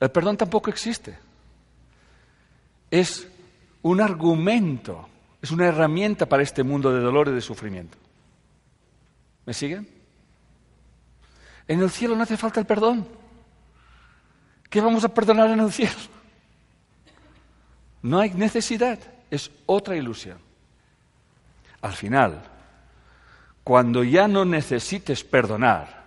El 0.00 0.10
perdón 0.10 0.36
tampoco 0.36 0.70
existe. 0.70 1.16
Es 2.90 3.28
un 3.82 4.00
argumento, 4.00 5.08
es 5.44 5.50
una 5.50 5.66
herramienta 5.66 6.24
para 6.24 6.42
este 6.42 6.62
mundo 6.62 6.90
de 6.90 7.00
dolor 7.00 7.28
y 7.28 7.32
de 7.32 7.42
sufrimiento. 7.42 7.98
¿Me 9.44 9.52
siguen? 9.52 9.86
En 11.68 11.82
el 11.82 11.90
cielo 11.90 12.16
no 12.16 12.22
hace 12.22 12.38
falta 12.38 12.60
el 12.60 12.66
perdón. 12.66 13.06
¿Qué 14.70 14.80
vamos 14.80 15.04
a 15.04 15.12
perdonar 15.12 15.50
en 15.50 15.60
el 15.60 15.70
cielo? 15.70 15.92
No 18.00 18.20
hay 18.20 18.30
necesidad, 18.30 18.98
es 19.30 19.50
otra 19.66 19.96
ilusión. 19.96 20.38
Al 21.82 21.92
final, 21.92 22.42
cuando 23.62 24.02
ya 24.02 24.26
no 24.26 24.46
necesites 24.46 25.24
perdonar, 25.24 26.04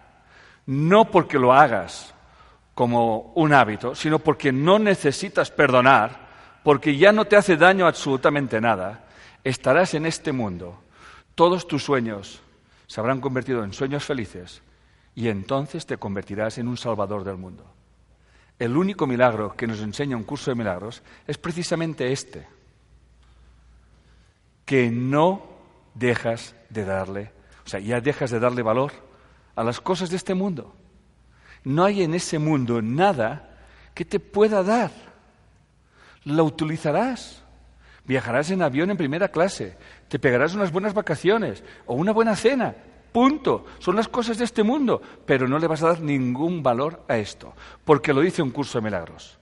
no 0.66 1.12
porque 1.12 1.38
lo 1.38 1.54
hagas 1.54 2.12
como 2.74 3.34
un 3.36 3.54
hábito, 3.54 3.94
sino 3.94 4.18
porque 4.18 4.52
no 4.52 4.80
necesitas 4.80 5.52
perdonar, 5.52 6.28
porque 6.64 6.98
ya 6.98 7.12
no 7.12 7.26
te 7.26 7.36
hace 7.36 7.56
daño 7.56 7.86
absolutamente 7.86 8.60
nada, 8.60 9.04
estarás 9.44 9.94
en 9.94 10.06
este 10.06 10.32
mundo, 10.32 10.80
todos 11.36 11.68
tus 11.68 11.84
sueños 11.84 12.42
se 12.88 13.00
habrán 13.00 13.22
convertido 13.22 13.64
en 13.64 13.74
sueños 13.74 14.04
felices 14.04 14.62
y 15.14 15.28
entonces 15.30 15.86
te 15.86 15.98
convertirás 15.98 16.58
en 16.58 16.68
un 16.68 16.78
salvador 16.78 17.24
del 17.24 17.38
mundo. 17.38 17.66
El 18.60 18.76
único 18.76 19.06
milagro 19.06 19.56
que 19.56 19.68
nos 19.68 19.82
enseña 19.82 20.18
un 20.18 20.24
curso 20.24 20.52
de 20.52 20.56
milagros 20.56 21.04
es 21.28 21.38
precisamente 21.38 22.12
este, 22.12 22.48
que 24.66 24.90
no 24.90 25.44
dejas 25.94 26.56
de 26.70 26.86
darle, 26.86 27.32
o 27.66 27.70
sea, 27.70 27.80
ya 27.80 28.02
dejas 28.02 28.32
de 28.32 28.40
darle 28.40 28.62
valor 28.64 28.92
a 29.56 29.64
las 29.64 29.80
cosas 29.80 30.10
de 30.10 30.18
este 30.18 30.34
mundo. 30.34 30.76
No 31.64 31.84
hay 31.84 32.04
en 32.04 32.14
ese 32.14 32.40
mundo 32.40 32.82
nada 32.82 33.58
que 33.94 34.06
te 34.06 34.20
pueda 34.20 34.64
dar. 34.64 34.92
Lo 36.24 36.44
utilizarás. 36.44 37.44
Viajarás 38.08 38.50
en 38.52 38.62
avión 38.62 38.90
en 38.90 38.98
primera 38.98 39.28
clase, 39.28 39.78
te 40.08 40.18
pegarás 40.18 40.56
unas 40.56 40.72
buenas 40.72 40.94
vacaciones 40.94 41.64
o 41.86 41.94
una 41.94 42.14
buena 42.14 42.36
cena, 42.36 42.76
Punto. 43.12 43.66
Son 43.80 43.96
las 43.96 44.08
cosas 44.08 44.38
de 44.38 44.44
este 44.44 44.62
mundo, 44.62 45.02
pero 45.26 45.48
no 45.48 45.58
le 45.58 45.66
vas 45.66 45.82
a 45.82 45.88
dar 45.88 46.02
ningún 46.02 46.62
valor 46.62 47.04
a 47.08 47.18
esto, 47.18 47.54
porque 47.84 48.14
lo 48.14 48.22
dice 48.22 48.44
un 48.44 48.52
curso 48.52 48.78
de 48.78 48.84
milagros. 48.84 49.40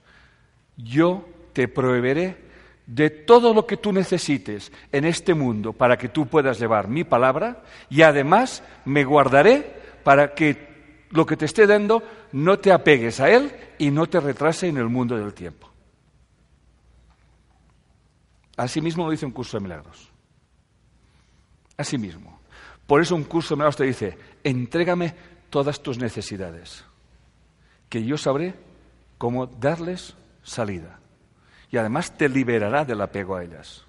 Yo 0.78 1.28
te 1.52 1.68
proveeré 1.68 2.38
de 2.86 3.10
todo 3.10 3.52
lo 3.52 3.66
que 3.66 3.76
tú 3.76 3.92
necesites 3.92 4.72
en 4.92 5.04
este 5.04 5.34
mundo 5.34 5.72
para 5.72 5.98
que 5.98 6.08
tú 6.08 6.26
puedas 6.26 6.58
llevar 6.58 6.88
mi 6.88 7.04
palabra 7.04 7.64
y 7.90 8.00
además 8.02 8.62
me 8.86 9.04
guardaré 9.04 9.74
para 10.04 10.34
que 10.34 11.04
lo 11.10 11.26
que 11.26 11.36
te 11.36 11.44
esté 11.44 11.66
dando 11.66 12.02
no 12.32 12.58
te 12.58 12.72
apegues 12.72 13.20
a 13.20 13.28
él 13.30 13.50
y 13.76 13.90
no 13.90 14.06
te 14.06 14.20
retrase 14.20 14.68
en 14.68 14.76
el 14.76 14.88
mundo 14.88 15.18
del 15.18 15.34
tiempo. 15.34 15.75
Asimismo 18.56 19.04
lo 19.04 19.10
dice 19.10 19.26
un 19.26 19.32
curso 19.32 19.56
de 19.56 19.62
milagros. 19.62 20.10
Asimismo. 21.76 22.40
Por 22.86 23.00
eso 23.00 23.14
un 23.14 23.24
curso 23.24 23.54
de 23.54 23.56
milagros 23.56 23.76
te 23.76 23.84
dice, 23.84 24.18
entrégame 24.42 25.14
todas 25.50 25.82
tus 25.82 25.98
necesidades, 25.98 26.84
que 27.88 28.04
yo 28.04 28.16
sabré 28.16 28.54
cómo 29.18 29.46
darles 29.46 30.16
salida. 30.42 31.00
Y 31.70 31.76
además 31.76 32.16
te 32.16 32.28
liberará 32.28 32.84
del 32.84 33.00
apego 33.00 33.36
a 33.36 33.44
ellas. 33.44 33.84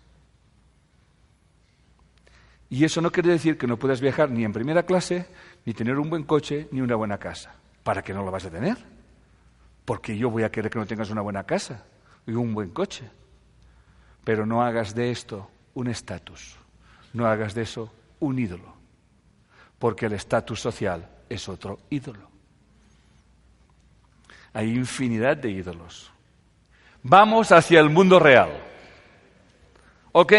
Y 2.70 2.84
eso 2.84 3.02
no 3.02 3.12
quiere 3.12 3.30
decir 3.30 3.58
que 3.58 3.68
no 3.68 3.78
puedas 3.78 4.02
viajar 4.02 4.30
ni 4.30 4.44
en 4.44 4.52
primera 4.52 4.84
clase, 4.84 5.28
ni 5.66 5.74
tener 5.74 5.98
un 5.98 6.10
buen 6.10 6.24
coche, 6.24 6.68
ni 6.72 6.82
una 6.82 6.96
buena 6.96 7.18
casa. 7.18 7.56
¿Para 7.84 8.02
qué 8.02 8.14
no 8.14 8.24
lo 8.24 8.32
vas 8.32 8.46
a 8.46 8.52
tener? 8.52 8.78
Porque 9.86 10.18
yo 10.18 10.30
voy 10.30 10.44
a 10.44 10.52
querer 10.52 10.70
que 10.70 10.80
no 10.80 10.86
tengas 10.86 11.10
una 11.10 11.22
buena 11.22 11.46
casa 11.46 11.86
y 12.26 12.32
un 12.32 12.54
buen 12.54 12.72
coche. 12.72 13.10
Pero 14.28 14.46
no 14.46 14.62
hagas 14.62 14.94
de 14.94 15.10
esto 15.10 15.50
un 15.74 15.88
estatus. 15.88 16.58
No 17.14 17.28
hagas 17.28 17.54
de 17.54 17.62
eso 17.62 17.90
un 18.20 18.38
ídolo 18.38 18.76
porque 19.80 20.08
el 20.08 20.14
estatus 20.14 20.60
social 20.60 21.08
es 21.30 21.48
otro 21.48 21.80
ídolo. 21.90 22.28
Hay 24.54 24.74
infinidad 24.74 25.38
de 25.38 25.52
ídolos. 25.52 26.12
Vamos 27.04 27.54
hacia 27.54 27.80
el 27.80 27.90
mundo 27.90 28.20
real. 28.20 28.50
¿Ok? 30.12 30.34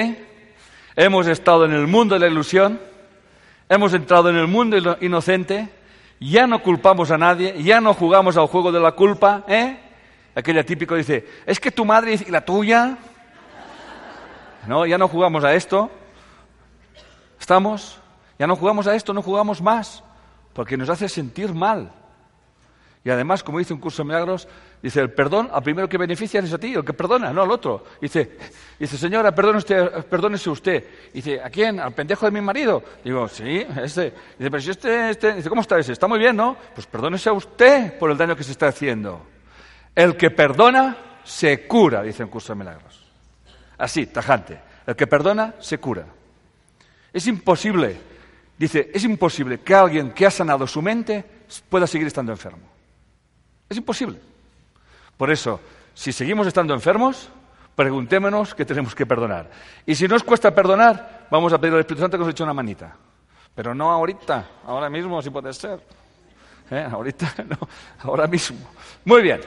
Hemos 0.95 1.27
estado 1.27 1.65
en 1.65 1.73
el 1.73 1.87
mundo 1.87 2.15
de 2.15 2.21
la 2.21 2.27
ilusión, 2.27 2.79
hemos 3.71 3.95
entrado 3.95 4.29
en 4.29 4.37
el 4.37 4.49
mundo 4.49 4.99
inocente, 5.01 5.71
ya 6.21 6.47
no 6.47 6.61
culpamos 6.63 7.11
a 7.11 7.17
nadie, 7.17 7.63
ya 7.63 7.81
no 7.81 7.95
jugamos 7.95 8.37
al 8.37 8.49
juego 8.49 8.71
de 8.71 8.81
la 8.81 8.93
culpa, 8.93 9.45
¿eh? 9.49 9.79
Aquella 10.35 10.63
típico 10.63 10.95
dice, 10.95 11.25
es 11.47 11.59
que 11.59 11.71
tu 11.71 11.87
madre 11.87 12.15
y 12.15 12.31
la 12.31 12.45
tuya. 12.45 12.99
No, 14.69 14.85
ya 14.85 14.99
no 14.99 15.09
jugamos 15.09 15.45
a 15.45 15.55
esto. 15.55 15.91
¿Estamos? 17.41 17.99
Ya 18.39 18.47
no 18.47 18.55
jugamos 18.55 18.87
a 18.87 18.95
esto, 18.95 19.15
no 19.15 19.23
jugamos 19.23 19.63
más, 19.63 20.05
porque 20.53 20.77
nos 20.77 20.91
hace 20.91 21.09
sentir 21.09 21.55
mal. 21.55 21.91
Y 23.03 23.09
además, 23.09 23.43
como 23.43 23.61
dice 23.61 23.73
un 23.73 23.81
curso 23.81 24.03
de 24.03 24.09
milagros, 24.09 24.47
dice, 24.83 25.01
el 25.01 25.11
perdón, 25.11 25.49
al 25.51 25.63
primero 25.63 25.89
que 25.89 25.97
beneficia 25.97 26.41
es 26.41 26.53
a 26.53 26.59
ti, 26.59 26.75
el 26.75 26.85
que 26.85 26.93
perdona, 26.93 27.33
no 27.33 27.41
al 27.41 27.51
otro. 27.51 27.83
Dice, 27.99 28.37
dice 28.79 28.99
señora, 28.99 29.35
perdone 29.35 29.57
usted, 29.57 30.05
perdónese 30.05 30.51
usted. 30.51 30.85
Dice, 31.15 31.41
¿a 31.41 31.49
quién? 31.49 31.81
¿Al 31.81 31.95
pendejo 31.95 32.27
de 32.27 32.33
mi 32.33 32.43
marido? 32.43 32.83
Digo, 33.03 33.27
sí, 33.27 33.65
este. 33.83 34.13
Dice, 34.39 34.51
pero 34.51 34.61
si 34.61 34.71
este, 34.71 35.11
este, 35.11 35.33
dice, 35.33 35.49
¿cómo 35.49 35.63
está 35.63 35.79
ese? 35.79 35.93
Está 35.93 36.07
muy 36.07 36.19
bien, 36.19 36.37
¿no? 36.37 36.59
Pues 36.75 36.87
perdónese 36.87 37.31
a 37.31 37.33
usted 37.33 37.99
por 37.99 38.11
el 38.11 38.19
daño 38.19 38.37
que 38.37 38.45
se 38.45 38.53
está 38.53 38.69
haciendo. 38.69 39.23
El 39.95 40.15
que 40.15 40.31
perdona, 40.31 40.99
se 41.25 41.67
cura, 41.67 42.03
dice 42.03 42.23
un 42.23 42.29
curso 42.29 42.53
de 42.53 42.59
milagros. 42.59 42.98
Así, 43.79 44.07
tajante. 44.07 44.61
El 44.87 44.97
que 44.97 45.07
perdona, 45.07 45.55
se 45.61 45.79
cura. 45.79 46.05
Es 47.13 47.27
imposible 47.27 48.09
Dice, 48.59 48.91
es 48.93 49.05
imposible 49.05 49.61
que 49.61 49.73
alguien 49.73 50.11
que 50.11 50.27
ha 50.27 50.31
sanado 50.31 50.67
su 50.67 50.83
mente 50.83 51.25
pueda 51.69 51.87
seguir 51.87 52.09
estando 52.09 52.33
enfermo. 52.33 52.67
Es 53.69 53.77
imposible. 53.77 54.19
Por 55.17 55.31
eso, 55.31 55.61
si 55.95 56.11
seguimos 56.11 56.47
estando 56.49 56.75
enfermos, 56.75 57.29
preguntémonos 57.77 58.57
qué 58.57 58.65
tenemos 58.65 58.97
que 58.97 59.07
perdonar. 59.07 59.49
Y 59.87 59.95
si 59.95 60.09
nos 60.09 60.25
cuesta 60.25 60.53
perdonar, 60.53 61.29
vamos 61.31 61.53
a 61.53 61.59
pedir 61.59 61.75
al 61.75 61.81
Espíritu 61.81 62.03
Santo 62.03 62.19
que 62.19 62.25
nos 62.25 62.33
eche 62.33 62.43
una 62.43 62.53
manita. 62.53 62.97
Pero 63.55 63.75
no 63.77 63.93
ahorita, 63.93 64.45
ahora 64.67 64.91
mismo 64.91 65.23
si 65.23 65.31
puede 65.31 65.53
ser. 65.53 65.81
¿Eh? 66.71 66.89
Ahorita 66.91 67.33
no, 67.49 67.69
ahora 68.01 68.27
mismo. 68.27 68.59
Muy 69.05 69.23
bien. 69.23 69.41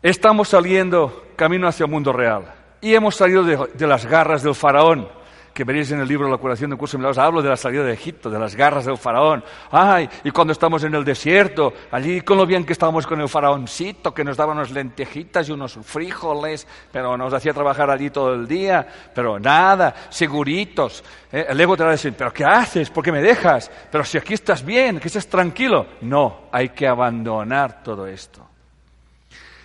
Estamos 0.00 0.48
saliendo 0.48 1.32
camino 1.34 1.66
hacia 1.66 1.86
el 1.86 1.90
mundo 1.90 2.12
real. 2.12 2.44
Y 2.84 2.94
hemos 2.94 3.16
salido 3.16 3.42
de 3.42 3.86
las 3.86 4.04
garras 4.04 4.42
del 4.42 4.54
faraón 4.54 5.08
que 5.54 5.64
veréis 5.64 5.90
en 5.90 6.00
el 6.00 6.06
libro 6.06 6.28
La 6.28 6.36
curación 6.36 6.68
de 6.68 6.76
curso 6.76 6.98
de 6.98 6.98
milagros, 6.98 7.16
hablo 7.16 7.40
de 7.40 7.48
la 7.48 7.56
salida 7.56 7.82
de 7.82 7.94
Egipto, 7.94 8.28
de 8.28 8.38
las 8.38 8.54
garras 8.54 8.84
del 8.84 8.98
faraón. 8.98 9.42
Ay, 9.70 10.06
y 10.22 10.30
cuando 10.32 10.52
estamos 10.52 10.84
en 10.84 10.94
el 10.94 11.02
desierto, 11.02 11.72
allí 11.90 12.20
con 12.20 12.36
lo 12.36 12.44
bien 12.44 12.62
que 12.62 12.74
estábamos 12.74 13.06
con 13.06 13.22
el 13.22 13.28
faraóncito, 13.30 14.12
que 14.12 14.22
nos 14.22 14.36
daba 14.36 14.52
unas 14.52 14.70
lentejitas 14.70 15.48
y 15.48 15.52
unos 15.52 15.78
frijoles, 15.82 16.66
pero 16.92 17.16
nos 17.16 17.32
hacía 17.32 17.54
trabajar 17.54 17.88
allí 17.88 18.10
todo 18.10 18.34
el 18.34 18.46
día, 18.46 18.86
pero 19.14 19.40
nada, 19.40 19.94
seguritos. 20.10 21.02
¿eh? 21.32 21.46
El 21.48 21.58
ego 21.58 21.78
te 21.78 21.84
va 21.84 21.88
a 21.88 21.92
decir, 21.92 22.12
pero 22.18 22.34
¿qué 22.34 22.44
haces? 22.44 22.90
¿Por 22.90 23.02
qué 23.02 23.12
me 23.12 23.22
dejas? 23.22 23.70
Pero 23.90 24.04
si 24.04 24.18
aquí 24.18 24.34
estás 24.34 24.62
bien, 24.62 25.00
que 25.00 25.08
estés 25.08 25.26
tranquilo. 25.26 25.86
No, 26.02 26.48
hay 26.52 26.68
que 26.68 26.86
abandonar 26.86 27.82
todo 27.82 28.06
esto. 28.06 28.46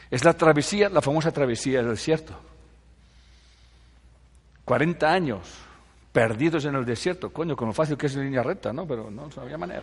Es 0.10 0.24
la 0.24 0.34
travesía, 0.34 0.88
la 0.88 1.02
famosa 1.02 1.34
travesía 1.34 1.80
del 1.80 1.90
desierto. 1.90 2.49
40 4.70 5.12
años 5.12 5.40
perdidos 6.12 6.64
en 6.66 6.76
el 6.76 6.86
desierto, 6.86 7.34
coño, 7.34 7.56
con 7.56 7.70
lo 7.70 7.74
fácil 7.74 7.98
que 7.98 8.06
es 8.06 8.16
en 8.16 8.26
línea 8.26 8.44
recta, 8.44 8.72
¿no? 8.72 8.86
Pero 8.86 9.10
no 9.10 9.28
había 9.42 9.58
manera. 9.58 9.82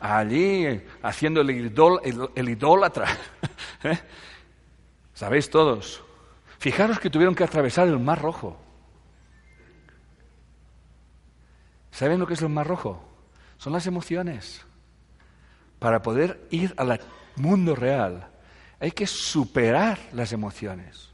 Allí, 0.00 0.82
haciendo 1.00 1.42
el, 1.42 1.50
idólatra. 2.48 3.06
¿eh? 3.84 4.00
¿Sabéis 5.12 5.48
todos? 5.48 6.02
Fijaros 6.58 6.98
que 6.98 7.08
tuvieron 7.08 7.36
que 7.36 7.44
atravesar 7.44 7.86
el 7.86 8.00
Mar 8.00 8.20
Rojo. 8.20 8.58
¿Saben 11.92 12.18
lo 12.18 12.26
que 12.26 12.34
es 12.34 12.42
el 12.42 12.48
Mar 12.48 12.66
Rojo? 12.66 13.00
Son 13.58 13.72
las 13.72 13.86
emociones. 13.86 14.66
Para 15.78 16.02
poder 16.02 16.48
ir 16.50 16.74
al 16.78 17.00
mundo 17.36 17.76
real 17.76 18.28
hay 18.80 18.90
que 18.90 19.06
superar 19.06 20.00
las 20.10 20.32
emociones. 20.32 21.10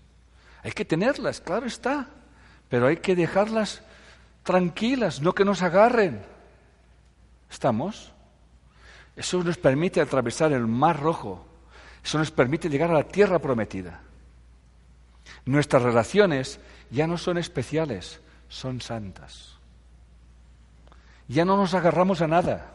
Hay 0.62 0.72
que 0.72 0.86
tenerlas, 0.86 1.42
claro 1.42 1.66
está, 1.66 2.08
pero 2.70 2.86
hay 2.86 2.98
que 2.98 3.16
dejarlas 3.16 3.82
tranquilas, 4.44 5.20
no 5.20 5.34
que 5.34 5.44
nos 5.44 5.60
agarren. 5.60 6.22
¿Estamos? 7.50 8.12
Eso 9.16 9.42
nos 9.42 9.58
permite 9.58 10.00
atravesar 10.00 10.52
el 10.52 10.66
mar 10.66 10.98
rojo. 10.98 11.44
Eso 12.02 12.16
nos 12.16 12.30
permite 12.30 12.70
llegar 12.70 12.90
a 12.90 12.94
la 12.94 13.02
tierra 13.02 13.40
prometida. 13.40 14.00
Nuestras 15.44 15.82
relaciones 15.82 16.60
ya 16.90 17.06
no 17.06 17.18
son 17.18 17.38
especiales, 17.38 18.20
son 18.48 18.80
santas. 18.80 19.56
Ya 21.26 21.44
no 21.44 21.56
nos 21.56 21.74
agarramos 21.74 22.22
a 22.22 22.28
nada. 22.28 22.70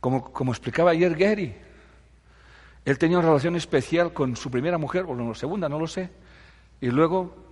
Como, 0.00 0.32
como 0.32 0.52
explicaba 0.52 0.92
ayer 0.92 1.14
Gary, 1.16 1.56
él 2.84 2.98
tenía 2.98 3.18
una 3.18 3.28
relación 3.28 3.56
especial 3.56 4.12
con 4.12 4.36
su 4.36 4.50
primera 4.50 4.78
mujer, 4.78 5.04
o 5.08 5.14
la 5.14 5.34
segunda, 5.34 5.68
no 5.68 5.78
lo 5.78 5.88
sé, 5.88 6.10
y 6.80 6.86
luego 6.86 7.49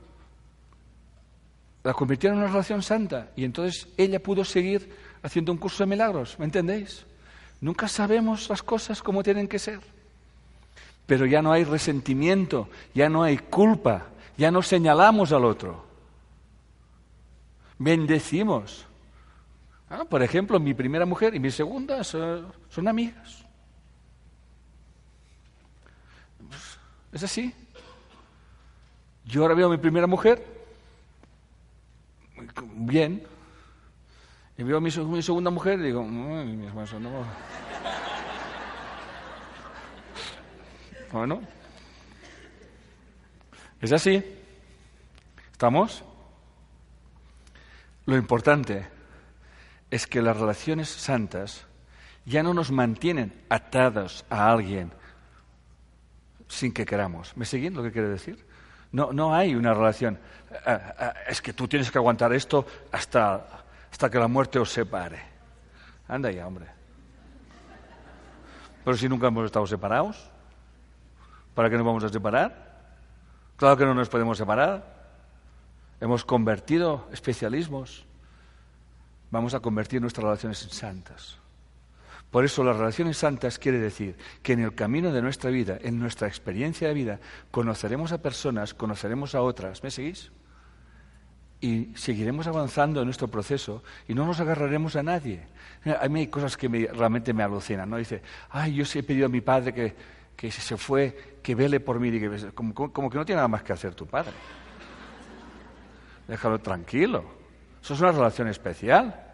la 1.88 1.94
convirtieron 1.94 2.36
en 2.36 2.44
una 2.44 2.52
relación 2.52 2.82
santa, 2.82 3.30
y 3.34 3.46
entonces 3.46 3.88
ella 3.96 4.22
pudo 4.22 4.44
seguir 4.44 4.94
haciendo 5.22 5.52
un 5.52 5.56
curso 5.56 5.84
de 5.84 5.86
milagros, 5.86 6.38
¿me 6.38 6.44
entendéis? 6.44 7.06
Nunca 7.62 7.88
sabemos 7.88 8.50
las 8.50 8.62
cosas 8.62 9.02
como 9.02 9.22
tienen 9.22 9.48
que 9.48 9.58
ser. 9.58 9.80
Pero 11.06 11.24
ya 11.24 11.40
no 11.40 11.50
hay 11.50 11.64
resentimiento, 11.64 12.68
ya 12.94 13.08
no 13.08 13.22
hay 13.22 13.38
culpa, 13.38 14.08
ya 14.36 14.50
no 14.50 14.60
señalamos 14.60 15.32
al 15.32 15.46
otro. 15.46 15.82
Bendecimos. 17.78 18.84
Ah, 19.88 20.04
por 20.04 20.22
ejemplo, 20.22 20.60
mi 20.60 20.74
primera 20.74 21.06
mujer 21.06 21.34
y 21.34 21.40
mi 21.40 21.50
segunda 21.50 22.04
son, 22.04 22.52
son 22.68 22.86
amigas. 22.86 23.46
Es 27.14 27.22
así. 27.22 27.54
Yo 29.24 29.40
ahora 29.40 29.54
veo 29.54 29.68
a 29.68 29.70
mi 29.70 29.78
primera 29.78 30.06
mujer, 30.06 30.57
bien, 32.74 33.22
y 34.56 34.62
veo 34.64 34.78
a 34.78 34.80
mi, 34.80 34.90
segunda 34.90 35.50
mujer 35.50 35.78
y 35.78 35.84
digo, 35.84 36.04
mi 36.04 36.66
no. 36.66 37.24
Bueno, 41.12 41.40
es 43.80 43.92
así. 43.92 44.22
¿Estamos? 45.52 46.04
Lo 48.04 48.16
importante 48.16 48.86
es 49.90 50.06
que 50.06 50.22
las 50.22 50.36
relaciones 50.36 50.88
santas 50.88 51.66
ya 52.24 52.42
no 52.42 52.52
nos 52.52 52.70
mantienen 52.70 53.32
atados 53.48 54.24
a 54.28 54.50
alguien 54.50 54.92
sin 56.48 56.72
que 56.72 56.84
queramos. 56.84 57.36
¿Me 57.36 57.44
siguen 57.44 57.74
lo 57.74 57.82
que 57.82 57.92
quiere 57.92 58.08
decir? 58.08 58.44
No, 58.92 59.12
no 59.12 59.34
hay 59.34 59.54
una 59.54 59.74
relación. 59.74 60.18
Eh, 60.50 60.78
eh, 61.00 61.12
es 61.28 61.42
que 61.42 61.52
tú 61.52 61.68
tienes 61.68 61.90
que 61.90 61.98
aguantar 61.98 62.32
esto 62.32 62.66
hasta, 62.90 63.64
hasta 63.90 64.10
que 64.10 64.18
la 64.18 64.28
muerte 64.28 64.58
os 64.58 64.70
separe. 64.70 65.20
Anda 66.08 66.30
ya, 66.30 66.46
hombre. 66.46 66.66
Pero 68.84 68.96
si 68.96 69.08
nunca 69.08 69.26
hemos 69.26 69.44
estado 69.44 69.66
separados, 69.66 70.30
¿para 71.54 71.68
qué 71.68 71.76
nos 71.76 71.84
vamos 71.84 72.04
a 72.04 72.08
separar? 72.08 72.68
Claro 73.56 73.76
que 73.76 73.84
no 73.84 73.92
nos 73.92 74.08
podemos 74.08 74.38
separar. 74.38 74.96
Hemos 76.00 76.24
convertido 76.24 77.06
especialismos. 77.12 78.06
Vamos 79.30 79.52
a 79.52 79.60
convertir 79.60 80.00
nuestras 80.00 80.24
relaciones 80.24 80.62
en 80.62 80.70
santas. 80.70 81.38
Por 82.30 82.44
eso 82.44 82.62
las 82.62 82.76
relaciones 82.76 83.16
santas 83.16 83.58
quiere 83.58 83.78
decir 83.78 84.16
que 84.42 84.52
en 84.52 84.60
el 84.60 84.74
camino 84.74 85.12
de 85.12 85.22
nuestra 85.22 85.50
vida, 85.50 85.78
en 85.80 85.98
nuestra 85.98 86.28
experiencia 86.28 86.88
de 86.88 86.94
vida, 86.94 87.20
conoceremos 87.50 88.12
a 88.12 88.20
personas, 88.20 88.74
conoceremos 88.74 89.34
a 89.34 89.40
otras. 89.40 89.82
¿Me 89.82 89.90
seguís? 89.90 90.30
Y 91.60 91.90
seguiremos 91.96 92.46
avanzando 92.46 93.00
en 93.00 93.06
nuestro 93.06 93.28
proceso 93.28 93.82
y 94.06 94.14
no 94.14 94.26
nos 94.26 94.38
agarraremos 94.40 94.94
a 94.96 95.02
nadie. 95.02 95.46
A 96.00 96.06
mí 96.08 96.20
hay 96.20 96.26
cosas 96.26 96.56
que 96.56 96.68
realmente 96.68 97.32
me 97.32 97.42
alucinan. 97.42 97.88
¿no? 97.88 97.96
Dice, 97.96 98.22
ay, 98.50 98.74
yo 98.74 98.84
sí 98.84 98.98
he 98.98 99.02
pedido 99.02 99.26
a 99.26 99.30
mi 99.30 99.40
padre 99.40 99.72
que, 99.72 99.96
que 100.36 100.50
se 100.50 100.76
fue, 100.76 101.38
que 101.42 101.54
vele 101.54 101.80
por 101.80 101.98
mí. 101.98 102.10
que, 102.12 102.52
como, 102.54 102.74
como 102.74 103.08
que 103.08 103.16
no 103.16 103.24
tiene 103.24 103.38
nada 103.38 103.48
más 103.48 103.62
que 103.62 103.72
hacer 103.72 103.94
tu 103.94 104.06
padre. 104.06 104.34
Déjalo 106.28 106.58
tranquilo. 106.58 107.24
Eso 107.82 107.94
es 107.94 108.00
una 108.00 108.12
relación 108.12 108.48
especial. 108.48 109.27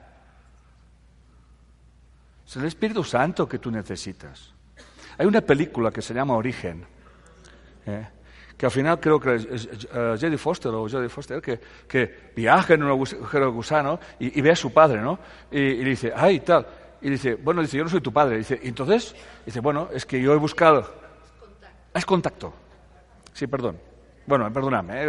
Es 2.46 2.56
el 2.56 2.64
Espíritu 2.64 3.02
Santo 3.04 3.48
que 3.48 3.58
tú 3.58 3.70
necesitas. 3.70 4.52
Hay 5.18 5.26
una 5.26 5.40
película 5.40 5.90
que 5.90 6.02
se 6.02 6.12
llama 6.12 6.34
Origen, 6.34 6.84
¿eh? 7.86 8.08
que 8.56 8.66
al 8.66 8.72
final 8.72 9.00
creo 9.00 9.18
que 9.18 9.34
es, 9.34 9.68
Jodie 9.92 10.38
Foster 10.38 10.72
o 10.72 10.88
Jodie 10.88 11.08
Foster, 11.08 11.40
que, 11.42 12.30
viaja 12.36 12.74
en 12.74 12.82
un 12.82 12.90
agujero 12.90 13.46
de 13.46 13.50
gusano 13.50 13.98
y, 14.18 14.40
ve 14.40 14.52
a 14.52 14.56
su 14.56 14.72
padre, 14.72 15.00
¿no? 15.00 15.18
Y, 15.50 15.58
y, 15.60 15.84
dice, 15.84 16.12
ay, 16.14 16.40
tal. 16.40 16.66
Y 17.00 17.10
dice, 17.10 17.34
bueno, 17.34 17.60
dice, 17.60 17.76
yo 17.76 17.84
no 17.84 17.90
soy 17.90 18.00
tu 18.00 18.12
padre. 18.12 18.36
Y 18.36 18.38
dice, 18.38 18.60
¿y 18.62 18.68
entonces? 18.68 19.14
dice, 19.44 19.60
bueno, 19.60 19.88
es 19.92 20.06
que 20.06 20.20
yo 20.20 20.32
he 20.32 20.36
buscado. 20.36 20.80
Es 20.80 20.86
contacto. 21.40 21.94
Es 21.94 22.04
contacto. 22.04 22.54
Sí, 23.32 23.46
perdón. 23.46 23.78
Bueno, 24.26 24.50
perdóname. 24.52 25.04
¿eh? 25.04 25.08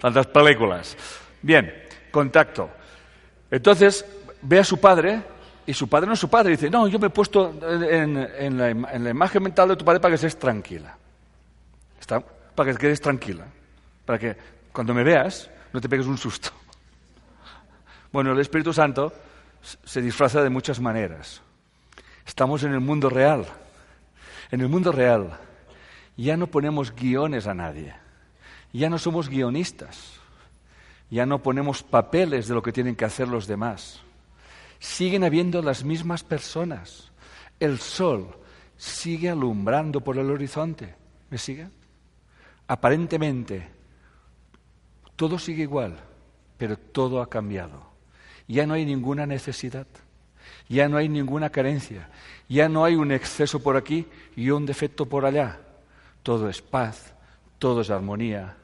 Tantas 0.00 0.26
películas. 0.26 0.96
Bien, 1.42 1.72
contacto. 2.10 2.70
Entonces, 3.50 4.04
ve 4.46 4.58
a 4.60 4.64
su 4.64 4.78
padre 4.78 5.22
y 5.66 5.74
su 5.74 5.88
padre 5.88 6.06
no 6.06 6.12
es 6.12 6.20
su 6.20 6.30
padre. 6.30 6.52
Dice, 6.52 6.70
no, 6.70 6.86
yo 6.86 6.98
me 6.98 7.08
he 7.08 7.10
puesto 7.10 7.54
en, 7.62 8.58
la, 8.58 8.70
imagen 9.10 9.42
mental 9.42 9.68
de 9.68 9.76
tu 9.76 9.84
padre 9.84 10.00
para 10.00 10.14
que 10.14 10.18
seas 10.18 10.38
tranquila. 10.38 10.96
Para 12.54 12.72
que 12.72 12.78
quedes 12.78 13.00
tranquila. 13.00 13.44
Para 14.04 14.18
que 14.18 14.36
cuando 14.72 14.94
me 14.94 15.02
veas 15.02 15.50
no 15.72 15.80
te 15.80 15.88
pegues 15.88 16.06
un 16.06 16.18
susto. 16.18 16.50
Bueno, 18.12 18.32
el 18.32 18.38
Espíritu 18.38 18.72
Santo 18.72 19.12
se 19.60 20.00
disfraza 20.00 20.40
de 20.40 20.48
muchas 20.48 20.80
maneras. 20.80 21.42
Estamos 22.24 22.62
en 22.62 22.72
el 22.72 22.80
mundo 22.80 23.10
real. 23.10 23.44
En 24.50 24.62
el 24.62 24.68
mundo 24.68 24.90
real 24.90 25.38
ya 26.16 26.38
no 26.38 26.46
ponemos 26.46 26.94
guiones 26.94 27.46
a 27.46 27.52
nadie. 27.52 27.94
Ya 28.72 28.88
no 28.88 28.96
somos 28.98 29.28
guionistas. 29.28 30.14
Ya 31.10 31.26
no 31.26 31.42
ponemos 31.42 31.82
papeles 31.82 32.48
de 32.48 32.54
lo 32.54 32.62
que 32.62 32.72
tienen 32.72 32.96
que 32.96 33.04
hacer 33.04 33.28
los 33.28 33.46
demás 33.46 34.05
siguen 34.78 35.24
habiendo 35.24 35.62
las 35.62 35.84
mismas 35.84 36.22
personas. 36.22 37.10
El 37.58 37.78
sol 37.78 38.36
sigue 38.76 39.30
alumbrando 39.30 40.00
por 40.00 40.18
el 40.18 40.30
horizonte. 40.30 40.94
¿Me 41.30 41.38
sigue? 41.38 41.68
Aparentemente, 42.68 43.68
todo 45.16 45.38
sigue 45.38 45.62
igual, 45.62 45.96
pero 46.58 46.76
todo 46.76 47.20
ha 47.20 47.28
cambiado. 47.28 47.90
Ya 48.48 48.66
no 48.66 48.74
hay 48.74 48.84
ninguna 48.84 49.26
necesidad, 49.26 49.86
ya 50.68 50.88
no 50.88 50.96
hay 50.96 51.08
ninguna 51.08 51.50
carencia, 51.50 52.08
ya 52.48 52.68
no 52.68 52.84
hay 52.84 52.94
un 52.94 53.10
exceso 53.10 53.62
por 53.62 53.76
aquí 53.76 54.06
y 54.36 54.50
un 54.50 54.66
defecto 54.66 55.06
por 55.06 55.24
allá. 55.24 55.60
Todo 56.22 56.48
es 56.48 56.62
paz, 56.62 57.14
todo 57.58 57.80
es 57.80 57.90
armonía, 57.90 58.56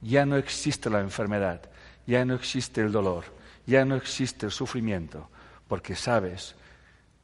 ya 0.00 0.26
no 0.26 0.36
existe 0.36 0.90
la 0.90 1.00
enfermedad, 1.00 1.62
ya 2.06 2.24
no 2.24 2.34
existe 2.34 2.80
el 2.80 2.92
dolor, 2.92 3.24
ya 3.66 3.84
no 3.84 3.96
existe 3.96 4.46
el 4.46 4.52
sufrimiento, 4.52 5.28
porque 5.68 5.94
sabes 5.94 6.54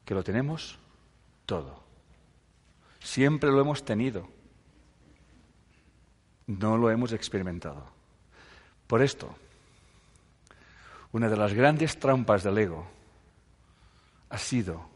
que 0.04 0.14
lo 0.14 0.24
tenemos 0.24 0.78
todo. 1.46 1.82
Siempre 3.00 3.50
lo 3.50 3.60
hemos 3.60 3.84
tenido. 3.84 4.28
No 6.46 6.76
lo 6.76 6.90
hemos 6.90 7.12
experimentado. 7.12 7.84
Por 8.86 9.02
esto, 9.02 9.34
una 11.12 11.28
de 11.28 11.36
las 11.36 11.54
grandes 11.54 11.98
trampas 11.98 12.42
del 12.42 12.58
ego 12.58 12.86
ha 14.28 14.38
sido 14.38 14.88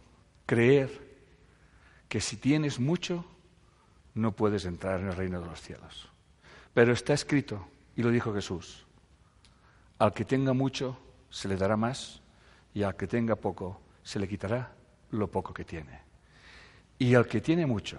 creer 0.47 1.05
que 2.09 2.21
si 2.21 2.37
tienes 2.37 2.79
mucho, 2.79 3.25
no 4.15 4.33
puedes 4.33 4.65
entrar 4.65 5.01
en 5.01 5.09
el 5.09 5.17
reino 5.17 5.41
de 5.41 5.47
los 5.47 5.61
cielos. 5.61 6.09
Pero 6.73 6.93
está 6.93 7.13
escrito, 7.13 7.67
y 7.97 8.03
lo 8.03 8.11
dijo 8.11 8.35
Jesús, 8.35 8.85
al 9.99 10.13
que 10.13 10.25
tenga 10.25 10.53
mucho, 10.53 10.99
se 11.31 11.49
le 11.49 11.57
dará 11.57 11.77
más 11.77 12.21
y 12.75 12.83
al 12.83 12.97
que 12.97 13.07
tenga 13.07 13.37
poco 13.37 13.81
se 14.03 14.19
le 14.19 14.29
quitará 14.29 14.75
lo 15.11 15.31
poco 15.31 15.55
que 15.55 15.65
tiene. 15.65 16.03
Y 16.99 17.15
al 17.15 17.27
que 17.27 17.41
tiene 17.41 17.67
mucho 17.67 17.99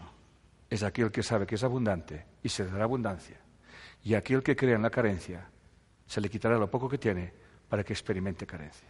es 0.69 0.83
aquel 0.83 1.11
que 1.11 1.23
sabe 1.23 1.47
que 1.47 1.55
es 1.55 1.63
abundante 1.63 2.25
y 2.43 2.49
se 2.49 2.63
le 2.63 2.71
dará 2.71 2.83
abundancia. 2.83 3.39
Y 4.03 4.13
aquel 4.13 4.43
que 4.43 4.55
crea 4.55 4.75
en 4.75 4.81
la 4.81 4.89
carencia 4.89 5.49
se 6.05 6.21
le 6.21 6.29
quitará 6.29 6.57
lo 6.57 6.69
poco 6.69 6.87
que 6.89 6.97
tiene 6.97 7.33
para 7.69 7.83
que 7.83 7.93
experimente 7.93 8.45
carencia. 8.45 8.87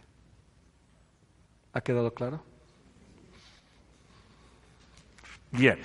¿Ha 1.72 1.80
quedado 1.80 2.12
claro? 2.12 2.42
Bien. 5.52 5.78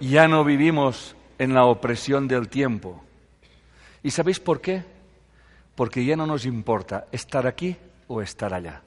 Ya 0.00 0.28
no 0.28 0.44
vivimos 0.44 1.16
en 1.38 1.54
la 1.54 1.64
opresión 1.64 2.28
del 2.28 2.48
tiempo. 2.48 3.02
¿Y 4.02 4.10
sabéis 4.10 4.40
por 4.40 4.60
qué? 4.60 4.84
Porque 5.74 6.04
ya 6.04 6.16
no 6.16 6.26
nos 6.26 6.44
importa 6.44 7.06
estar 7.12 7.46
aquí 7.46 7.76
o 8.08 8.22
estar 8.22 8.52
allá. 8.54 8.82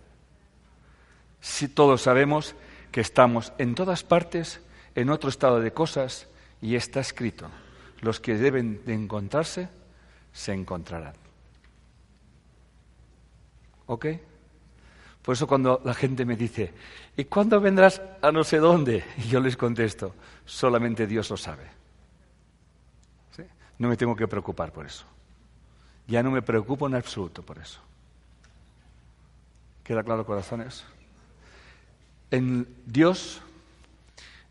Si 1.41 1.67
todos 1.67 2.03
sabemos 2.03 2.55
que 2.91 3.01
estamos 3.01 3.53
en 3.57 3.75
todas 3.75 4.03
partes, 4.03 4.61
en 4.95 5.09
otro 5.09 5.29
estado 5.29 5.59
de 5.59 5.71
cosas, 5.71 6.27
y 6.61 6.75
está 6.75 6.99
escrito, 6.99 7.49
los 8.01 8.19
que 8.19 8.35
deben 8.35 8.83
de 8.85 8.93
encontrarse, 8.93 9.69
se 10.31 10.53
encontrarán. 10.53 11.13
¿Ok? 13.85 14.05
Por 15.21 15.33
eso 15.33 15.47
cuando 15.47 15.81
la 15.83 15.93
gente 15.93 16.25
me 16.25 16.35
dice, 16.35 16.73
¿y 17.15 17.25
cuándo 17.25 17.59
vendrás 17.59 18.01
a 18.21 18.31
no 18.31 18.43
sé 18.43 18.57
dónde? 18.57 19.03
Y 19.17 19.23
yo 19.23 19.39
les 19.39 19.57
contesto, 19.57 20.15
solamente 20.45 21.05
Dios 21.05 21.29
lo 21.29 21.37
sabe. 21.37 21.79
No 23.79 23.87
me 23.87 23.95
tengo 23.95 24.15
que 24.15 24.27
preocupar 24.27 24.71
por 24.71 24.85
eso. 24.85 25.05
Ya 26.05 26.21
no 26.21 26.31
me 26.31 26.41
preocupo 26.41 26.85
en 26.87 26.95
absoluto 26.95 27.41
por 27.41 27.57
eso. 27.57 27.79
¿Queda 29.83 30.03
claro, 30.03 30.25
corazones? 30.25 30.83
En 32.29 32.67
Dios, 32.85 33.41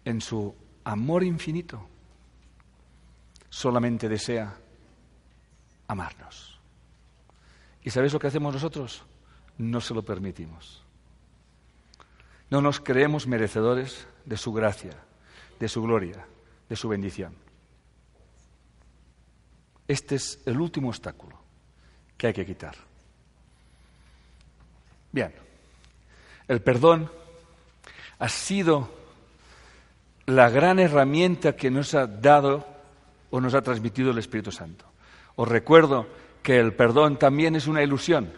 en 0.04 0.20
su 0.20 0.54
amor 0.82 1.22
infinito, 1.22 1.86
solamente 3.50 4.08
desea 4.08 4.56
amarnos. 5.86 6.58
¿Y 7.84 7.90
sabéis 7.90 8.14
lo 8.14 8.18
que 8.18 8.28
hacemos 8.28 8.54
nosotros? 8.54 9.04
No 9.58 9.80
se 9.80 9.94
lo 9.94 10.02
permitimos. 10.02 10.82
No 12.50 12.62
nos 12.62 12.80
creemos 12.80 13.26
merecedores 13.26 14.06
de 14.24 14.36
su 14.36 14.52
gracia, 14.52 14.92
de 15.58 15.68
su 15.68 15.82
gloria, 15.82 16.26
de 16.68 16.76
su 16.76 16.88
bendición. 16.88 17.34
Este 19.86 20.14
es 20.14 20.40
el 20.46 20.60
último 20.60 20.88
obstáculo 20.88 21.38
que 22.16 22.28
hay 22.28 22.32
que 22.32 22.46
quitar. 22.46 22.76
Bien, 25.12 25.32
el 26.46 26.60
perdón 26.60 27.10
ha 28.18 28.28
sido 28.28 28.90
la 30.26 30.50
gran 30.50 30.78
herramienta 30.78 31.56
que 31.56 31.70
nos 31.70 31.94
ha 31.94 32.06
dado 32.06 32.66
o 33.30 33.40
nos 33.40 33.54
ha 33.54 33.62
transmitido 33.62 34.10
el 34.10 34.18
Espíritu 34.18 34.52
Santo. 34.52 34.84
Os 35.36 35.48
recuerdo 35.48 36.06
que 36.42 36.58
el 36.58 36.74
perdón 36.74 37.18
también 37.18 37.56
es 37.56 37.66
una 37.66 37.82
ilusión, 37.82 38.30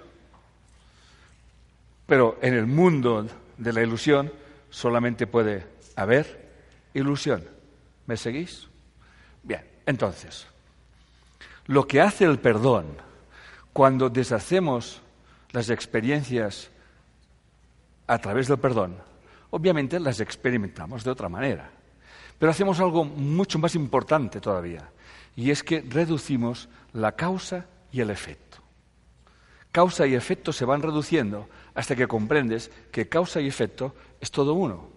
pero 2.10 2.40
en 2.42 2.54
el 2.54 2.66
mundo 2.66 3.24
de 3.56 3.72
la 3.72 3.82
ilusión 3.82 4.32
solamente 4.68 5.28
puede 5.28 5.64
haber 5.94 6.50
ilusión. 6.92 7.44
¿Me 8.06 8.16
seguís? 8.16 8.66
Bien, 9.44 9.64
entonces, 9.86 10.44
lo 11.66 11.86
que 11.86 12.00
hace 12.00 12.24
el 12.24 12.40
perdón 12.40 12.86
cuando 13.72 14.10
deshacemos 14.10 15.00
las 15.52 15.70
experiencias 15.70 16.72
a 18.08 18.18
través 18.18 18.48
del 18.48 18.58
perdón, 18.58 18.96
obviamente 19.50 20.00
las 20.00 20.18
experimentamos 20.18 21.04
de 21.04 21.12
otra 21.12 21.28
manera. 21.28 21.70
Pero 22.40 22.50
hacemos 22.50 22.80
algo 22.80 23.04
mucho 23.04 23.60
más 23.60 23.76
importante 23.76 24.40
todavía, 24.40 24.90
y 25.36 25.52
es 25.52 25.62
que 25.62 25.80
reducimos 25.80 26.68
la 26.92 27.12
causa 27.12 27.66
y 27.92 28.00
el 28.00 28.10
efecto. 28.10 28.58
Causa 29.70 30.08
y 30.08 30.16
efecto 30.16 30.52
se 30.52 30.64
van 30.64 30.82
reduciendo 30.82 31.48
hasta 31.74 31.96
que 31.96 32.08
comprendes 32.08 32.70
que 32.90 33.08
causa 33.08 33.40
y 33.40 33.46
efecto 33.46 33.94
es 34.20 34.30
todo 34.30 34.54
uno. 34.54 34.88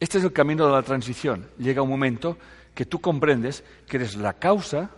Este 0.00 0.18
es 0.18 0.24
el 0.24 0.32
camino 0.32 0.66
de 0.66 0.72
la 0.72 0.82
transición. 0.82 1.48
Llega 1.58 1.82
un 1.82 1.88
momento 1.88 2.36
que 2.74 2.86
tú 2.86 3.00
comprendes 3.00 3.62
que 3.86 3.98
eres 3.98 4.16
la 4.16 4.34
causa 4.34 4.90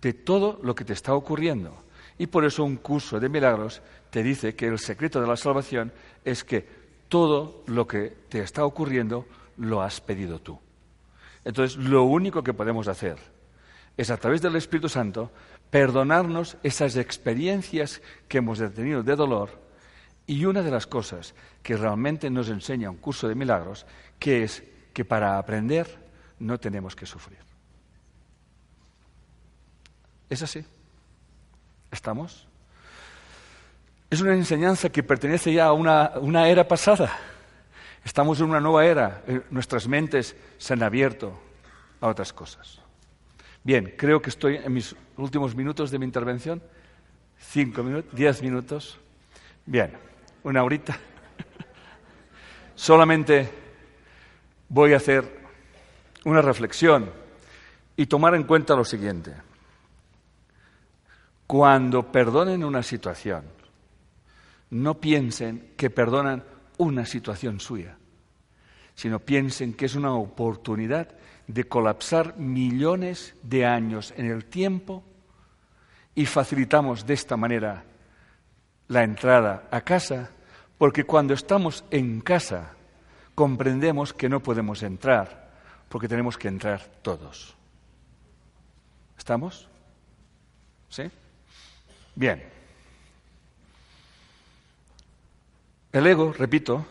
de 0.00 0.12
todo 0.12 0.58
lo 0.62 0.74
que 0.74 0.84
te 0.84 0.92
está 0.92 1.14
ocurriendo. 1.14 1.84
Y 2.18 2.26
por 2.26 2.44
eso 2.44 2.64
un 2.64 2.76
curso 2.76 3.20
de 3.20 3.28
milagros 3.28 3.82
te 4.10 4.22
dice 4.22 4.54
que 4.54 4.66
el 4.66 4.78
secreto 4.78 5.20
de 5.20 5.26
la 5.26 5.36
salvación 5.36 5.92
es 6.24 6.44
que 6.44 6.66
todo 7.08 7.62
lo 7.66 7.86
que 7.86 8.16
te 8.28 8.40
está 8.40 8.64
ocurriendo 8.64 9.26
lo 9.56 9.82
has 9.82 10.00
pedido 10.00 10.40
tú. 10.40 10.58
Entonces, 11.44 11.76
lo 11.76 12.04
único 12.04 12.42
que 12.42 12.54
podemos 12.54 12.88
hacer 12.88 13.18
es 13.96 14.10
a 14.10 14.16
través 14.16 14.42
del 14.42 14.56
Espíritu 14.56 14.88
Santo 14.88 15.30
perdonarnos 15.70 16.56
esas 16.62 16.96
experiencias 16.96 18.00
que 18.28 18.38
hemos 18.38 18.58
tenido 18.74 19.02
de 19.02 19.16
dolor 19.16 19.63
y 20.26 20.44
una 20.44 20.62
de 20.62 20.70
las 20.70 20.86
cosas 20.86 21.34
que 21.62 21.76
realmente 21.76 22.30
nos 22.30 22.48
enseña 22.48 22.90
un 22.90 22.96
curso 22.96 23.28
de 23.28 23.34
milagros, 23.34 23.86
que 24.18 24.44
es 24.44 24.62
que 24.92 25.04
para 25.04 25.38
aprender 25.38 25.98
no 26.38 26.58
tenemos 26.58 26.96
que 26.96 27.06
sufrir. 27.06 27.38
Es 30.30 30.42
así. 30.42 30.64
¿Estamos? 31.90 32.46
Es 34.10 34.20
una 34.20 34.34
enseñanza 34.34 34.90
que 34.90 35.02
pertenece 35.02 35.52
ya 35.52 35.66
a 35.66 35.72
una, 35.72 36.12
una 36.20 36.48
era 36.48 36.66
pasada. 36.66 37.16
Estamos 38.04 38.40
en 38.40 38.46
una 38.46 38.60
nueva 38.60 38.84
era. 38.86 39.22
Eh, 39.26 39.42
nuestras 39.50 39.88
mentes 39.88 40.36
se 40.58 40.72
han 40.72 40.82
abierto 40.82 41.38
a 42.00 42.08
otras 42.08 42.32
cosas. 42.32 42.80
Bien, 43.62 43.94
creo 43.96 44.20
que 44.20 44.30
estoy 44.30 44.56
en 44.56 44.72
mis 44.72 44.94
últimos 45.16 45.54
minutos 45.54 45.90
de 45.90 45.98
mi 45.98 46.04
intervención. 46.04 46.62
Cinco 47.38 47.82
minutos, 47.82 48.14
diez 48.14 48.42
minutos. 48.42 48.98
Bien, 49.66 49.92
una 50.44 50.62
horita. 50.62 50.98
Solamente 52.74 53.50
voy 54.68 54.92
a 54.92 54.98
hacer 54.98 55.44
una 56.24 56.40
reflexión 56.40 57.10
y 57.96 58.06
tomar 58.06 58.34
en 58.34 58.44
cuenta 58.44 58.74
lo 58.74 58.84
siguiente. 58.84 59.34
Cuando 61.46 62.10
perdonen 62.10 62.64
una 62.64 62.82
situación, 62.82 63.44
no 64.70 64.94
piensen 64.94 65.72
que 65.76 65.90
perdonan 65.90 66.42
una 66.78 67.06
situación 67.06 67.60
suya, 67.60 67.96
sino 68.94 69.20
piensen 69.20 69.74
que 69.74 69.86
es 69.86 69.94
una 69.94 70.14
oportunidad 70.14 71.08
de 71.46 71.64
colapsar 71.64 72.36
millones 72.38 73.34
de 73.42 73.66
años 73.66 74.14
en 74.16 74.26
el 74.26 74.46
tiempo 74.46 75.04
y 76.14 76.26
facilitamos 76.26 77.06
de 77.06 77.14
esta 77.14 77.36
manera 77.36 77.84
la 78.88 79.02
entrada 79.02 79.68
a 79.70 79.80
casa, 79.82 80.30
porque 80.78 81.04
cuando 81.04 81.34
estamos 81.34 81.84
en 81.90 82.20
casa 82.20 82.72
comprendemos 83.34 84.12
que 84.12 84.28
no 84.28 84.40
podemos 84.40 84.82
entrar, 84.82 85.50
porque 85.88 86.08
tenemos 86.08 86.38
que 86.38 86.48
entrar 86.48 86.82
todos. 87.02 87.54
¿Estamos? 89.18 89.68
¿Sí? 90.88 91.10
Bien. 92.14 92.42
El 95.92 96.06
ego, 96.06 96.32
repito, 96.32 96.84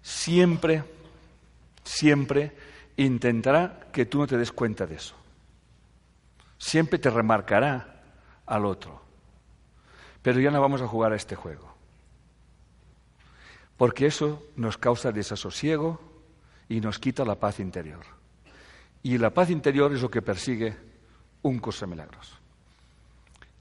siempre, 0.00 0.84
siempre 1.82 2.52
intentará 2.96 3.88
que 3.92 4.06
tú 4.06 4.18
no 4.18 4.26
te 4.26 4.36
des 4.36 4.52
cuenta 4.52 4.86
de 4.86 4.96
eso. 4.96 5.14
Siempre 6.58 6.98
te 6.98 7.10
remarcará 7.10 8.02
al 8.46 8.64
otro. 8.64 9.02
Pero 10.22 10.40
ya 10.40 10.50
no 10.52 10.60
vamos 10.60 10.80
a 10.80 10.86
jugar 10.86 11.12
a 11.12 11.16
este 11.16 11.34
juego. 11.34 11.71
Porque 13.76 14.06
eso 14.06 14.42
nos 14.56 14.78
causa 14.78 15.12
desasosiego 15.12 16.00
y 16.68 16.80
nos 16.80 16.98
quita 16.98 17.24
la 17.24 17.34
paz 17.34 17.60
interior. 17.60 18.04
Y 19.02 19.18
la 19.18 19.30
paz 19.30 19.50
interior 19.50 19.92
es 19.92 20.02
lo 20.02 20.10
que 20.10 20.22
persigue 20.22 20.76
un 21.42 21.58
curso 21.58 21.86
de 21.86 21.90
milagros. 21.90 22.38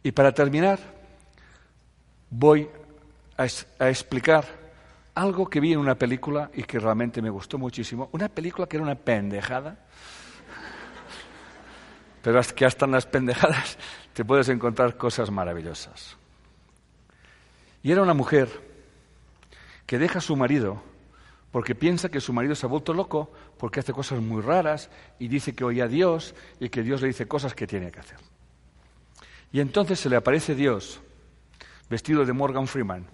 Y 0.03 0.11
para 0.11 0.31
terminar, 0.31 0.79
voy 2.29 2.69
a, 3.37 3.43
a 3.43 3.89
explicar 3.89 4.45
algo 5.15 5.49
que 5.49 5.59
vi 5.59 5.73
en 5.73 5.79
una 5.79 5.95
película 5.95 6.49
y 6.53 6.63
que 6.63 6.79
realmente 6.79 7.21
me 7.21 7.29
gustó 7.29 7.57
muchísimo. 7.57 8.09
Una 8.11 8.29
película 8.29 8.67
que 8.67 8.77
era 8.77 8.83
una 8.83 8.95
pendejada. 8.95 9.77
Pero 12.21 12.39
hasta 12.39 12.53
que 12.53 12.65
hasta 12.65 12.85
en 12.85 12.91
las 12.91 13.05
pendejadas 13.05 13.77
te 14.13 14.23
puedes 14.23 14.49
encontrar 14.49 14.95
cosas 14.95 15.31
maravillosas. 15.31 16.17
Y 17.83 17.91
era 17.91 18.03
una 18.03 18.13
mujer 18.13 18.70
que 19.91 19.99
deja 19.99 20.19
a 20.19 20.21
su 20.21 20.37
marido 20.37 20.81
porque 21.51 21.75
piensa 21.75 22.07
que 22.07 22.21
su 22.21 22.31
marido 22.31 22.55
se 22.55 22.65
ha 22.65 22.69
vuelto 22.69 22.93
loco 22.93 23.29
porque 23.57 23.81
hace 23.81 23.91
cosas 23.91 24.21
muy 24.21 24.41
raras 24.41 24.89
y 25.19 25.27
dice 25.27 25.53
que 25.53 25.65
oye 25.65 25.81
a 25.81 25.89
Dios 25.89 26.33
y 26.61 26.69
que 26.69 26.81
Dios 26.81 27.01
le 27.01 27.07
dice 27.07 27.27
cosas 27.27 27.53
que 27.53 27.67
tiene 27.67 27.91
que 27.91 27.99
hacer. 27.99 28.17
Y 29.51 29.59
entonces 29.59 29.99
se 29.99 30.07
le 30.07 30.15
aparece 30.15 30.55
Dios 30.55 31.01
vestido 31.89 32.23
de 32.23 32.31
Morgan 32.31 32.67
Freeman 32.67 33.05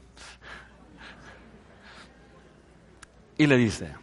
y 3.40 3.48
le 3.48 3.58
dice, 3.58 3.96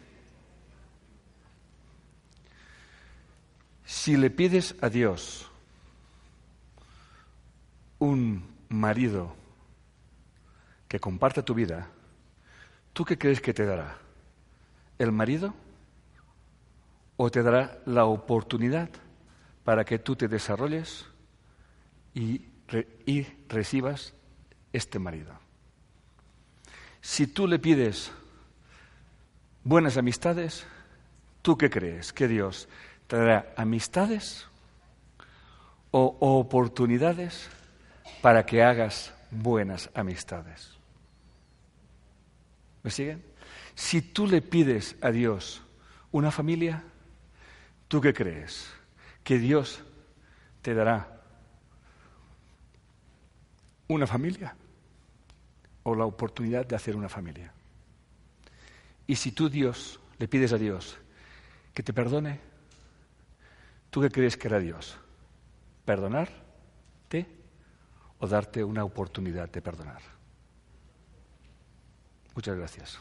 si 3.85 4.17
le 4.17 4.29
pides 4.29 4.75
a 4.81 4.89
Dios 4.89 5.49
un 7.99 8.45
marido 8.67 9.33
que 10.89 10.99
comparta 10.99 11.41
tu 11.41 11.53
vida, 11.53 11.89
¿tú 12.95 13.03
qué 13.03 13.17
crees 13.17 13.41
que 13.41 13.53
te 13.53 13.65
dará? 13.65 13.97
¿El 14.97 15.11
marido? 15.11 15.53
¿O 17.17 17.29
te 17.29 17.43
dará 17.43 17.77
la 17.85 18.05
oportunidad 18.05 18.89
para 19.65 19.83
que 19.83 19.99
tú 19.99 20.15
te 20.15 20.29
desarrolles 20.29 21.05
y, 22.13 22.45
y 23.05 23.23
recibas 23.49 24.13
este 24.71 24.97
marido? 24.97 25.33
Si 27.01 27.27
tú 27.27 27.47
le 27.47 27.59
pides 27.59 28.13
buenas 29.65 29.97
amistades, 29.97 30.65
¿tú 31.41 31.57
qué 31.57 31.69
crees? 31.69 32.13
¿Que 32.13 32.29
Dios 32.29 32.69
te 33.07 33.17
dará 33.17 33.53
amistades 33.57 34.47
o 35.91 36.15
oportunidades 36.21 37.49
para 38.21 38.45
que 38.45 38.63
hagas 38.63 39.13
buenas 39.31 39.89
amistades? 39.93 40.74
¿Me 42.85 42.91
siguen? 42.91 43.23
Si 43.73 43.99
tú 43.99 44.27
le 44.27 44.43
pides 44.43 44.95
a 45.01 45.09
Dios 45.09 45.63
una 46.11 46.29
familia, 46.29 46.83
¿tú 47.87 47.99
qué 47.99 48.13
crees? 48.13 48.71
Que 49.23 49.39
Dios 49.39 49.83
te 50.61 50.75
dará 50.75 51.19
una 53.87 54.05
familia 54.05 54.55
o 55.81 55.95
la 55.95 56.05
oportunidad 56.05 56.67
de 56.67 56.75
hacer 56.75 56.95
una 56.95 57.09
familia. 57.09 57.51
Y 59.07 59.15
si 59.15 59.31
tú 59.31 59.49
Dios 59.49 59.99
le 60.19 60.27
pides 60.27 60.53
a 60.53 60.59
Dios 60.59 60.95
que 61.73 61.81
te 61.81 61.91
perdone, 61.91 62.39
¿tú 63.89 63.99
qué 63.99 64.11
crees 64.11 64.37
que 64.37 64.47
hará 64.47 64.59
Dios? 64.59 64.95
¿Perdonarte 65.85 67.25
o 68.19 68.27
darte 68.27 68.63
una 68.63 68.83
oportunidad 68.83 69.49
de 69.49 69.63
perdonar? 69.63 70.14
Muchas 72.35 72.57
gracias. 72.57 72.99